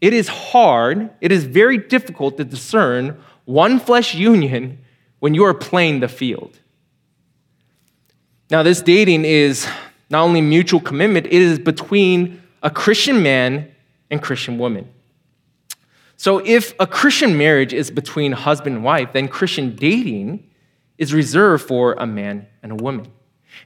It 0.00 0.12
is 0.12 0.28
hard, 0.28 1.10
it 1.20 1.32
is 1.32 1.44
very 1.44 1.78
difficult 1.78 2.36
to 2.36 2.44
discern 2.44 3.20
one 3.44 3.80
flesh 3.80 4.14
union 4.14 4.78
when 5.18 5.34
you 5.34 5.44
are 5.44 5.54
playing 5.54 6.00
the 6.00 6.08
field. 6.08 6.58
Now, 8.50 8.62
this 8.62 8.80
dating 8.80 9.24
is 9.24 9.66
not 10.08 10.22
only 10.22 10.40
mutual 10.40 10.80
commitment, 10.80 11.26
it 11.26 11.32
is 11.32 11.58
between 11.58 12.40
a 12.62 12.70
Christian 12.70 13.22
man 13.22 13.70
and 14.10 14.22
Christian 14.22 14.58
woman. 14.58 14.88
So, 16.16 16.38
if 16.44 16.74
a 16.80 16.86
Christian 16.86 17.36
marriage 17.36 17.72
is 17.72 17.90
between 17.90 18.32
husband 18.32 18.76
and 18.76 18.84
wife, 18.84 19.12
then 19.12 19.28
Christian 19.28 19.76
dating 19.76 20.48
is 20.96 21.14
reserved 21.14 21.66
for 21.66 21.92
a 21.94 22.06
man 22.06 22.46
and 22.62 22.72
a 22.72 22.74
woman. 22.74 23.10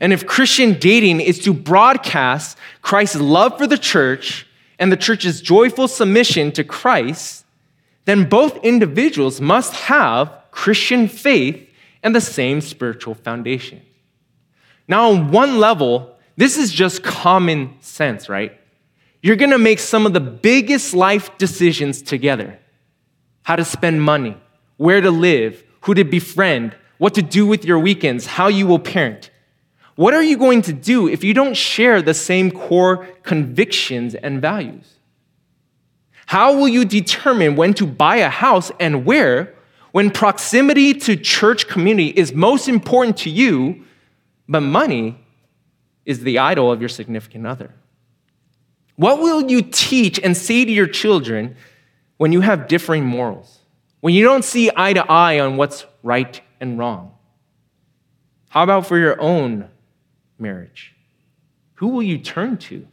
And 0.02 0.12
if 0.12 0.26
Christian 0.26 0.74
dating 0.80 1.20
is 1.20 1.38
to 1.44 1.54
broadcast 1.54 2.58
Christ's 2.82 3.20
love 3.20 3.56
for 3.56 3.68
the 3.68 3.78
church 3.78 4.48
and 4.80 4.90
the 4.90 4.96
church's 4.96 5.40
joyful 5.40 5.86
submission 5.86 6.50
to 6.52 6.64
Christ, 6.64 7.44
then 8.04 8.28
both 8.28 8.56
individuals 8.64 9.40
must 9.40 9.72
have 9.74 10.28
Christian 10.50 11.06
faith 11.06 11.68
and 12.02 12.16
the 12.16 12.20
same 12.20 12.60
spiritual 12.60 13.14
foundation. 13.14 13.80
Now, 14.88 15.10
on 15.10 15.30
one 15.30 15.60
level, 15.60 16.16
this 16.36 16.58
is 16.58 16.72
just 16.72 17.04
common 17.04 17.76
sense, 17.80 18.28
right? 18.28 18.58
You're 19.22 19.36
gonna 19.36 19.56
make 19.56 19.78
some 19.78 20.04
of 20.04 20.14
the 20.14 20.20
biggest 20.20 20.94
life 20.94 21.38
decisions 21.38 22.02
together 22.02 22.58
how 23.44 23.54
to 23.54 23.64
spend 23.64 24.02
money, 24.02 24.36
where 24.78 25.00
to 25.00 25.12
live, 25.12 25.62
who 25.82 25.94
to 25.94 26.02
befriend, 26.02 26.74
what 26.98 27.14
to 27.14 27.22
do 27.22 27.46
with 27.46 27.64
your 27.64 27.78
weekends, 27.78 28.26
how 28.26 28.48
you 28.48 28.66
will 28.66 28.80
parent. 28.80 29.30
What 29.94 30.14
are 30.14 30.22
you 30.22 30.36
going 30.36 30.62
to 30.62 30.72
do 30.72 31.08
if 31.08 31.22
you 31.22 31.34
don't 31.34 31.54
share 31.54 32.00
the 32.00 32.14
same 32.14 32.50
core 32.50 33.06
convictions 33.22 34.14
and 34.14 34.40
values? 34.40 34.88
How 36.26 36.56
will 36.56 36.68
you 36.68 36.84
determine 36.84 37.56
when 37.56 37.74
to 37.74 37.86
buy 37.86 38.16
a 38.16 38.30
house 38.30 38.72
and 38.80 39.04
where 39.04 39.54
when 39.92 40.10
proximity 40.10 40.94
to 40.94 41.16
church 41.16 41.68
community 41.68 42.08
is 42.08 42.32
most 42.32 42.68
important 42.68 43.18
to 43.18 43.30
you, 43.30 43.84
but 44.48 44.60
money 44.60 45.18
is 46.06 46.20
the 46.20 46.38
idol 46.38 46.72
of 46.72 46.80
your 46.80 46.88
significant 46.88 47.46
other? 47.46 47.74
What 48.96 49.20
will 49.20 49.50
you 49.50 49.62
teach 49.62 50.18
and 50.18 50.36
say 50.36 50.64
to 50.64 50.70
your 50.70 50.86
children 50.86 51.56
when 52.16 52.32
you 52.32 52.40
have 52.40 52.66
differing 52.68 53.04
morals? 53.04 53.58
When 54.00 54.14
you 54.14 54.24
don't 54.24 54.44
see 54.44 54.70
eye 54.74 54.94
to 54.94 55.10
eye 55.10 55.38
on 55.38 55.56
what's 55.56 55.84
right 56.02 56.40
and 56.60 56.78
wrong? 56.78 57.14
How 58.48 58.62
about 58.62 58.86
for 58.86 58.98
your 58.98 59.20
own 59.20 59.68
marriage? 60.38 60.94
Who 61.74 61.88
will 61.88 62.02
you 62.02 62.18
turn 62.18 62.58
to 62.58 62.86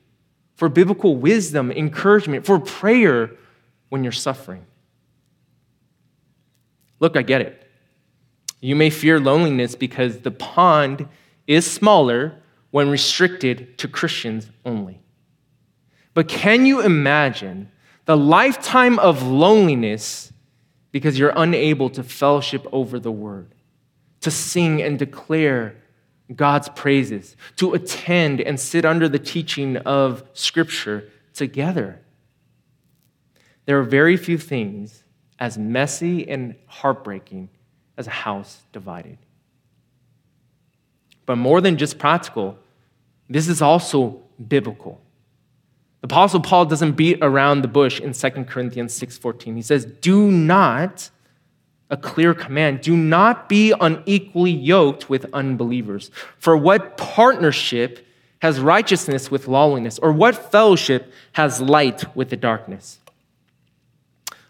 for 0.56 0.70
biblical 0.70 1.16
wisdom, 1.16 1.72
encouragement, 1.72 2.46
for 2.46 2.60
prayer 2.60 3.32
when 3.90 4.04
you're 4.04 4.12
suffering? 4.12 4.66
Look, 7.00 7.16
I 7.16 7.22
get 7.22 7.42
it. 7.42 7.70
You 8.62 8.76
may 8.76 8.90
fear 8.90 9.20
loneliness 9.20 9.76
because 9.76 10.20
the 10.20 10.32
pond 10.32 11.08
is 11.48 11.70
smaller 11.70 12.36
when 12.72 12.90
restricted 12.90 13.78
to 13.78 13.88
Christians 13.88 14.50
only. 14.66 15.02
But 16.14 16.28
can 16.28 16.66
you 16.66 16.82
imagine 16.82 17.72
the 18.06 18.18
lifetime 18.18 19.00
of 19.00 19.24
loneliness 19.24 20.34
because 20.92 21.18
you're 21.18 21.34
unable 21.36 21.90
to 21.92 22.04
fellowship 22.04 22.66
over 22.72 23.00
the 23.00 23.12
word, 23.12 23.54
to 24.22 24.32
sing 24.32 24.82
and 24.82 24.98
declare 24.98 25.76
God's 26.36 26.70
praises, 26.70 27.36
to 27.56 27.74
attend 27.74 28.42
and 28.42 28.60
sit 28.60 28.86
under 28.86 29.10
the 29.10 29.20
teaching 29.20 29.78
of 29.78 30.24
Scripture 30.34 31.10
together. 31.34 32.02
There 33.66 33.80
are 33.80 33.84
very 33.84 34.18
few 34.18 34.38
things 34.38 35.04
as 35.40 35.58
messy 35.58 36.28
and 36.28 36.56
heartbreaking 36.68 37.50
as 37.98 38.08
a 38.08 38.12
house 38.12 38.64
divided. 38.72 39.18
But 41.26 41.38
more 41.38 41.62
than 41.62 41.78
just 41.78 42.00
practical, 42.00 42.58
this 43.30 43.48
is 43.48 43.62
also 43.62 44.22
biblical. 44.48 45.02
The 46.02 46.08
apostle 46.08 46.40
Paul 46.40 46.66
doesn't 46.66 46.94
beat 46.94 47.20
around 47.22 47.62
the 47.62 47.68
bush 47.68 48.00
in 48.00 48.14
2 48.14 48.48
Corinthians 48.48 48.94
6:14. 48.94 49.56
He 49.56 49.62
says, 49.62 49.86
"Do 49.86 50.32
not 50.32 51.10
a 51.90 51.98
clear 51.98 52.34
command. 52.34 52.82
Do 52.82 52.96
not 52.96 53.50
be 53.50 53.74
unequally 53.80 54.52
yoked 54.52 55.10
with 55.10 55.26
unbelievers. 55.34 56.12
For 56.38 56.56
what 56.56 56.98
partnership 56.98 58.06
has 58.40 58.60
righteousness 58.60 59.30
with 59.32 59.48
lawlessness? 59.48 60.00
Or 60.00 60.12
what 60.12 60.52
fellowship 60.52 61.12
has 61.34 61.62
light 61.62 62.16
with 62.16 62.30
the 62.30 62.38
darkness? 62.38 63.00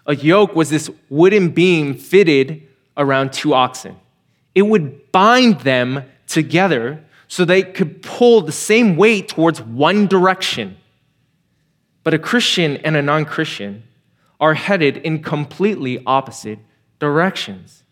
A 0.06 0.16
yoke 0.16 0.56
was 0.56 0.70
this 0.70 0.90
wooden 1.10 1.50
beam 1.50 1.96
fitted 1.96 2.68
around 2.98 3.32
two 3.32 3.54
oxen. 3.54 3.96
It 4.56 4.64
would 4.64 5.12
bind 5.12 5.62
them 5.62 6.04
together 6.28 7.04
so 7.28 7.46
they 7.46 7.62
could 7.64 8.02
pull 8.02 8.42
the 8.42 8.52
same 8.52 8.96
weight 8.96 9.30
towards 9.30 9.62
one 9.62 10.08
direction. 10.08 10.78
But 12.04 12.14
a 12.14 12.20
Christian 12.20 12.78
and 12.78 12.96
a 12.96 13.02
non 13.02 13.26
Christian 13.26 13.84
are 14.40 14.56
headed 14.56 14.98
in 14.98 15.22
completely 15.22 16.02
opposite 16.06 16.60
directions. 17.00 17.84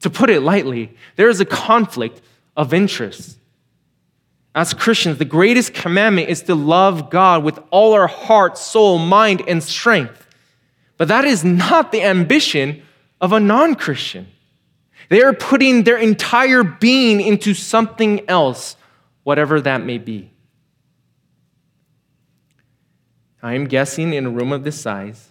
To 0.00 0.10
put 0.10 0.30
it 0.30 0.40
lightly, 0.40 0.96
there 1.16 1.28
is 1.28 1.40
a 1.40 1.44
conflict 1.44 2.20
of 2.56 2.72
interest. 2.72 3.38
As 4.54 4.72
Christians, 4.72 5.18
the 5.18 5.24
greatest 5.24 5.74
commandment 5.74 6.28
is 6.28 6.42
to 6.42 6.54
love 6.54 7.10
God 7.10 7.42
with 7.42 7.58
all 7.70 7.92
our 7.92 8.06
heart, 8.06 8.56
soul, 8.56 8.98
mind, 8.98 9.42
and 9.48 9.62
strength. 9.62 10.26
But 10.96 11.08
that 11.08 11.24
is 11.24 11.44
not 11.44 11.90
the 11.90 12.02
ambition 12.02 12.82
of 13.20 13.32
a 13.32 13.40
non 13.40 13.74
Christian. 13.74 14.28
They 15.08 15.22
are 15.22 15.32
putting 15.32 15.82
their 15.82 15.98
entire 15.98 16.62
being 16.62 17.20
into 17.20 17.52
something 17.52 18.28
else, 18.28 18.76
whatever 19.24 19.60
that 19.60 19.84
may 19.84 19.98
be. 19.98 20.30
I 23.42 23.54
am 23.54 23.66
guessing 23.66 24.14
in 24.14 24.26
a 24.26 24.30
room 24.30 24.52
of 24.52 24.64
this 24.64 24.80
size, 24.80 25.30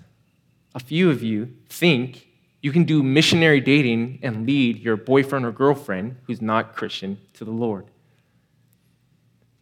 a 0.76 0.80
few 0.80 1.10
of 1.10 1.24
you 1.24 1.54
think 1.70 2.28
you 2.64 2.72
can 2.72 2.86
do 2.86 3.04
missionary 3.04 3.60
dating 3.60 4.20
and 4.24 4.48
lead 4.48 4.80
your 4.80 4.96
boyfriend 4.96 5.46
or 5.46 5.52
girlfriend 5.52 6.16
who's 6.24 6.42
not 6.42 6.78
Christian 6.78 7.20
to 7.34 7.44
the 7.44 7.52
Lord. 7.52 7.86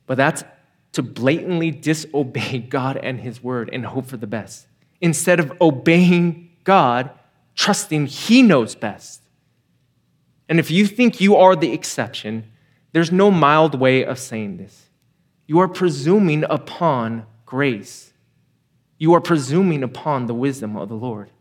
But 0.06 0.18
that's 0.18 0.44
to 0.92 1.02
blatantly 1.02 1.72
disobey 1.72 2.60
God 2.70 2.98
and 2.98 3.20
His 3.20 3.42
word 3.44 3.72
and 3.74 3.88
hope 3.88 4.06
for 4.06 4.18
the 4.18 4.28
best. 4.28 4.68
Instead 5.02 5.40
of 5.40 5.52
obeying 5.60 6.52
God, 6.64 7.10
trusting 7.56 8.06
He 8.06 8.44
knows 8.44 8.76
best. 8.76 9.24
And 10.48 10.60
if 10.60 10.70
you 10.70 10.86
think 10.86 11.20
you 11.20 11.36
are 11.36 11.56
the 11.56 11.74
exception, 11.74 12.52
there's 12.92 13.12
no 13.12 13.32
mild 13.32 13.74
way 13.74 14.06
of 14.06 14.20
saying 14.20 14.58
this. 14.58 14.90
You 15.48 15.58
are 15.60 15.68
presuming 15.68 16.44
upon 16.44 17.26
grace, 17.48 18.14
you 19.00 19.14
are 19.14 19.22
presuming 19.22 19.82
upon 19.82 20.28
the 20.28 20.36
wisdom 20.36 20.78
of 20.78 20.88
the 20.88 20.96
Lord. 20.96 21.32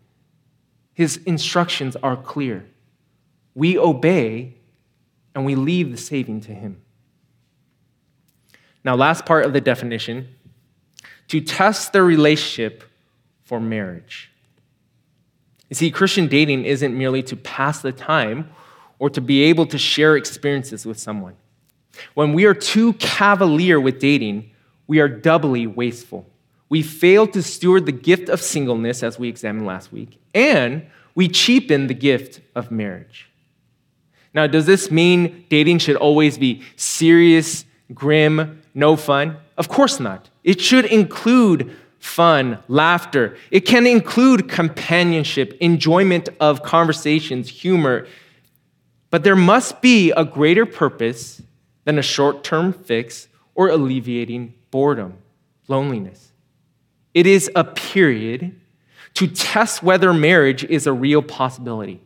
His 1.00 1.16
instructions 1.24 1.96
are 2.02 2.14
clear. 2.14 2.66
We 3.54 3.78
obey 3.78 4.58
and 5.34 5.46
we 5.46 5.54
leave 5.54 5.90
the 5.92 5.96
saving 5.96 6.42
to 6.42 6.52
Him. 6.52 6.82
Now, 8.84 8.96
last 8.96 9.24
part 9.24 9.46
of 9.46 9.54
the 9.54 9.62
definition 9.62 10.28
to 11.28 11.40
test 11.40 11.94
the 11.94 12.02
relationship 12.02 12.84
for 13.44 13.58
marriage. 13.58 14.30
You 15.70 15.76
see, 15.76 15.90
Christian 15.90 16.26
dating 16.26 16.66
isn't 16.66 16.94
merely 16.94 17.22
to 17.22 17.34
pass 17.36 17.80
the 17.80 17.92
time 17.92 18.50
or 18.98 19.08
to 19.08 19.22
be 19.22 19.44
able 19.44 19.64
to 19.68 19.78
share 19.78 20.18
experiences 20.18 20.84
with 20.84 20.98
someone. 20.98 21.36
When 22.12 22.34
we 22.34 22.44
are 22.44 22.52
too 22.52 22.92
cavalier 22.92 23.80
with 23.80 24.00
dating, 24.00 24.50
we 24.86 25.00
are 25.00 25.08
doubly 25.08 25.66
wasteful. 25.66 26.29
We 26.70 26.82
fail 26.82 27.26
to 27.26 27.42
steward 27.42 27.84
the 27.84 27.92
gift 27.92 28.30
of 28.30 28.40
singleness, 28.40 29.02
as 29.02 29.18
we 29.18 29.28
examined 29.28 29.66
last 29.66 29.92
week, 29.92 30.18
and 30.32 30.86
we 31.14 31.28
cheapen 31.28 31.88
the 31.88 31.94
gift 31.94 32.40
of 32.54 32.70
marriage. 32.70 33.28
Now, 34.32 34.46
does 34.46 34.66
this 34.66 34.90
mean 34.90 35.44
dating 35.50 35.80
should 35.80 35.96
always 35.96 36.38
be 36.38 36.62
serious, 36.76 37.64
grim, 37.92 38.62
no 38.72 38.94
fun? 38.96 39.36
Of 39.58 39.68
course 39.68 39.98
not. 39.98 40.30
It 40.44 40.60
should 40.60 40.84
include 40.86 41.76
fun, 41.98 42.58
laughter. 42.68 43.36
It 43.50 43.62
can 43.62 43.86
include 43.86 44.48
companionship, 44.48 45.56
enjoyment 45.60 46.28
of 46.38 46.62
conversations, 46.62 47.48
humor. 47.48 48.06
But 49.10 49.24
there 49.24 49.36
must 49.36 49.82
be 49.82 50.12
a 50.12 50.24
greater 50.24 50.64
purpose 50.64 51.42
than 51.84 51.98
a 51.98 52.02
short 52.02 52.44
term 52.44 52.72
fix 52.72 53.26
or 53.56 53.68
alleviating 53.68 54.54
boredom, 54.70 55.14
loneliness. 55.66 56.29
It 57.14 57.26
is 57.26 57.50
a 57.54 57.64
period 57.64 58.60
to 59.14 59.26
test 59.26 59.82
whether 59.82 60.12
marriage 60.12 60.64
is 60.64 60.86
a 60.86 60.92
real 60.92 61.22
possibility. 61.22 62.00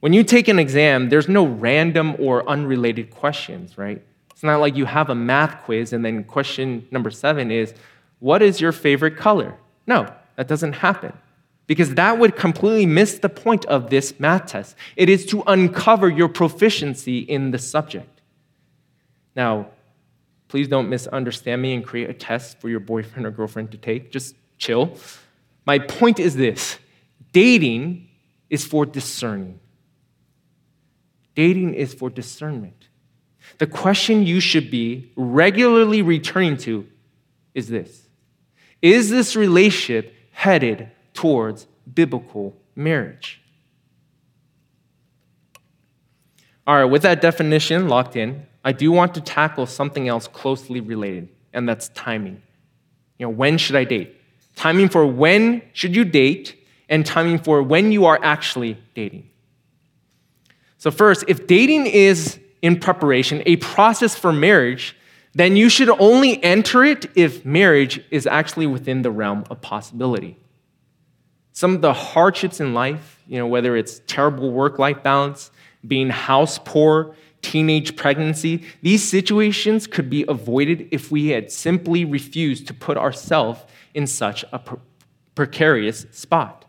When 0.00 0.12
you 0.12 0.24
take 0.24 0.48
an 0.48 0.58
exam, 0.58 1.08
there's 1.08 1.28
no 1.28 1.46
random 1.46 2.16
or 2.18 2.48
unrelated 2.48 3.10
questions, 3.10 3.76
right? 3.76 4.02
It's 4.30 4.42
not 4.42 4.60
like 4.60 4.76
you 4.76 4.86
have 4.86 5.10
a 5.10 5.14
math 5.14 5.62
quiz 5.64 5.92
and 5.92 6.04
then 6.04 6.24
question 6.24 6.86
number 6.90 7.10
seven 7.10 7.50
is, 7.50 7.74
What 8.18 8.42
is 8.42 8.60
your 8.60 8.72
favorite 8.72 9.16
color? 9.16 9.56
No, 9.86 10.10
that 10.36 10.48
doesn't 10.48 10.74
happen 10.74 11.12
because 11.66 11.94
that 11.94 12.18
would 12.18 12.34
completely 12.34 12.86
miss 12.86 13.18
the 13.18 13.28
point 13.28 13.64
of 13.66 13.90
this 13.90 14.18
math 14.18 14.46
test. 14.46 14.74
It 14.96 15.08
is 15.08 15.24
to 15.26 15.42
uncover 15.46 16.08
your 16.08 16.28
proficiency 16.28 17.20
in 17.20 17.50
the 17.50 17.58
subject. 17.58 18.22
Now, 19.36 19.68
Please 20.50 20.66
don't 20.66 20.88
misunderstand 20.88 21.62
me 21.62 21.74
and 21.74 21.86
create 21.86 22.10
a 22.10 22.12
test 22.12 22.60
for 22.60 22.68
your 22.68 22.80
boyfriend 22.80 23.24
or 23.24 23.30
girlfriend 23.30 23.70
to 23.70 23.78
take. 23.78 24.10
Just 24.10 24.34
chill. 24.58 24.96
My 25.64 25.78
point 25.78 26.18
is 26.18 26.34
this 26.34 26.76
dating 27.32 28.08
is 28.50 28.66
for 28.66 28.84
discerning. 28.84 29.60
Dating 31.36 31.74
is 31.74 31.94
for 31.94 32.10
discernment. 32.10 32.88
The 33.58 33.68
question 33.68 34.26
you 34.26 34.40
should 34.40 34.72
be 34.72 35.12
regularly 35.14 36.02
returning 36.02 36.56
to 36.58 36.84
is 37.54 37.68
this 37.68 38.08
Is 38.82 39.08
this 39.08 39.36
relationship 39.36 40.12
headed 40.32 40.90
towards 41.14 41.68
biblical 41.94 42.56
marriage? 42.74 43.40
All 46.66 46.74
right, 46.74 46.84
with 46.84 47.02
that 47.02 47.20
definition 47.20 47.86
locked 47.86 48.16
in, 48.16 48.46
I 48.64 48.72
do 48.72 48.92
want 48.92 49.14
to 49.14 49.20
tackle 49.20 49.66
something 49.66 50.08
else 50.08 50.28
closely 50.28 50.80
related, 50.80 51.28
and 51.52 51.68
that's 51.68 51.88
timing. 51.90 52.42
You 53.18 53.26
know, 53.26 53.30
when 53.30 53.58
should 53.58 53.76
I 53.76 53.84
date? 53.84 54.16
Timing 54.56 54.88
for 54.88 55.06
when 55.06 55.62
should 55.72 55.96
you 55.96 56.04
date, 56.04 56.56
and 56.88 57.06
timing 57.06 57.38
for 57.38 57.62
when 57.62 57.92
you 57.92 58.04
are 58.06 58.18
actually 58.22 58.76
dating. 58.94 59.30
So, 60.76 60.90
first, 60.90 61.24
if 61.28 61.46
dating 61.46 61.86
is 61.86 62.38
in 62.62 62.80
preparation, 62.80 63.42
a 63.46 63.56
process 63.56 64.14
for 64.16 64.32
marriage, 64.32 64.96
then 65.34 65.56
you 65.56 65.68
should 65.68 65.88
only 65.88 66.42
enter 66.42 66.84
it 66.84 67.06
if 67.14 67.44
marriage 67.44 68.02
is 68.10 68.26
actually 68.26 68.66
within 68.66 69.02
the 69.02 69.10
realm 69.10 69.44
of 69.50 69.60
possibility. 69.60 70.36
Some 71.52 71.74
of 71.74 71.80
the 71.80 71.92
hardships 71.92 72.60
in 72.60 72.74
life, 72.74 73.22
you 73.26 73.38
know, 73.38 73.46
whether 73.46 73.76
it's 73.76 74.00
terrible 74.06 74.50
work 74.50 74.78
life 74.78 75.02
balance, 75.02 75.50
being 75.86 76.10
house 76.10 76.58
poor, 76.58 77.14
teenage 77.42 77.96
pregnancy, 77.96 78.64
these 78.82 79.08
situations 79.08 79.86
could 79.86 80.10
be 80.10 80.24
avoided 80.28 80.88
if 80.90 81.10
we 81.10 81.28
had 81.28 81.50
simply 81.50 82.04
refused 82.04 82.66
to 82.66 82.74
put 82.74 82.96
ourselves 82.96 83.60
in 83.94 84.06
such 84.06 84.44
a 84.52 84.58
pre- 84.58 84.78
precarious 85.34 86.06
spot. 86.10 86.64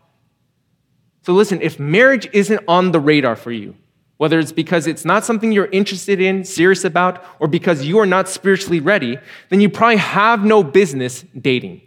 So, 1.22 1.32
listen, 1.32 1.60
if 1.60 1.78
marriage 1.78 2.28
isn't 2.32 2.60
on 2.66 2.90
the 2.90 3.00
radar 3.00 3.36
for 3.36 3.52
you, 3.52 3.76
whether 4.16 4.38
it's 4.38 4.52
because 4.52 4.86
it's 4.86 5.04
not 5.04 5.24
something 5.24 5.52
you're 5.52 5.66
interested 5.66 6.20
in, 6.20 6.44
serious 6.44 6.84
about, 6.84 7.24
or 7.40 7.48
because 7.48 7.84
you 7.84 7.98
are 7.98 8.06
not 8.06 8.28
spiritually 8.28 8.80
ready, 8.80 9.18
then 9.48 9.60
you 9.60 9.68
probably 9.68 9.96
have 9.96 10.44
no 10.44 10.62
business 10.62 11.24
dating. 11.40 11.80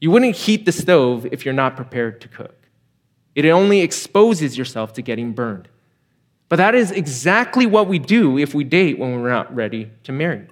You 0.00 0.10
wouldn't 0.10 0.36
heat 0.36 0.66
the 0.66 0.72
stove 0.72 1.26
if 1.32 1.44
you're 1.44 1.54
not 1.54 1.76
prepared 1.76 2.20
to 2.20 2.28
cook. 2.28 2.68
It 3.34 3.44
only 3.46 3.80
exposes 3.80 4.56
yourself 4.56 4.92
to 4.92 5.02
getting 5.02 5.32
burned. 5.32 5.68
But 6.48 6.56
that 6.56 6.74
is 6.74 6.90
exactly 6.90 7.66
what 7.66 7.88
we 7.88 7.98
do 7.98 8.38
if 8.38 8.54
we 8.54 8.64
date 8.64 8.98
when 8.98 9.20
we're 9.20 9.30
not 9.30 9.54
ready 9.54 9.90
to 10.04 10.12
marry. 10.12 10.46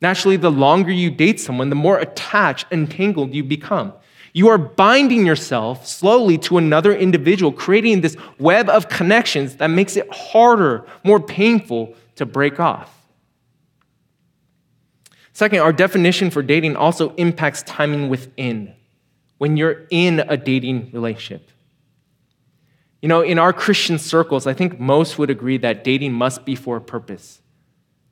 Naturally, 0.00 0.36
the 0.36 0.50
longer 0.50 0.92
you 0.92 1.10
date 1.10 1.40
someone, 1.40 1.70
the 1.70 1.74
more 1.74 1.98
attached 1.98 2.66
and 2.70 2.90
tangled 2.90 3.34
you 3.34 3.42
become. 3.42 3.92
You 4.32 4.48
are 4.48 4.58
binding 4.58 5.26
yourself 5.26 5.86
slowly 5.86 6.38
to 6.38 6.58
another 6.58 6.94
individual, 6.94 7.50
creating 7.50 8.02
this 8.02 8.16
web 8.38 8.68
of 8.68 8.88
connections 8.88 9.56
that 9.56 9.68
makes 9.68 9.96
it 9.96 10.06
harder, 10.12 10.86
more 11.02 11.18
painful 11.18 11.94
to 12.16 12.26
break 12.26 12.60
off. 12.60 12.94
Second, 15.32 15.60
our 15.60 15.72
definition 15.72 16.30
for 16.30 16.42
dating 16.42 16.76
also 16.76 17.14
impacts 17.14 17.62
timing 17.62 18.08
within 18.08 18.74
when 19.38 19.56
you're 19.56 19.86
in 19.90 20.20
a 20.20 20.36
dating 20.36 20.90
relationship. 20.92 21.50
You 23.00 23.08
know, 23.08 23.20
in 23.20 23.38
our 23.38 23.52
Christian 23.52 23.98
circles, 23.98 24.46
I 24.46 24.54
think 24.54 24.80
most 24.80 25.18
would 25.18 25.30
agree 25.30 25.56
that 25.58 25.84
dating 25.84 26.12
must 26.12 26.44
be 26.44 26.56
for 26.56 26.76
a 26.76 26.80
purpose. 26.80 27.40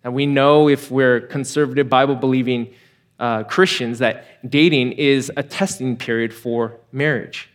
And 0.05 0.15
we 0.15 0.27
know 0.27 0.69
if 0.69 0.91
we're 0.91 1.21
conservative, 1.21 1.89
Bible 1.89 2.15
believing 2.15 2.73
uh, 3.19 3.43
Christians 3.45 3.99
that 3.99 4.49
dating 4.49 4.93
is 4.93 5.33
a 5.37 5.43
testing 5.43 5.97
period 5.97 6.33
for 6.33 6.79
marriage. 6.93 7.51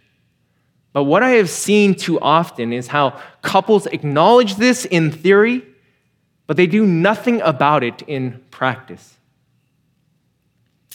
But 0.92 1.06
what 1.06 1.24
I 1.24 1.30
have 1.32 1.50
seen 1.50 1.96
too 1.96 2.20
often 2.20 2.74
is 2.74 2.88
how 2.88 3.22
couples 3.42 3.86
acknowledge 3.86 4.56
this 4.56 4.84
in 4.84 5.12
theory, 5.12 5.66
but 6.48 6.58
they 6.58 6.68
do 6.68 6.86
nothing 6.86 7.40
about 7.42 7.84
it 7.84 8.02
in 8.02 8.44
practice. 8.52 9.18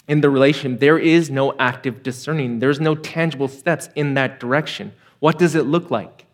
In 0.06 0.20
the 0.20 0.28
relation, 0.28 0.76
there 0.76 0.98
is 0.98 1.30
no 1.30 1.54
active 1.58 2.02
discerning, 2.02 2.58
there's 2.58 2.80
no 2.80 2.94
tangible 2.94 3.48
steps 3.48 3.88
in 3.94 4.12
that 4.14 4.38
direction. 4.38 4.92
What 5.18 5.38
does 5.38 5.54
it 5.54 5.62
look 5.62 5.90
like? 5.90 6.25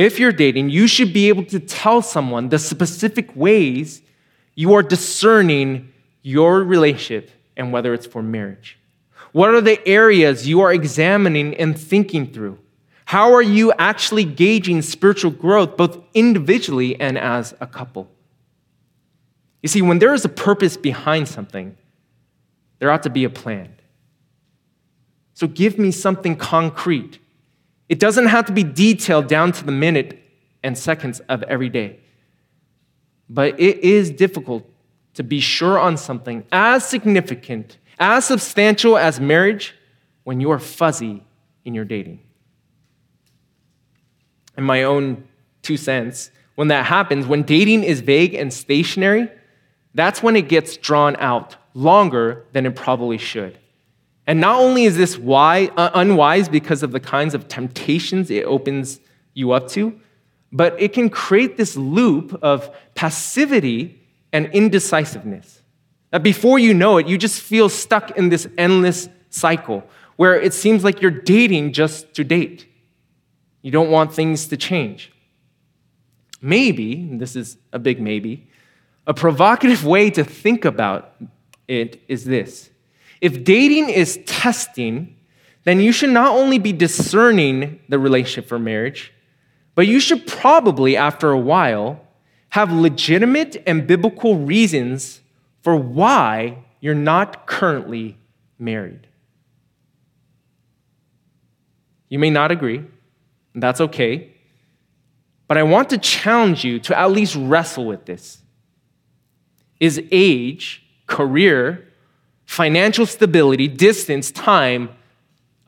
If 0.00 0.18
you're 0.18 0.32
dating, 0.32 0.70
you 0.70 0.86
should 0.86 1.12
be 1.12 1.28
able 1.28 1.44
to 1.44 1.60
tell 1.60 2.00
someone 2.00 2.48
the 2.48 2.58
specific 2.58 3.36
ways 3.36 4.00
you 4.54 4.72
are 4.72 4.82
discerning 4.82 5.92
your 6.22 6.64
relationship 6.64 7.30
and 7.54 7.70
whether 7.70 7.92
it's 7.92 8.06
for 8.06 8.22
marriage? 8.22 8.78
What 9.32 9.50
are 9.50 9.60
the 9.60 9.86
areas 9.86 10.48
you 10.48 10.62
are 10.62 10.72
examining 10.72 11.54
and 11.56 11.78
thinking 11.78 12.32
through? 12.32 12.58
How 13.04 13.34
are 13.34 13.42
you 13.42 13.74
actually 13.78 14.24
gauging 14.24 14.80
spiritual 14.80 15.32
growth, 15.32 15.76
both 15.76 15.98
individually 16.14 16.98
and 16.98 17.18
as 17.18 17.54
a 17.60 17.66
couple? 17.66 18.08
You 19.62 19.68
see, 19.68 19.82
when 19.82 19.98
there 19.98 20.14
is 20.14 20.24
a 20.24 20.30
purpose 20.30 20.78
behind 20.78 21.28
something, 21.28 21.76
there 22.78 22.90
ought 22.90 23.02
to 23.02 23.10
be 23.10 23.24
a 23.24 23.30
plan. 23.30 23.74
So 25.34 25.46
give 25.46 25.78
me 25.78 25.90
something 25.90 26.36
concrete. 26.36 27.18
It 27.90 27.98
doesn't 27.98 28.26
have 28.26 28.46
to 28.46 28.52
be 28.52 28.62
detailed 28.62 29.26
down 29.26 29.50
to 29.50 29.64
the 29.64 29.72
minute 29.72 30.22
and 30.62 30.78
seconds 30.78 31.18
of 31.28 31.42
every 31.42 31.68
day. 31.68 31.98
But 33.28 33.58
it 33.58 33.78
is 33.78 34.10
difficult 34.12 34.64
to 35.14 35.24
be 35.24 35.40
sure 35.40 35.76
on 35.76 35.96
something 35.96 36.46
as 36.52 36.86
significant, 36.86 37.78
as 37.98 38.26
substantial 38.26 38.96
as 38.96 39.18
marriage 39.18 39.74
when 40.22 40.40
you 40.40 40.52
are 40.52 40.60
fuzzy 40.60 41.24
in 41.64 41.74
your 41.74 41.84
dating. 41.84 42.20
In 44.56 44.62
my 44.62 44.84
own 44.84 45.24
two 45.62 45.76
cents, 45.76 46.30
when 46.54 46.68
that 46.68 46.86
happens, 46.86 47.26
when 47.26 47.42
dating 47.42 47.82
is 47.82 48.02
vague 48.02 48.34
and 48.34 48.52
stationary, 48.52 49.28
that's 49.94 50.22
when 50.22 50.36
it 50.36 50.48
gets 50.48 50.76
drawn 50.76 51.16
out 51.16 51.56
longer 51.74 52.44
than 52.52 52.66
it 52.66 52.76
probably 52.76 53.18
should. 53.18 53.58
And 54.30 54.40
not 54.40 54.60
only 54.60 54.84
is 54.84 54.96
this 54.96 55.18
wise, 55.18 55.70
uh, 55.76 55.90
unwise 55.92 56.48
because 56.48 56.84
of 56.84 56.92
the 56.92 57.00
kinds 57.00 57.34
of 57.34 57.48
temptations 57.48 58.30
it 58.30 58.44
opens 58.44 59.00
you 59.34 59.50
up 59.50 59.66
to, 59.70 60.00
but 60.52 60.80
it 60.80 60.92
can 60.92 61.10
create 61.10 61.56
this 61.56 61.76
loop 61.76 62.38
of 62.40 62.72
passivity 62.94 64.00
and 64.32 64.46
indecisiveness. 64.52 65.62
That 66.12 66.22
before 66.22 66.60
you 66.60 66.74
know 66.74 66.98
it, 66.98 67.08
you 67.08 67.18
just 67.18 67.42
feel 67.42 67.68
stuck 67.68 68.16
in 68.16 68.28
this 68.28 68.46
endless 68.56 69.08
cycle 69.30 69.82
where 70.14 70.40
it 70.40 70.54
seems 70.54 70.84
like 70.84 71.02
you're 71.02 71.10
dating 71.10 71.72
just 71.72 72.14
to 72.14 72.22
date. 72.22 72.68
You 73.62 73.72
don't 73.72 73.90
want 73.90 74.14
things 74.14 74.46
to 74.46 74.56
change. 74.56 75.10
Maybe, 76.40 77.04
this 77.18 77.34
is 77.34 77.56
a 77.72 77.80
big 77.80 78.00
maybe, 78.00 78.46
a 79.08 79.12
provocative 79.12 79.84
way 79.84 80.08
to 80.10 80.22
think 80.22 80.64
about 80.64 81.16
it 81.66 82.00
is 82.06 82.24
this 82.24 82.69
if 83.20 83.44
dating 83.44 83.90
is 83.90 84.18
testing, 84.26 85.16
then 85.64 85.80
you 85.80 85.92
should 85.92 86.10
not 86.10 86.34
only 86.34 86.58
be 86.58 86.72
discerning 86.72 87.80
the 87.88 87.98
relationship 87.98 88.48
for 88.48 88.58
marriage, 88.58 89.12
but 89.74 89.86
you 89.86 90.00
should 90.00 90.26
probably, 90.26 90.96
after 90.96 91.30
a 91.30 91.38
while, 91.38 92.00
have 92.50 92.72
legitimate 92.72 93.62
and 93.66 93.86
biblical 93.86 94.36
reasons 94.36 95.20
for 95.62 95.76
why 95.76 96.58
you're 96.80 96.94
not 96.94 97.46
currently 97.46 98.16
married. 98.58 99.06
You 102.08 102.18
may 102.18 102.30
not 102.30 102.50
agree, 102.50 102.82
and 103.54 103.62
that's 103.62 103.80
okay. 103.80 104.32
But 105.46 105.58
I 105.58 105.62
want 105.62 105.90
to 105.90 105.98
challenge 105.98 106.64
you 106.64 106.80
to 106.80 106.98
at 106.98 107.10
least 107.10 107.36
wrestle 107.36 107.84
with 107.84 108.06
this. 108.06 108.38
Is 109.78 110.02
age, 110.10 110.84
career, 111.06 111.89
financial 112.50 113.06
stability, 113.06 113.68
distance, 113.68 114.32
time 114.32 114.88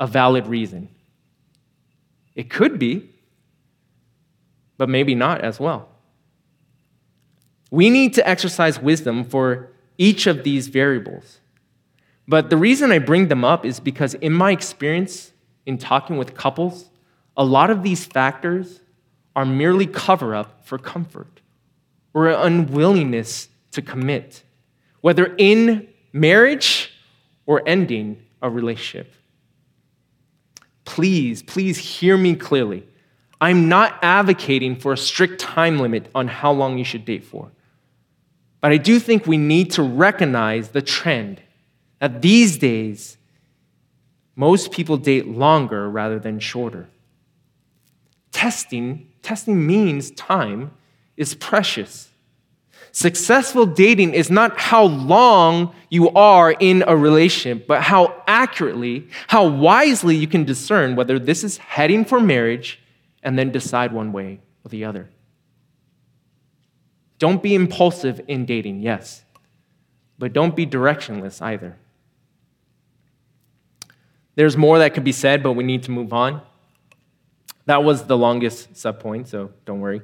a 0.01 0.07
valid 0.07 0.49
reason? 0.49 0.89
It 2.35 2.51
could 2.51 2.77
be, 2.77 3.09
but 4.79 4.89
maybe 4.89 5.15
not 5.15 5.43
as 5.43 5.61
well. 5.61 5.89
We 7.71 7.89
need 7.89 8.15
to 8.15 8.29
exercise 8.29 8.81
wisdom 8.81 9.23
for 9.23 9.71
each 9.97 10.27
of 10.27 10.43
these 10.43 10.67
variables. 10.67 11.39
But 12.27 12.51
the 12.51 12.57
reason 12.57 12.91
I 12.91 12.99
bring 12.99 13.29
them 13.29 13.45
up 13.45 13.65
is 13.65 13.79
because, 13.79 14.15
in 14.15 14.33
my 14.33 14.51
experience 14.51 15.33
in 15.65 15.79
talking 15.79 16.17
with 16.17 16.35
couples, 16.35 16.91
a 17.37 17.45
lot 17.45 17.71
of 17.71 17.85
these 17.85 18.05
factors 18.05 18.81
are 19.37 19.47
merely 19.47 19.87
cover 19.87 20.35
up 20.35 20.67
for 20.67 20.79
comfort 20.79 21.43
or 22.13 22.27
an 22.27 22.41
unwillingness 22.41 23.51
to 23.71 23.83
commit, 23.83 24.43
whether 25.01 25.33
in 25.39 25.87
marriage 26.13 26.93
or 27.47 27.63
ending 27.67 28.23
a 28.41 28.51
relationship. 28.51 29.15
Please, 30.85 31.43
please 31.43 31.79
hear 31.79 32.17
me 32.17 32.35
clearly. 32.35 32.87
I'm 33.41 33.69
not 33.69 33.99
advocating 34.03 34.77
for 34.77 34.93
a 34.93 34.97
strict 34.97 35.41
time 35.41 35.79
limit 35.79 36.09
on 36.15 36.29
how 36.29 36.53
long 36.53 36.79
you 36.79 36.85
should 36.85 37.05
date 37.05 37.25
for. 37.25 37.51
But 38.61 38.71
I 38.71 38.77
do 38.77 39.01
think 39.01 39.27
we 39.27 39.37
need 39.37 39.73
to 39.73 39.83
recognize 39.83 40.69
the 40.69 40.83
trend 40.83 41.43
that 41.99 42.23
these 42.23 42.57
days, 42.59 43.17
most 44.37 44.71
people 44.71 44.97
date 44.97 45.27
longer 45.27 45.91
rather 45.91 46.21
than 46.21 46.39
shorter. 46.39 46.89
Testing, 48.31 49.09
testing 49.23 49.67
means 49.67 50.13
time 50.13 50.71
is 51.17 51.35
precious. 51.35 52.12
Successful 52.95 53.65
dating 53.65 54.13
is 54.13 54.31
not 54.31 54.59
how 54.59 54.85
long 54.85 55.75
you 55.89 56.11
are 56.11 56.53
in 56.53 56.85
a 56.87 56.95
relationship, 56.95 57.67
but 57.67 57.83
how 57.83 58.23
accurately, 58.27 59.09
how 59.29 59.47
wisely 59.47 60.15
you 60.15 60.27
can 60.27 60.45
discern 60.45 60.95
whether 60.95 61.19
this 61.19 61.43
is 61.43 61.57
heading 61.57 62.05
for 62.05 62.21
marriage 62.21 62.81
and 63.23 63.39
then 63.39 63.51
decide 63.51 63.93
one 63.93 64.13
way 64.13 64.41
or 64.63 64.69
the 64.69 64.85
other. 64.85 65.09
Don't 67.19 67.43
be 67.43 67.55
impulsive 67.55 68.21
in 68.29 68.45
dating, 68.45 68.81
yes, 68.81 69.25
but 70.19 70.35
don't 70.35 70.55
be 70.55 70.67
directionless 70.67 71.41
either. 71.41 71.77
There's 74.35 74.57
more 74.57 74.79
that 74.81 74.93
could 74.93 75.05
be 75.05 75.13
said, 75.13 75.43
but 75.43 75.53
we 75.53 75.65
need 75.65 75.85
to 75.85 75.91
move 75.91 76.13
on. 76.13 76.43
That 77.65 77.85
was 77.85 78.05
the 78.05 78.19
longest 78.19 78.75
subpoint, 78.75 79.29
so 79.29 79.51
don't 79.65 79.81
worry. 79.81 80.03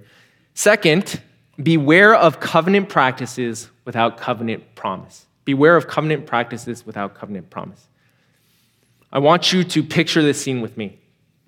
Second, 0.54 1.20
beware 1.62 2.14
of 2.14 2.40
covenant 2.40 2.88
practices 2.88 3.70
without 3.84 4.16
covenant 4.16 4.74
promise. 4.74 5.26
Beware 5.44 5.76
of 5.76 5.88
covenant 5.88 6.26
practices 6.26 6.86
without 6.86 7.14
covenant 7.14 7.50
promise. 7.50 7.86
I 9.10 9.18
want 9.18 9.52
you 9.52 9.64
to 9.64 9.82
picture 9.82 10.22
this 10.22 10.40
scene 10.40 10.60
with 10.60 10.76
me, 10.76 10.98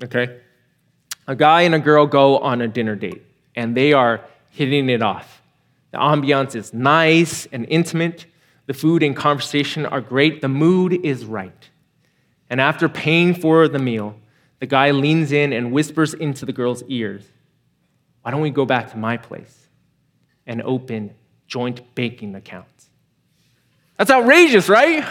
okay? 0.02 0.40
A 1.28 1.36
guy 1.36 1.62
and 1.62 1.74
a 1.74 1.78
girl 1.78 2.06
go 2.06 2.38
on 2.38 2.60
a 2.60 2.68
dinner 2.68 2.96
date, 2.96 3.22
and 3.54 3.76
they 3.76 3.92
are 3.92 4.22
hitting 4.50 4.88
it 4.88 5.02
off. 5.02 5.42
The 5.92 5.98
ambiance 5.98 6.56
is 6.56 6.72
nice 6.72 7.46
and 7.52 7.66
intimate. 7.68 8.26
The 8.66 8.74
food 8.74 9.02
and 9.02 9.14
conversation 9.14 9.84
are 9.84 10.00
great. 10.00 10.40
The 10.40 10.48
mood 10.48 11.04
is 11.04 11.24
right. 11.24 11.68
And 12.48 12.60
after 12.60 12.88
paying 12.88 13.34
for 13.34 13.68
the 13.68 13.78
meal, 13.78 14.16
the 14.60 14.66
guy 14.66 14.90
leans 14.90 15.30
in 15.30 15.52
and 15.52 15.72
whispers 15.72 16.14
into 16.14 16.46
the 16.46 16.52
girl's 16.52 16.82
ears, 16.88 17.24
Why 18.22 18.30
don't 18.30 18.40
we 18.40 18.50
go 18.50 18.64
back 18.64 18.90
to 18.92 18.96
my 18.96 19.16
place 19.16 19.60
and 20.50 20.60
open 20.62 21.14
joint 21.46 21.94
banking 21.94 22.34
accounts? 22.34 22.90
That's 23.96 24.10
outrageous, 24.10 24.68
right? 24.68 25.06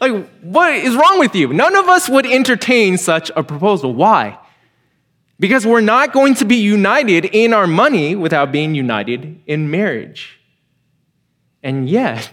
Like, 0.00 0.28
what 0.40 0.72
is 0.72 0.94
wrong 0.94 1.18
with 1.18 1.34
you? 1.34 1.52
None 1.52 1.74
of 1.74 1.88
us 1.88 2.08
would 2.08 2.24
entertain 2.24 2.96
such 2.96 3.30
a 3.34 3.42
proposal. 3.42 3.92
Why? 3.92 4.38
Because 5.40 5.66
we're 5.66 5.80
not 5.80 6.12
going 6.12 6.34
to 6.36 6.44
be 6.44 6.56
united 6.56 7.24
in 7.24 7.52
our 7.52 7.66
money 7.66 8.14
without 8.14 8.52
being 8.52 8.74
united 8.74 9.40
in 9.46 9.68
marriage. 9.70 10.38
And 11.62 11.88
yet, 11.88 12.30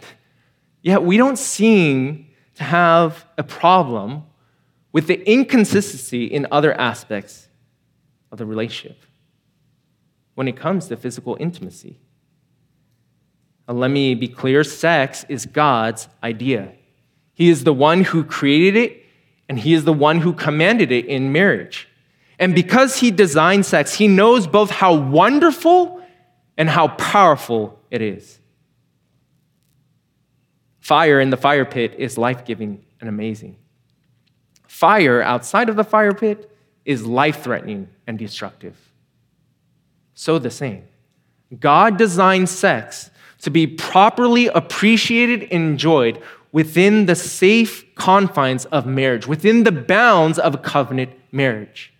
yet 0.83 1.01
we 1.03 1.17
don't 1.17 1.37
seem 1.37 2.27
to 2.55 2.63
have 2.63 3.25
a 3.37 3.43
problem 3.43 4.23
with 4.91 5.07
the 5.07 5.27
inconsistency 5.27 6.25
in 6.25 6.45
other 6.51 6.73
aspects 6.73 7.47
of 8.31 8.37
the 8.37 8.45
relationship 8.45 8.99
when 10.35 10.47
it 10.47 10.55
comes 10.55 10.87
to 10.89 10.97
physical 10.97 11.37
intimacy. 11.39 11.97
Now, 13.67 13.75
let 13.75 13.91
me 13.91 14.15
be 14.15 14.27
clear 14.27 14.63
sex 14.63 15.25
is 15.29 15.45
God's 15.45 16.07
idea. 16.23 16.73
He 17.33 17.49
is 17.49 17.63
the 17.63 17.73
one 17.73 18.03
who 18.03 18.23
created 18.23 18.75
it, 18.77 19.05
and 19.47 19.59
He 19.59 19.73
is 19.73 19.85
the 19.85 19.93
one 19.93 20.19
who 20.19 20.33
commanded 20.33 20.91
it 20.91 21.05
in 21.05 21.31
marriage. 21.31 21.87
And 22.39 22.55
because 22.55 22.99
He 22.99 23.11
designed 23.11 23.65
sex, 23.65 23.93
He 23.93 24.07
knows 24.07 24.47
both 24.47 24.71
how 24.71 24.95
wonderful 24.95 26.01
and 26.57 26.69
how 26.69 26.89
powerful 26.89 27.79
it 27.89 28.01
is. 28.01 28.39
Fire 30.79 31.19
in 31.19 31.29
the 31.29 31.37
fire 31.37 31.65
pit 31.65 31.95
is 31.97 32.17
life 32.17 32.43
giving 32.43 32.83
and 32.99 33.07
amazing. 33.07 33.55
Fire 34.67 35.21
outside 35.21 35.69
of 35.69 35.75
the 35.75 35.83
fire 35.83 36.13
pit 36.13 36.51
is 36.85 37.05
life 37.05 37.43
threatening 37.43 37.87
and 38.07 38.17
destructive. 38.17 38.75
So 40.15 40.39
the 40.39 40.49
same. 40.49 40.83
God 41.59 41.97
designed 41.97 42.49
sex 42.49 43.10
to 43.41 43.49
be 43.49 43.67
properly 43.67 44.47
appreciated 44.47 45.43
and 45.43 45.51
enjoyed 45.51 46.21
within 46.51 47.05
the 47.05 47.15
safe 47.15 47.85
confines 47.95 48.65
of 48.65 48.85
marriage, 48.85 49.27
within 49.27 49.63
the 49.63 49.71
bounds 49.71 50.37
of 50.37 50.53
a 50.53 50.57
covenant 50.57 51.11
marriage. 51.31 51.93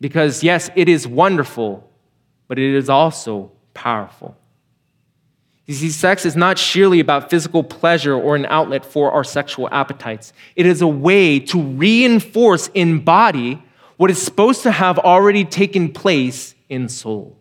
Because, 0.00 0.42
yes, 0.42 0.70
it 0.76 0.88
is 0.88 1.06
wonderful, 1.06 1.88
but 2.48 2.58
it 2.58 2.74
is 2.74 2.88
also 2.88 3.52
powerful. 3.74 4.36
You 5.66 5.74
see, 5.74 5.90
sex 5.90 6.24
is 6.24 6.36
not 6.36 6.58
sheerly 6.58 7.00
about 7.00 7.30
physical 7.30 7.62
pleasure 7.62 8.14
or 8.14 8.34
an 8.34 8.46
outlet 8.46 8.84
for 8.84 9.12
our 9.12 9.22
sexual 9.22 9.68
appetites. 9.70 10.32
It 10.56 10.66
is 10.66 10.82
a 10.82 10.88
way 10.88 11.38
to 11.40 11.62
reinforce 11.62 12.68
in 12.74 13.04
body 13.04 13.62
what 13.96 14.10
is 14.10 14.20
supposed 14.20 14.62
to 14.62 14.70
have 14.70 14.98
already 14.98 15.44
taken 15.44 15.92
place 15.92 16.54
in 16.68 16.88
soul. 16.88 17.39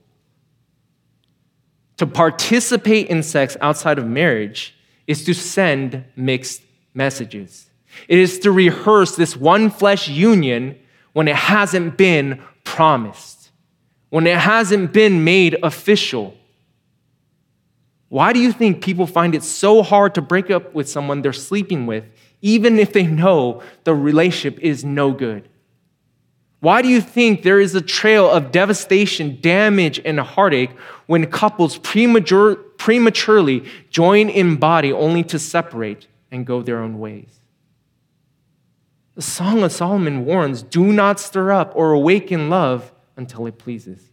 To 1.99 2.07
participate 2.07 3.07
in 3.07 3.23
sex 3.23 3.55
outside 3.61 3.97
of 3.97 4.07
marriage 4.07 4.75
is 5.07 5.23
to 5.25 5.33
send 5.33 6.03
mixed 6.15 6.61
messages. 6.93 7.69
It 8.07 8.19
is 8.19 8.39
to 8.39 8.51
rehearse 8.51 9.15
this 9.15 9.35
one 9.35 9.69
flesh 9.69 10.09
union 10.09 10.77
when 11.13 11.27
it 11.27 11.35
hasn't 11.35 11.97
been 11.97 12.41
promised, 12.63 13.51
when 14.09 14.27
it 14.27 14.37
hasn't 14.37 14.91
been 14.93 15.23
made 15.23 15.57
official 15.63 16.35
why 18.09 18.33
do 18.33 18.39
you 18.39 18.51
think 18.51 18.83
people 18.83 19.05
find 19.05 19.35
it 19.35 19.43
so 19.43 19.83
hard 19.83 20.15
to 20.15 20.21
break 20.21 20.49
up 20.49 20.73
with 20.73 20.89
someone 20.89 21.21
they're 21.21 21.31
sleeping 21.31 21.85
with, 21.85 22.05
even 22.41 22.79
if 22.79 22.91
they 22.91 23.05
know 23.05 23.61
the 23.83 23.93
relationship 23.93 24.59
is 24.59 24.83
no 24.83 25.11
good? 25.11 25.47
Why 26.59 26.81
do 26.81 26.89
you 26.89 26.99
think 26.99 27.43
there 27.43 27.59
is 27.59 27.73
a 27.73 27.81
trail 27.81 28.29
of 28.29 28.51
devastation, 28.51 29.39
damage, 29.39 29.99
and 30.03 30.19
heartache 30.19 30.71
when 31.07 31.25
couples 31.27 31.77
premature, 31.77 32.55
prematurely 32.55 33.63
join 33.89 34.29
in 34.29 34.57
body 34.57 34.91
only 34.91 35.23
to 35.25 35.39
separate 35.39 36.07
and 36.31 36.45
go 36.45 36.61
their 36.61 36.79
own 36.79 36.99
ways? 36.99 37.39
The 39.15 39.21
Song 39.21 39.63
of 39.63 39.71
Solomon 39.71 40.25
warns 40.25 40.61
do 40.61 40.91
not 40.91 41.19
stir 41.19 41.51
up 41.51 41.73
or 41.75 41.93
awaken 41.93 42.49
love 42.49 42.91
until 43.15 43.45
it 43.47 43.57
pleases. 43.57 44.09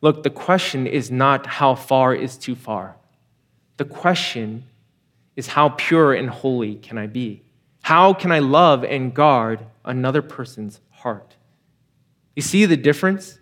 Look, 0.00 0.22
the 0.22 0.30
question 0.30 0.86
is 0.86 1.10
not 1.10 1.46
how 1.46 1.74
far 1.74 2.14
is 2.14 2.36
too 2.36 2.54
far. 2.54 2.96
The 3.76 3.84
question 3.84 4.64
is 5.36 5.48
how 5.48 5.70
pure 5.70 6.14
and 6.14 6.28
holy 6.28 6.76
can 6.76 6.98
I 6.98 7.06
be? 7.06 7.42
How 7.82 8.12
can 8.14 8.30
I 8.32 8.38
love 8.38 8.84
and 8.84 9.14
guard 9.14 9.66
another 9.84 10.22
person's 10.22 10.80
heart? 10.90 11.36
You 12.36 12.42
see 12.42 12.64
the 12.66 12.76
difference? 12.76 13.38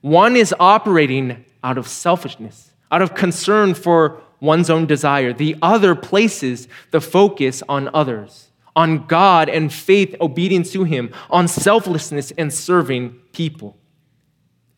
One 0.00 0.36
is 0.36 0.54
operating 0.58 1.44
out 1.62 1.76
of 1.76 1.86
selfishness, 1.86 2.72
out 2.90 3.02
of 3.02 3.14
concern 3.14 3.74
for 3.74 4.22
one's 4.40 4.70
own 4.70 4.86
desire. 4.86 5.32
The 5.32 5.56
other 5.60 5.94
places 5.94 6.68
the 6.90 7.00
focus 7.00 7.62
on 7.68 7.90
others, 7.92 8.50
on 8.74 9.06
God 9.06 9.48
and 9.48 9.72
faith, 9.72 10.14
obedience 10.20 10.72
to 10.72 10.84
Him, 10.84 11.12
on 11.28 11.48
selflessness 11.48 12.30
and 12.32 12.52
serving 12.52 13.10
people. 13.32 13.76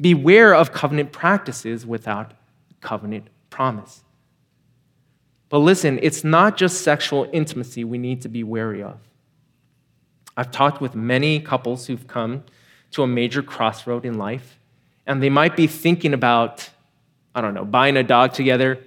Beware 0.01 0.55
of 0.55 0.73
covenant 0.73 1.13
practices 1.13 1.87
without 1.87 2.33
covenant 2.81 3.29
promise. 3.51 4.03
But 5.53 5.59
listen, 5.59 5.99
it's 6.01 6.25
not 6.25 6.57
just 6.57 6.81
sexual 6.81 7.29
intimacy 7.31 7.85
we 7.85 7.99
need 7.99 8.23
to 8.23 8.31
be 8.31 8.43
wary 8.43 8.83
of. 8.83 8.99
I've 10.35 10.51
talked 10.51 10.81
with 10.81 10.95
many 10.95 11.41
couples 11.41 11.87
who've 11.87 12.09
come 12.09 12.45
to 12.93 13.03
a 13.03 13.07
major 13.07 13.43
crossroad 13.43 14.07
in 14.07 14.17
life, 14.17 14.59
and 15.07 15.23
they 15.23 15.29
might 15.29 15.55
be 15.55 15.67
thinking 15.67 16.15
about, 16.15 16.71
I 17.35 17.43
don't 17.43 17.53
know, 17.53 17.67
buying 17.67 17.99
a 17.99 18.03
dog 18.03 18.33
together, 18.33 18.79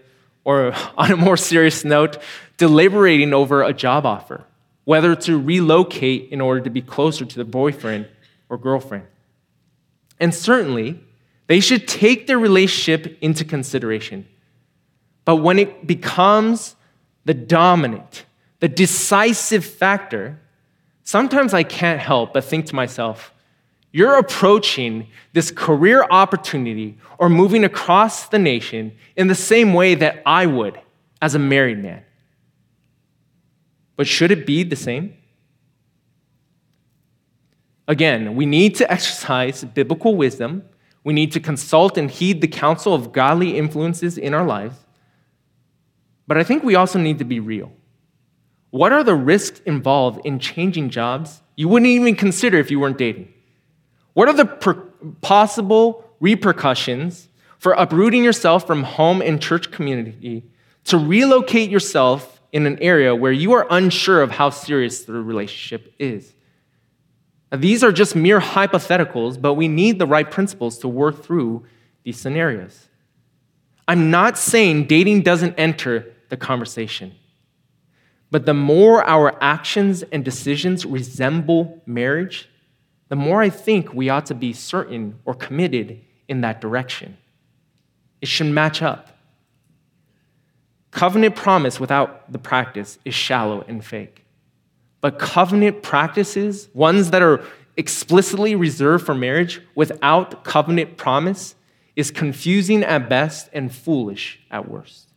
or 0.43 0.73
on 0.97 1.11
a 1.11 1.15
more 1.15 1.37
serious 1.37 1.85
note, 1.85 2.17
deliberating 2.57 3.31
over 3.31 3.61
a 3.61 3.71
job 3.71 4.07
offer, 4.07 4.43
whether 4.85 5.15
to 5.17 5.39
relocate 5.39 6.29
in 6.31 6.41
order 6.41 6.61
to 6.61 6.71
be 6.71 6.81
closer 6.81 7.25
to 7.25 7.37
the 7.37 7.45
boyfriend 7.45 8.07
or 8.49 8.57
girlfriend. 8.57 9.05
And 10.19 10.33
certainly, 10.33 10.99
they 11.45 11.59
should 11.59 11.87
take 11.87 12.25
their 12.25 12.39
relationship 12.39 13.19
into 13.21 13.45
consideration. 13.45 14.25
But 15.25 15.37
when 15.37 15.59
it 15.59 15.85
becomes 15.85 16.75
the 17.25 17.33
dominant, 17.33 18.25
the 18.59 18.67
decisive 18.67 19.65
factor, 19.65 20.39
sometimes 21.03 21.53
I 21.53 21.63
can't 21.63 21.99
help 21.99 22.33
but 22.33 22.43
think 22.43 22.67
to 22.67 22.75
myself, 22.75 23.33
you're 23.91 24.17
approaching 24.17 25.07
this 25.33 25.51
career 25.51 26.05
opportunity 26.09 26.97
or 27.17 27.29
moving 27.29 27.63
across 27.63 28.27
the 28.27 28.39
nation 28.39 28.91
in 29.15 29.27
the 29.27 29.35
same 29.35 29.73
way 29.73 29.95
that 29.95 30.21
I 30.25 30.45
would 30.45 30.79
as 31.21 31.33
a 31.33 31.39
married 31.39 31.81
man. 31.81 32.03
But 33.95 34.07
should 34.07 34.31
it 34.31 34.45
be 34.45 34.63
the 34.63 34.75
same? 34.75 35.15
Again, 37.87 38.35
we 38.35 38.45
need 38.45 38.75
to 38.75 38.91
exercise 38.91 39.63
biblical 39.63 40.15
wisdom. 40.15 40.63
We 41.03 41.13
need 41.13 41.31
to 41.33 41.39
consult 41.39 41.97
and 41.97 42.11
heed 42.11 42.41
the 42.41 42.47
counsel 42.47 42.93
of 42.93 43.13
godly 43.13 43.57
influences 43.57 44.17
in 44.17 44.33
our 44.33 44.45
lives. 44.45 44.75
But 46.27 46.37
I 46.37 46.43
think 46.43 46.63
we 46.63 46.75
also 46.75 46.99
need 46.99 47.19
to 47.19 47.25
be 47.25 47.39
real. 47.39 47.71
What 48.71 48.91
are 48.91 49.03
the 49.03 49.15
risks 49.15 49.61
involved 49.65 50.25
in 50.25 50.39
changing 50.39 50.89
jobs 50.89 51.41
you 51.55 51.69
wouldn't 51.69 51.87
even 51.87 52.15
consider 52.15 52.57
if 52.57 52.69
you 52.69 52.79
weren't 52.79 52.97
dating? 52.97 53.33
What 54.13 54.27
are 54.27 54.33
the 54.33 54.45
per- 54.45 54.73
possible 55.21 56.03
repercussions 56.19 57.29
for 57.57 57.73
uprooting 57.73 58.23
yourself 58.23 58.67
from 58.67 58.83
home 58.83 59.21
and 59.21 59.41
church 59.41 59.71
community 59.71 60.43
to 60.85 60.97
relocate 60.97 61.69
yourself 61.69 62.41
in 62.51 62.65
an 62.65 62.77
area 62.79 63.15
where 63.15 63.31
you 63.31 63.53
are 63.53 63.65
unsure 63.69 64.21
of 64.21 64.31
how 64.31 64.49
serious 64.49 65.03
the 65.03 65.13
relationship 65.13 65.93
is? 65.97 66.33
These 67.51 67.83
are 67.83 67.91
just 67.91 68.15
mere 68.15 68.39
hypotheticals, 68.39 69.41
but 69.41 69.53
we 69.53 69.67
need 69.67 69.99
the 69.99 70.07
right 70.07 70.29
principles 70.29 70.77
to 70.79 70.87
work 70.87 71.23
through 71.23 71.65
these 72.03 72.19
scenarios. 72.19 72.89
I'm 73.87 74.09
not 74.09 74.37
saying 74.37 74.87
dating 74.87 75.21
doesn't 75.21 75.55
enter 75.57 76.14
the 76.29 76.37
conversation, 76.37 77.13
but 78.31 78.45
the 78.45 78.53
more 78.53 79.03
our 79.07 79.41
actions 79.41 80.03
and 80.03 80.25
decisions 80.25 80.85
resemble 80.85 81.81
marriage, 81.85 82.49
the 83.09 83.15
more 83.15 83.41
I 83.41 83.49
think 83.49 83.93
we 83.93 84.09
ought 84.09 84.25
to 84.27 84.35
be 84.35 84.53
certain 84.53 85.19
or 85.25 85.33
committed 85.33 86.01
in 86.27 86.41
that 86.41 86.59
direction. 86.59 87.17
It 88.21 88.27
should 88.27 88.47
match 88.47 88.81
up. 88.81 89.09
Covenant 90.91 91.35
promise 91.35 91.79
without 91.79 92.31
the 92.31 92.39
practice 92.39 92.97
is 93.05 93.13
shallow 93.13 93.63
and 93.67 93.83
fake. 93.83 94.25
But 95.01 95.19
covenant 95.19 95.83
practices, 95.83 96.69
ones 96.73 97.11
that 97.11 97.21
are 97.21 97.43
explicitly 97.77 98.55
reserved 98.55 99.05
for 99.05 99.13
marriage 99.13 99.61
without 99.75 100.43
covenant 100.43 100.97
promise, 100.97 101.55
is 101.95 102.11
confusing 102.11 102.83
at 102.83 103.07
best 103.07 103.49
and 103.53 103.73
foolish 103.73 104.39
at 104.49 104.67
worst. 104.67 105.09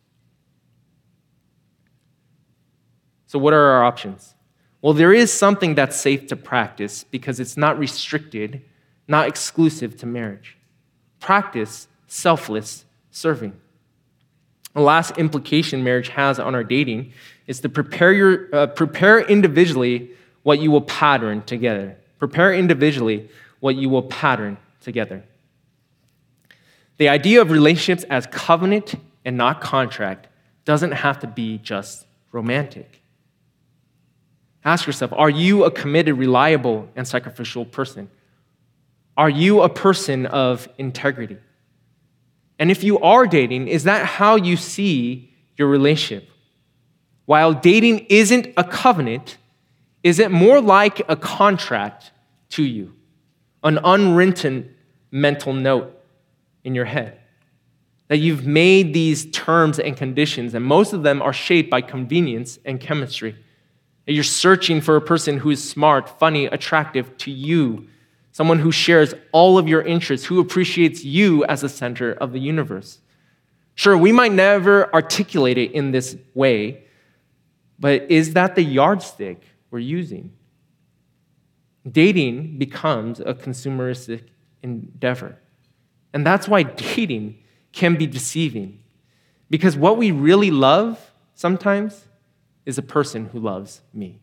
So, 3.29 3.39
what 3.39 3.53
are 3.53 3.71
our 3.73 3.85
options? 3.85 4.35
Well, 4.81 4.95
there 4.95 5.13
is 5.13 5.33
something 5.33 5.75
that's 5.75 5.97
safe 5.97 6.27
to 6.29 6.37
practice 6.37 7.05
because 7.05 7.39
it's 7.39 7.57
not 7.57 7.79
restricted, 7.79 8.63
not 9.07 9.29
exclusive 9.29 9.97
to 9.99 10.07
marriage. 10.07 10.57
Practice 11.21 11.89
selfless 12.07 12.87
serving. 13.11 13.53
The 14.75 14.81
last 14.81 15.19
implication 15.19 15.85
marriage 15.85 16.09
has 16.09 16.39
on 16.39 16.55
our 16.55 16.65
dating 16.65 17.13
is 17.47 17.61
to 17.61 17.69
prepare, 17.69 18.13
your, 18.13 18.55
uh, 18.55 18.67
prepare 18.69 19.21
individually 19.21 20.11
what 20.43 20.61
you 20.61 20.71
will 20.71 20.83
pattern 20.83 21.43
together. 21.43 21.97
Prepare 22.19 22.55
individually 22.55 23.29
what 23.61 23.77
you 23.77 23.91
will 23.91 24.03
pattern 24.03 24.57
together. 24.81 25.23
The 26.97 27.11
idea 27.11 27.43
of 27.43 27.51
relationships 27.51 28.05
as 28.05 28.27
covenant 28.27 28.95
and 29.25 29.37
not 29.37 29.61
contract 29.61 30.29
doesn't 30.65 30.93
have 30.93 31.19
to 31.21 31.27
be 31.27 31.59
just 31.59 32.07
romantic. 32.33 32.98
Ask 34.65 34.87
yourself 34.87 35.13
are 35.13 35.31
you 35.31 35.65
a 35.65 35.71
committed, 35.71 36.17
reliable, 36.17 36.89
and 36.97 37.07
sacrificial 37.07 37.65
person? 37.65 38.11
Are 39.17 39.31
you 39.31 39.63
a 39.63 39.69
person 39.69 40.27
of 40.27 40.69
integrity? 40.79 41.39
And 42.59 42.71
if 42.71 42.83
you 42.83 42.99
are 43.01 43.27
dating, 43.27 43.69
is 43.69 43.85
that 43.85 44.07
how 44.07 44.37
you 44.37 44.57
see 44.57 45.33
your 45.57 45.69
relationship? 45.69 46.29
While 47.25 47.53
dating 47.53 48.07
isn't 48.09 48.49
a 48.57 48.65
covenant, 48.65 49.37
is 50.03 50.19
it 50.19 50.31
more 50.31 50.61
like 50.61 51.03
a 51.09 51.17
contract 51.17 52.11
to 52.51 52.63
you? 52.63 52.95
An 53.63 53.79
unwritten 53.83 54.75
mental 55.11 55.53
note 55.53 55.95
in 56.65 56.75
your 56.75 56.85
head? 56.85 57.21
That 58.09 58.19
you've 58.19 58.47
made 58.47 58.95
these 58.95 59.31
terms 59.31 59.79
and 59.79 59.97
conditions, 59.97 60.55
and 60.55 60.65
most 60.65 60.93
of 60.93 61.03
them 61.03 61.21
are 61.21 61.33
shaped 61.33 61.71
by 61.71 61.81
convenience 61.81 62.59
and 62.65 62.81
chemistry. 62.81 63.37
You're 64.09 64.25
searching 64.25 64.81
for 64.81 64.97
a 64.97 65.03
person 65.03 65.37
who 65.37 65.51
is 65.51 65.63
smart, 65.63 66.19
funny, 66.19 66.47
attractive 66.47 67.15
to 67.19 67.31
you, 67.31 67.89
someone 68.33 68.59
who 68.59 68.73
shares 68.73 69.15
all 69.33 69.59
of 69.59 69.69
your 69.69 69.83
interests, 69.83 70.27
who 70.27 70.41
appreciates 70.41 71.05
you 71.05 71.45
as 71.45 71.61
the 71.61 71.69
center 71.69 72.13
of 72.13 72.33
the 72.33 72.41
universe. 72.41 73.01
Sure, 73.75 73.97
we 73.99 74.11
might 74.11 74.33
never 74.33 74.93
articulate 74.95 75.59
it 75.59 75.73
in 75.73 75.91
this 75.91 76.17
way, 76.35 76.85
but 77.79 78.11
is 78.11 78.33
that 78.33 78.55
the 78.55 78.63
yardstick 78.63 79.43
we're 79.71 79.79
using? 79.79 80.33
Dating 81.89 82.59
becomes 82.59 83.21
a 83.21 83.35
consumeristic 83.35 84.23
endeavor. 84.63 85.39
And 86.15 86.27
that's 86.27 86.49
why 86.49 86.63
dating 86.63 87.39
can 87.73 87.97
be 87.97 88.07
deceiving. 88.07 88.81
Because 89.51 89.77
what 89.77 89.99
we 89.99 90.11
really 90.11 90.51
love 90.51 91.13
sometimes 91.35 92.07
is 92.69 92.77
a 92.77 92.83
person 92.83 93.25
who 93.25 93.41
loves 93.41 93.81
me. 93.95 94.19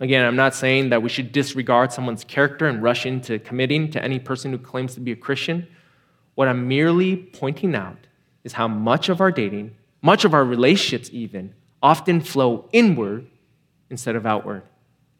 Again, 0.00 0.26
I'm 0.26 0.34
not 0.34 0.56
saying 0.56 0.88
that 0.88 1.04
we 1.04 1.08
should 1.08 1.30
disregard 1.30 1.92
someone's 1.92 2.24
character 2.24 2.66
and 2.66 2.82
rush 2.82 3.06
into 3.06 3.38
committing 3.38 3.92
to 3.92 4.02
any 4.02 4.18
person 4.18 4.50
who 4.50 4.58
claims 4.58 4.94
to 4.94 5.00
be 5.00 5.12
a 5.12 5.16
Christian. 5.16 5.68
What 6.34 6.48
I'm 6.48 6.66
merely 6.66 7.14
pointing 7.14 7.76
out 7.76 8.08
is 8.42 8.54
how 8.54 8.66
much 8.66 9.08
of 9.08 9.20
our 9.20 9.30
dating, 9.30 9.76
much 10.02 10.24
of 10.24 10.34
our 10.34 10.44
relationships 10.44 11.10
even, 11.12 11.54
often 11.80 12.20
flow 12.20 12.68
inward 12.72 13.28
instead 13.88 14.16
of 14.16 14.26
outward. 14.26 14.64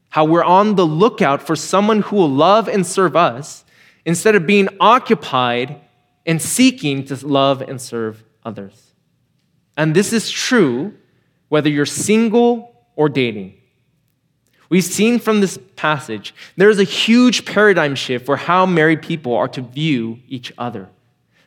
How 0.09 0.25
we're 0.25 0.43
on 0.43 0.75
the 0.75 0.87
lookout 0.87 1.41
for 1.41 1.55
someone 1.55 2.03
who 2.03 2.17
will 2.17 2.31
love 2.31 2.69
and 2.69 2.85
serve 2.85 3.15
us 3.15 3.65
instead 4.05 4.35
of 4.35 4.45
being 4.45 4.69
occupied 4.81 5.83
and 6.27 6.43
seeking 6.43 7.05
to 7.05 7.25
love 7.25 7.63
and 7.63 7.81
serve 7.81 8.25
others. 8.45 8.90
And 9.81 9.97
this 9.97 10.13
is 10.13 10.31
true 10.31 10.93
whether 11.49 11.71
you're 11.71 11.87
single 11.87 12.71
or 12.97 13.09
dating. 13.09 13.55
We've 14.69 14.85
seen 14.85 15.19
from 15.19 15.41
this 15.41 15.59
passage 15.75 16.35
there's 16.59 16.79
a 16.79 16.85
huge 16.85 17.47
paradigm 17.47 17.95
shift 17.95 18.27
for 18.27 18.37
how 18.37 18.67
married 18.67 19.01
people 19.01 19.35
are 19.35 19.49
to 19.49 19.63
view 19.63 20.19
each 20.29 20.53
other. 20.59 20.91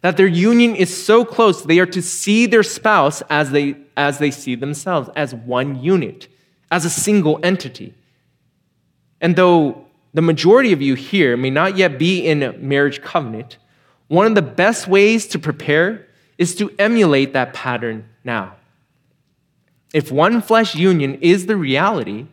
That 0.02 0.18
their 0.18 0.26
union 0.26 0.76
is 0.76 0.90
so 0.92 1.24
close, 1.24 1.62
they 1.62 1.78
are 1.78 1.86
to 1.86 2.02
see 2.02 2.48
their 2.48 2.64
spouse 2.64 3.22
as 3.30 3.52
they, 3.52 3.76
as 3.96 4.18
they 4.18 4.32
see 4.32 4.56
themselves, 4.56 5.12
as 5.16 5.36
one 5.36 5.84
unit, 5.84 6.28
as 6.72 6.86
a 6.86 6.90
single 6.90 7.40
entity. 7.44 7.94
And 9.22 9.36
though 9.36 9.86
the 10.16 10.24
majority 10.24 10.74
of 10.74 10.82
you 10.82 10.96
here 10.96 11.38
may 11.38 11.52
not 11.52 11.78
yet 11.78 12.00
be 12.00 12.26
in 12.26 12.42
a 12.42 12.54
marriage 12.54 13.04
covenant, 13.04 13.60
one 14.08 14.26
of 14.26 14.34
the 14.34 14.42
best 14.42 14.88
ways 14.88 15.28
to 15.28 15.38
prepare 15.38 16.08
is 16.40 16.56
to 16.56 16.74
emulate 16.80 17.34
that 17.34 17.54
pattern 17.54 18.10
now. 18.24 18.56
If 19.94 20.12
one 20.12 20.42
flesh 20.42 20.76
union 20.76 21.16
is 21.22 21.46
the 21.46 21.56
reality, 21.56 22.26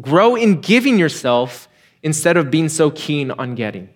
grow 0.00 0.34
in 0.34 0.60
giving 0.60 0.98
yourself 0.98 1.68
instead 2.02 2.36
of 2.36 2.50
being 2.50 2.68
so 2.68 2.90
keen 2.90 3.30
on 3.32 3.54
getting. 3.54 3.88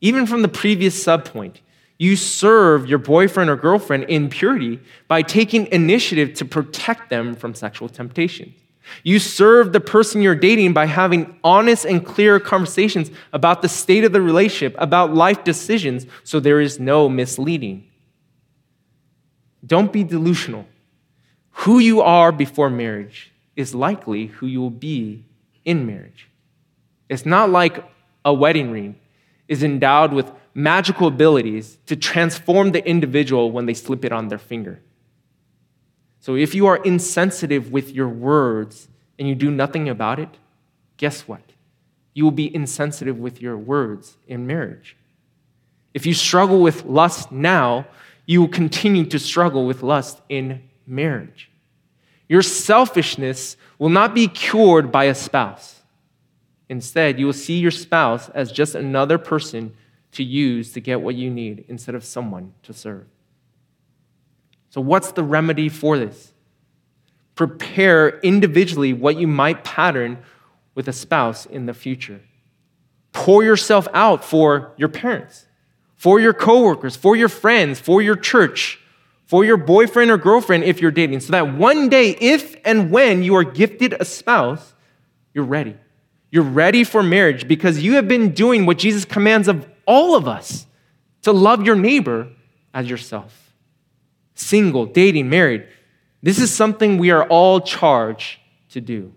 Even 0.00 0.26
from 0.26 0.42
the 0.42 0.48
previous 0.48 1.02
subpoint, 1.02 1.56
you 1.98 2.14
serve 2.14 2.88
your 2.88 2.98
boyfriend 2.98 3.50
or 3.50 3.56
girlfriend 3.56 4.04
in 4.04 4.30
purity 4.30 4.78
by 5.08 5.22
taking 5.22 5.66
initiative 5.66 6.34
to 6.34 6.44
protect 6.44 7.10
them 7.10 7.34
from 7.34 7.54
sexual 7.54 7.88
temptation. 7.88 8.54
You 9.02 9.18
serve 9.18 9.72
the 9.72 9.80
person 9.80 10.22
you're 10.22 10.34
dating 10.34 10.72
by 10.72 10.86
having 10.86 11.38
honest 11.42 11.84
and 11.84 12.04
clear 12.04 12.40
conversations 12.40 13.10
about 13.32 13.62
the 13.62 13.68
state 13.68 14.04
of 14.04 14.12
the 14.12 14.22
relationship, 14.22 14.76
about 14.78 15.14
life 15.14 15.44
decisions, 15.44 16.06
so 16.24 16.40
there 16.40 16.60
is 16.60 16.78
no 16.78 17.08
misleading. 17.08 17.87
Don't 19.66 19.92
be 19.92 20.04
delusional. 20.04 20.66
Who 21.50 21.78
you 21.78 22.00
are 22.00 22.32
before 22.32 22.70
marriage 22.70 23.32
is 23.56 23.74
likely 23.74 24.26
who 24.26 24.46
you 24.46 24.60
will 24.60 24.70
be 24.70 25.24
in 25.64 25.86
marriage. 25.86 26.28
It's 27.08 27.26
not 27.26 27.50
like 27.50 27.84
a 28.24 28.32
wedding 28.32 28.70
ring 28.70 28.96
is 29.48 29.62
endowed 29.62 30.12
with 30.12 30.30
magical 30.54 31.08
abilities 31.08 31.78
to 31.86 31.96
transform 31.96 32.72
the 32.72 32.86
individual 32.86 33.50
when 33.50 33.66
they 33.66 33.74
slip 33.74 34.04
it 34.04 34.12
on 34.12 34.28
their 34.28 34.38
finger. 34.38 34.80
So 36.20 36.36
if 36.36 36.54
you 36.54 36.66
are 36.66 36.76
insensitive 36.76 37.72
with 37.72 37.90
your 37.90 38.08
words 38.08 38.88
and 39.18 39.28
you 39.28 39.34
do 39.34 39.50
nothing 39.50 39.88
about 39.88 40.18
it, 40.18 40.28
guess 40.96 41.26
what? 41.26 41.40
You 42.12 42.24
will 42.24 42.30
be 42.32 42.54
insensitive 42.54 43.18
with 43.18 43.40
your 43.40 43.56
words 43.56 44.16
in 44.26 44.46
marriage. 44.46 44.96
If 45.94 46.04
you 46.04 46.12
struggle 46.12 46.60
with 46.60 46.84
lust 46.84 47.32
now, 47.32 47.86
you 48.28 48.42
will 48.42 48.48
continue 48.48 49.06
to 49.06 49.18
struggle 49.18 49.64
with 49.64 49.82
lust 49.82 50.20
in 50.28 50.62
marriage. 50.86 51.50
Your 52.28 52.42
selfishness 52.42 53.56
will 53.78 53.88
not 53.88 54.14
be 54.14 54.28
cured 54.28 54.92
by 54.92 55.04
a 55.04 55.14
spouse. 55.14 55.80
Instead, 56.68 57.18
you 57.18 57.24
will 57.24 57.32
see 57.32 57.58
your 57.58 57.70
spouse 57.70 58.28
as 58.28 58.52
just 58.52 58.74
another 58.74 59.16
person 59.16 59.74
to 60.12 60.22
use 60.22 60.74
to 60.74 60.80
get 60.80 61.00
what 61.00 61.14
you 61.14 61.30
need 61.30 61.64
instead 61.68 61.94
of 61.94 62.04
someone 62.04 62.52
to 62.64 62.74
serve. 62.74 63.06
So, 64.68 64.82
what's 64.82 65.12
the 65.12 65.22
remedy 65.22 65.70
for 65.70 65.98
this? 65.98 66.34
Prepare 67.34 68.18
individually 68.20 68.92
what 68.92 69.16
you 69.16 69.26
might 69.26 69.64
pattern 69.64 70.18
with 70.74 70.86
a 70.86 70.92
spouse 70.92 71.46
in 71.46 71.64
the 71.64 71.72
future. 71.72 72.20
Pour 73.14 73.42
yourself 73.42 73.88
out 73.94 74.22
for 74.22 74.72
your 74.76 74.90
parents 74.90 75.46
for 75.98 76.18
your 76.18 76.32
coworkers, 76.32 76.96
for 76.96 77.16
your 77.16 77.28
friends, 77.28 77.78
for 77.78 78.00
your 78.00 78.16
church, 78.16 78.80
for 79.26 79.44
your 79.44 79.58
boyfriend 79.58 80.10
or 80.10 80.16
girlfriend 80.16 80.64
if 80.64 80.80
you're 80.80 80.90
dating, 80.90 81.20
so 81.20 81.32
that 81.32 81.52
one 81.54 81.90
day, 81.90 82.16
if 82.20 82.56
and 82.64 82.90
when 82.90 83.22
you 83.22 83.34
are 83.34 83.44
gifted 83.44 83.94
a 84.00 84.04
spouse, 84.04 84.72
you're 85.34 85.44
ready. 85.44 85.76
You're 86.30 86.44
ready 86.44 86.84
for 86.84 87.02
marriage 87.02 87.46
because 87.46 87.82
you 87.82 87.94
have 87.94 88.08
been 88.08 88.32
doing 88.32 88.64
what 88.64 88.78
Jesus 88.78 89.04
commands 89.04 89.48
of 89.48 89.68
all 89.86 90.14
of 90.14 90.28
us 90.28 90.66
to 91.22 91.32
love 91.32 91.66
your 91.66 91.76
neighbor 91.76 92.28
as 92.72 92.88
yourself. 92.88 93.52
Single, 94.34 94.86
dating, 94.86 95.28
married. 95.28 95.66
This 96.22 96.38
is 96.38 96.54
something 96.54 96.98
we 96.98 97.10
are 97.10 97.26
all 97.26 97.60
charged 97.60 98.38
to 98.70 98.80
do. 98.80 99.12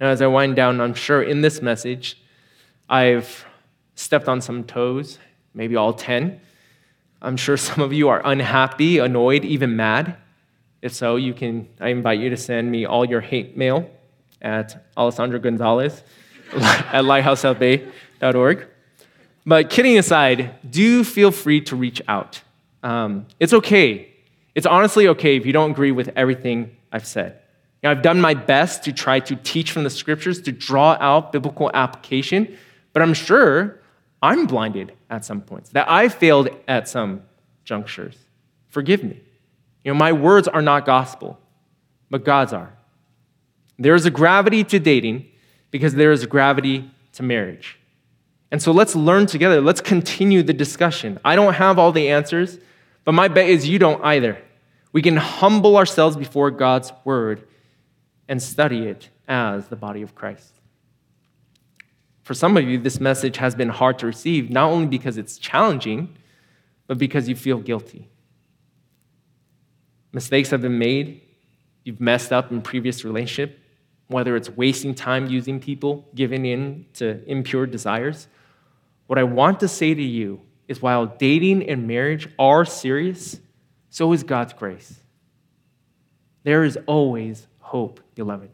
Now, 0.00 0.08
as 0.08 0.22
I 0.22 0.26
wind 0.26 0.56
down, 0.56 0.80
I'm 0.80 0.94
sure 0.94 1.22
in 1.22 1.42
this 1.42 1.60
message, 1.60 2.20
I've 2.88 3.44
stepped 3.96 4.28
on 4.28 4.40
some 4.40 4.62
toes, 4.62 5.18
maybe 5.52 5.74
all 5.74 5.92
10. 5.92 6.40
I'm 7.20 7.36
sure 7.36 7.56
some 7.56 7.82
of 7.82 7.92
you 7.92 8.08
are 8.08 8.22
unhappy, 8.24 8.98
annoyed, 8.98 9.44
even 9.44 9.74
mad. 9.74 10.16
If 10.82 10.94
so, 10.94 11.16
you 11.16 11.34
can 11.34 11.68
I 11.80 11.88
invite 11.88 12.20
you 12.20 12.30
to 12.30 12.36
send 12.36 12.70
me 12.70 12.84
all 12.84 13.04
your 13.04 13.20
hate 13.20 13.56
mail 13.56 13.90
at 14.40 14.86
Alessandro 14.96 15.40
Gonzalez 15.40 16.02
at 16.54 17.02
lighthousesoutbay.org. 17.04 18.68
But 19.44 19.70
kidding 19.70 19.98
aside, 19.98 20.54
do 20.70 21.02
feel 21.02 21.30
free 21.30 21.60
to 21.62 21.76
reach 21.76 22.02
out. 22.06 22.42
Um, 22.82 23.26
it's 23.40 23.52
okay. 23.52 24.12
It's 24.54 24.66
honestly 24.66 25.08
okay 25.08 25.36
if 25.36 25.46
you 25.46 25.52
don't 25.52 25.70
agree 25.70 25.92
with 25.92 26.10
everything 26.14 26.76
I've 26.92 27.06
said. 27.06 27.40
You 27.82 27.88
know, 27.88 27.90
I've 27.92 28.02
done 28.02 28.20
my 28.20 28.34
best 28.34 28.84
to 28.84 28.92
try 28.92 29.20
to 29.20 29.36
teach 29.36 29.70
from 29.70 29.84
the 29.84 29.90
scriptures, 29.90 30.40
to 30.42 30.52
draw 30.52 30.96
out 31.00 31.32
biblical 31.32 31.70
application, 31.74 32.56
but 32.92 33.02
I'm 33.02 33.14
sure 33.14 33.80
I'm 34.22 34.46
blinded 34.46 34.92
at 35.10 35.24
some 35.24 35.40
points, 35.40 35.70
that 35.70 35.90
I 35.90 36.08
failed 36.08 36.48
at 36.66 36.88
some 36.88 37.22
junctures. 37.64 38.16
Forgive 38.68 39.04
me. 39.04 39.20
You 39.84 39.92
know, 39.92 39.98
my 39.98 40.12
words 40.12 40.48
are 40.48 40.62
not 40.62 40.84
gospel, 40.84 41.38
but 42.10 42.24
God's 42.24 42.52
are. 42.52 42.72
There 43.78 43.94
is 43.94 44.06
a 44.06 44.10
gravity 44.10 44.64
to 44.64 44.78
dating 44.78 45.26
because 45.70 45.94
there 45.94 46.12
is 46.12 46.22
a 46.22 46.26
gravity 46.26 46.90
to 47.12 47.22
marriage. 47.22 47.78
And 48.50 48.62
so 48.62 48.72
let's 48.72 48.96
learn 48.96 49.26
together. 49.26 49.60
Let's 49.60 49.80
continue 49.80 50.42
the 50.42 50.52
discussion. 50.52 51.18
I 51.24 51.36
don't 51.36 51.54
have 51.54 51.78
all 51.78 51.92
the 51.92 52.08
answers, 52.08 52.58
but 53.04 53.12
my 53.12 53.28
bet 53.28 53.48
is 53.48 53.68
you 53.68 53.78
don't 53.78 54.02
either. 54.04 54.38
We 54.92 55.02
can 55.02 55.16
humble 55.16 55.76
ourselves 55.76 56.16
before 56.16 56.50
God's 56.50 56.92
word 57.04 57.46
and 58.28 58.42
study 58.42 58.86
it 58.86 59.10
as 59.28 59.68
the 59.68 59.76
body 59.76 60.02
of 60.02 60.14
Christ. 60.14 60.55
For 62.26 62.34
some 62.34 62.56
of 62.56 62.64
you, 62.64 62.76
this 62.76 62.98
message 62.98 63.36
has 63.36 63.54
been 63.54 63.68
hard 63.68 64.00
to 64.00 64.06
receive, 64.06 64.50
not 64.50 64.72
only 64.72 64.88
because 64.88 65.16
it's 65.16 65.38
challenging, 65.38 66.16
but 66.88 66.98
because 66.98 67.28
you 67.28 67.36
feel 67.36 67.58
guilty. 67.58 68.10
Mistakes 70.10 70.50
have 70.50 70.60
been 70.60 70.76
made. 70.76 71.20
You've 71.84 72.00
messed 72.00 72.32
up 72.32 72.50
in 72.50 72.62
previous 72.62 73.04
relationship, 73.04 73.60
whether 74.08 74.34
it's 74.34 74.50
wasting 74.50 74.92
time 74.92 75.28
using 75.28 75.60
people, 75.60 76.04
giving 76.16 76.44
in 76.44 76.86
to 76.94 77.24
impure 77.30 77.64
desires. 77.64 78.26
What 79.06 79.20
I 79.20 79.22
want 79.22 79.60
to 79.60 79.68
say 79.68 79.94
to 79.94 80.02
you 80.02 80.40
is 80.66 80.82
while 80.82 81.06
dating 81.06 81.68
and 81.70 81.86
marriage 81.86 82.28
are 82.40 82.64
serious, 82.64 83.38
so 83.88 84.12
is 84.12 84.24
God's 84.24 84.52
grace. 84.52 84.98
There 86.42 86.64
is 86.64 86.76
always 86.88 87.46
hope, 87.60 88.00
beloved. 88.16 88.50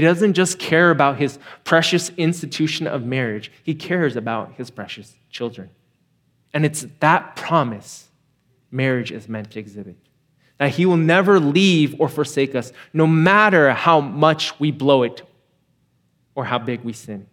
He 0.00 0.06
doesn't 0.06 0.32
just 0.32 0.58
care 0.58 0.90
about 0.90 1.18
his 1.18 1.38
precious 1.62 2.08
institution 2.16 2.86
of 2.86 3.04
marriage, 3.04 3.52
he 3.62 3.74
cares 3.74 4.16
about 4.16 4.54
his 4.54 4.70
precious 4.70 5.12
children. 5.28 5.68
And 6.54 6.64
it's 6.64 6.86
that 7.00 7.36
promise 7.36 8.08
marriage 8.70 9.12
is 9.12 9.28
meant 9.28 9.50
to 9.50 9.58
exhibit 9.58 9.96
that 10.56 10.70
He 10.70 10.86
will 10.86 10.96
never 10.96 11.38
leave 11.38 12.00
or 12.00 12.08
forsake 12.08 12.54
us, 12.54 12.72
no 12.94 13.06
matter 13.06 13.74
how 13.74 14.00
much 14.00 14.58
we 14.58 14.70
blow 14.70 15.02
it 15.02 15.20
or 16.34 16.46
how 16.46 16.58
big 16.58 16.80
we 16.80 16.94
sin. 16.94 17.26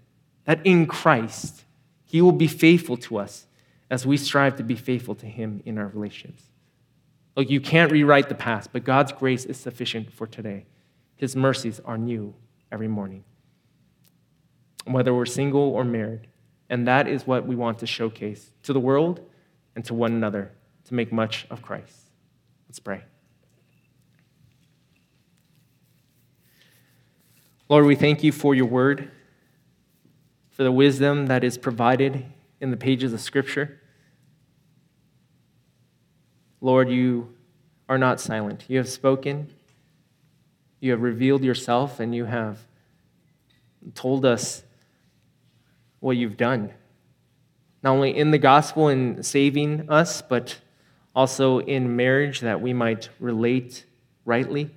That 0.44 0.60
in 0.66 0.88
Christ, 0.88 1.64
He 2.04 2.22
will 2.22 2.34
be 2.34 2.48
faithful 2.48 2.98
to 2.98 3.18
us 3.18 3.48
as 3.90 4.06
we 4.06 4.18
strive 4.18 4.58
to 4.58 4.64
be 4.64 4.76
faithful 4.76 5.16
to 5.16 5.26
Him 5.26 5.64
in 5.66 5.78
our 5.78 5.88
relationships. 5.88 6.44
Look, 7.38 7.50
you 7.50 7.62
can't 7.62 7.94
rewrite 7.94 8.28
the 8.28 8.36
past, 8.36 8.74
but 8.74 8.84
God's 8.84 9.14
grace 9.14 9.46
is 9.46 9.56
sufficient 9.56 10.12
for 10.12 10.28
today. 10.28 10.66
His 11.16 11.34
mercies 11.34 11.80
are 11.86 11.98
new 11.98 12.34
every 12.72 12.88
morning, 12.88 13.24
whether 14.86 15.14
we're 15.14 15.26
single 15.26 15.62
or 15.62 15.84
married. 15.84 16.28
And 16.70 16.88
that 16.88 17.08
is 17.08 17.26
what 17.26 17.46
we 17.48 17.56
want 17.56 17.80
to 17.80 17.88
showcase 17.88 18.52
to 18.64 18.74
the 18.74 18.80
world 18.80 19.22
and 19.76 19.86
to 19.86 19.94
one 19.94 20.12
another 20.12 20.52
to 20.86 20.94
make 20.94 21.12
much 21.14 21.48
of 21.50 21.62
Christ. 21.62 22.12
Let's 22.68 22.80
pray. 22.80 23.04
Lord, 27.70 27.86
we 27.86 27.96
thank 27.96 28.24
you 28.24 28.32
for 28.32 28.56
your 28.56 28.66
word, 28.66 29.12
for 30.50 30.64
the 30.64 30.72
wisdom 30.72 31.28
that 31.28 31.44
is 31.44 31.58
provided 31.58 32.26
in 32.62 32.72
the 32.72 32.78
pages 32.78 33.14
of 33.14 33.22
Scripture. 33.22 33.82
Lord, 36.62 36.90
you 36.90 37.36
are 37.90 37.98
not 37.98 38.20
silent. 38.20 38.66
You 38.68 38.78
have 38.78 38.90
spoken, 38.90 39.54
you 40.80 40.92
have 40.92 41.02
revealed 41.02 41.44
yourself, 41.44 42.00
and 42.00 42.14
you 42.14 42.26
have 42.26 42.60
told 43.96 44.26
us 44.26 44.64
what 46.00 46.18
you've 46.18 46.38
done. 46.38 46.72
Not 47.84 47.92
only 47.92 48.16
in 48.16 48.32
the 48.32 48.38
gospel 48.38 48.90
in 48.90 49.24
saving 49.24 49.90
us, 49.90 50.22
but 50.22 50.60
also 51.16 51.60
in 51.60 51.96
marriage 51.96 52.42
that 52.42 52.62
we 52.62 52.74
might 52.74 53.10
relate 53.20 53.86
rightly 54.26 54.72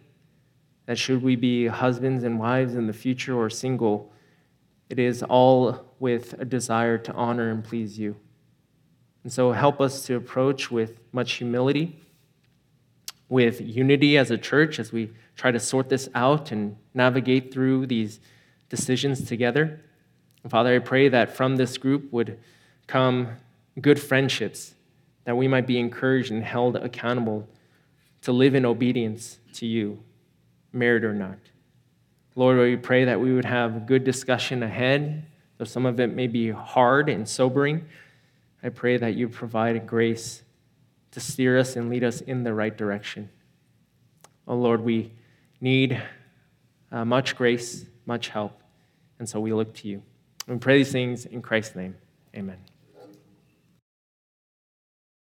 that 0.91 0.99
should 0.99 1.23
we 1.23 1.37
be 1.37 1.69
husbands 1.69 2.25
and 2.25 2.37
wives 2.37 2.75
in 2.75 2.89
the 2.89 2.93
future 2.93 3.39
or 3.39 3.49
single, 3.49 4.13
it 4.89 4.99
is 4.99 5.23
all 5.23 5.85
with 6.01 6.35
a 6.41 6.45
desire 6.45 6.99
to 6.99 7.13
honor 7.13 7.49
and 7.49 7.63
please 7.63 7.97
you. 7.97 8.17
And 9.23 9.33
so 9.33 9.53
help 9.53 9.81
us 9.81 10.05
to 10.07 10.17
approach 10.17 10.69
with 10.69 10.99
much 11.13 11.35
humility, 11.35 12.01
with 13.31 13.61
unity 13.61 14.19
as 14.19 14.31
a 14.31 14.37
church 14.37 14.79
as 14.79 14.93
we 14.93 15.11
try 15.37 15.51
to 15.51 15.61
sort 15.61 15.89
this 15.89 16.11
out 16.15 16.51
and 16.51 16.77
navigate 16.93 17.51
through 17.51 17.87
these 17.87 18.21
decisions 18.69 19.25
together. 19.25 19.81
And 20.43 20.51
Father, 20.51 20.75
I 20.75 20.81
pray 20.81 21.09
that 21.09 21.35
from 21.35 21.57
this 21.57 21.79
group 21.79 22.13
would 22.13 22.39
come 22.87 23.29
good 23.81 24.01
friendships, 24.01 24.75
that 25.25 25.37
we 25.37 25.49
might 25.49 25.67
be 25.67 25.79
encouraged 25.79 26.33
and 26.33 26.43
held 26.43 26.77
accountable 26.77 27.49
to 28.23 28.33
live 28.33 28.55
in 28.55 28.67
obedience 28.67 29.39
to 29.55 29.65
you 29.65 30.03
married 30.73 31.05
or 31.05 31.15
not. 31.15 31.39
Lord, 32.35 32.59
we 32.59 32.77
pray 32.77 33.05
that 33.05 33.21
we 33.21 33.33
would 33.33 33.45
have 33.45 33.87
good 33.87 34.05
discussion 34.05 34.63
ahead, 34.63 35.25
though 35.59 35.65
some 35.65 35.87
of 35.87 36.01
it 36.01 36.15
may 36.15 36.27
be 36.27 36.51
hard 36.51 37.09
and 37.09 37.29
sobering. 37.29 37.85
I 38.63 38.69
pray 38.69 38.97
that 38.97 39.15
you 39.15 39.29
provide 39.29 39.87
grace 39.87 40.43
to 41.13 41.21
steer 41.21 41.59
us 41.59 41.77
and 41.77 41.91
lead 41.91 42.05
us 42.05 42.21
in 42.21 42.45
the 42.45 42.55
right 42.55 42.77
direction. 42.77 43.31
Oh 44.47 44.57
Lord, 44.57 44.83
we 44.83 45.13
need 45.61 46.03
uh, 46.91 47.05
much 47.05 47.37
grace, 47.37 47.85
much 48.07 48.29
help, 48.29 48.63
and 49.19 49.29
so 49.29 49.41
we 49.41 49.53
look 49.53 49.75
to 49.75 49.89
you. 49.89 50.03
We 50.47 50.57
pray 50.57 50.79
these 50.79 50.93
things 50.93 51.27
in 51.27 51.43
Christ's 51.43 51.77
name. 51.77 51.97
Amen. 52.35 52.59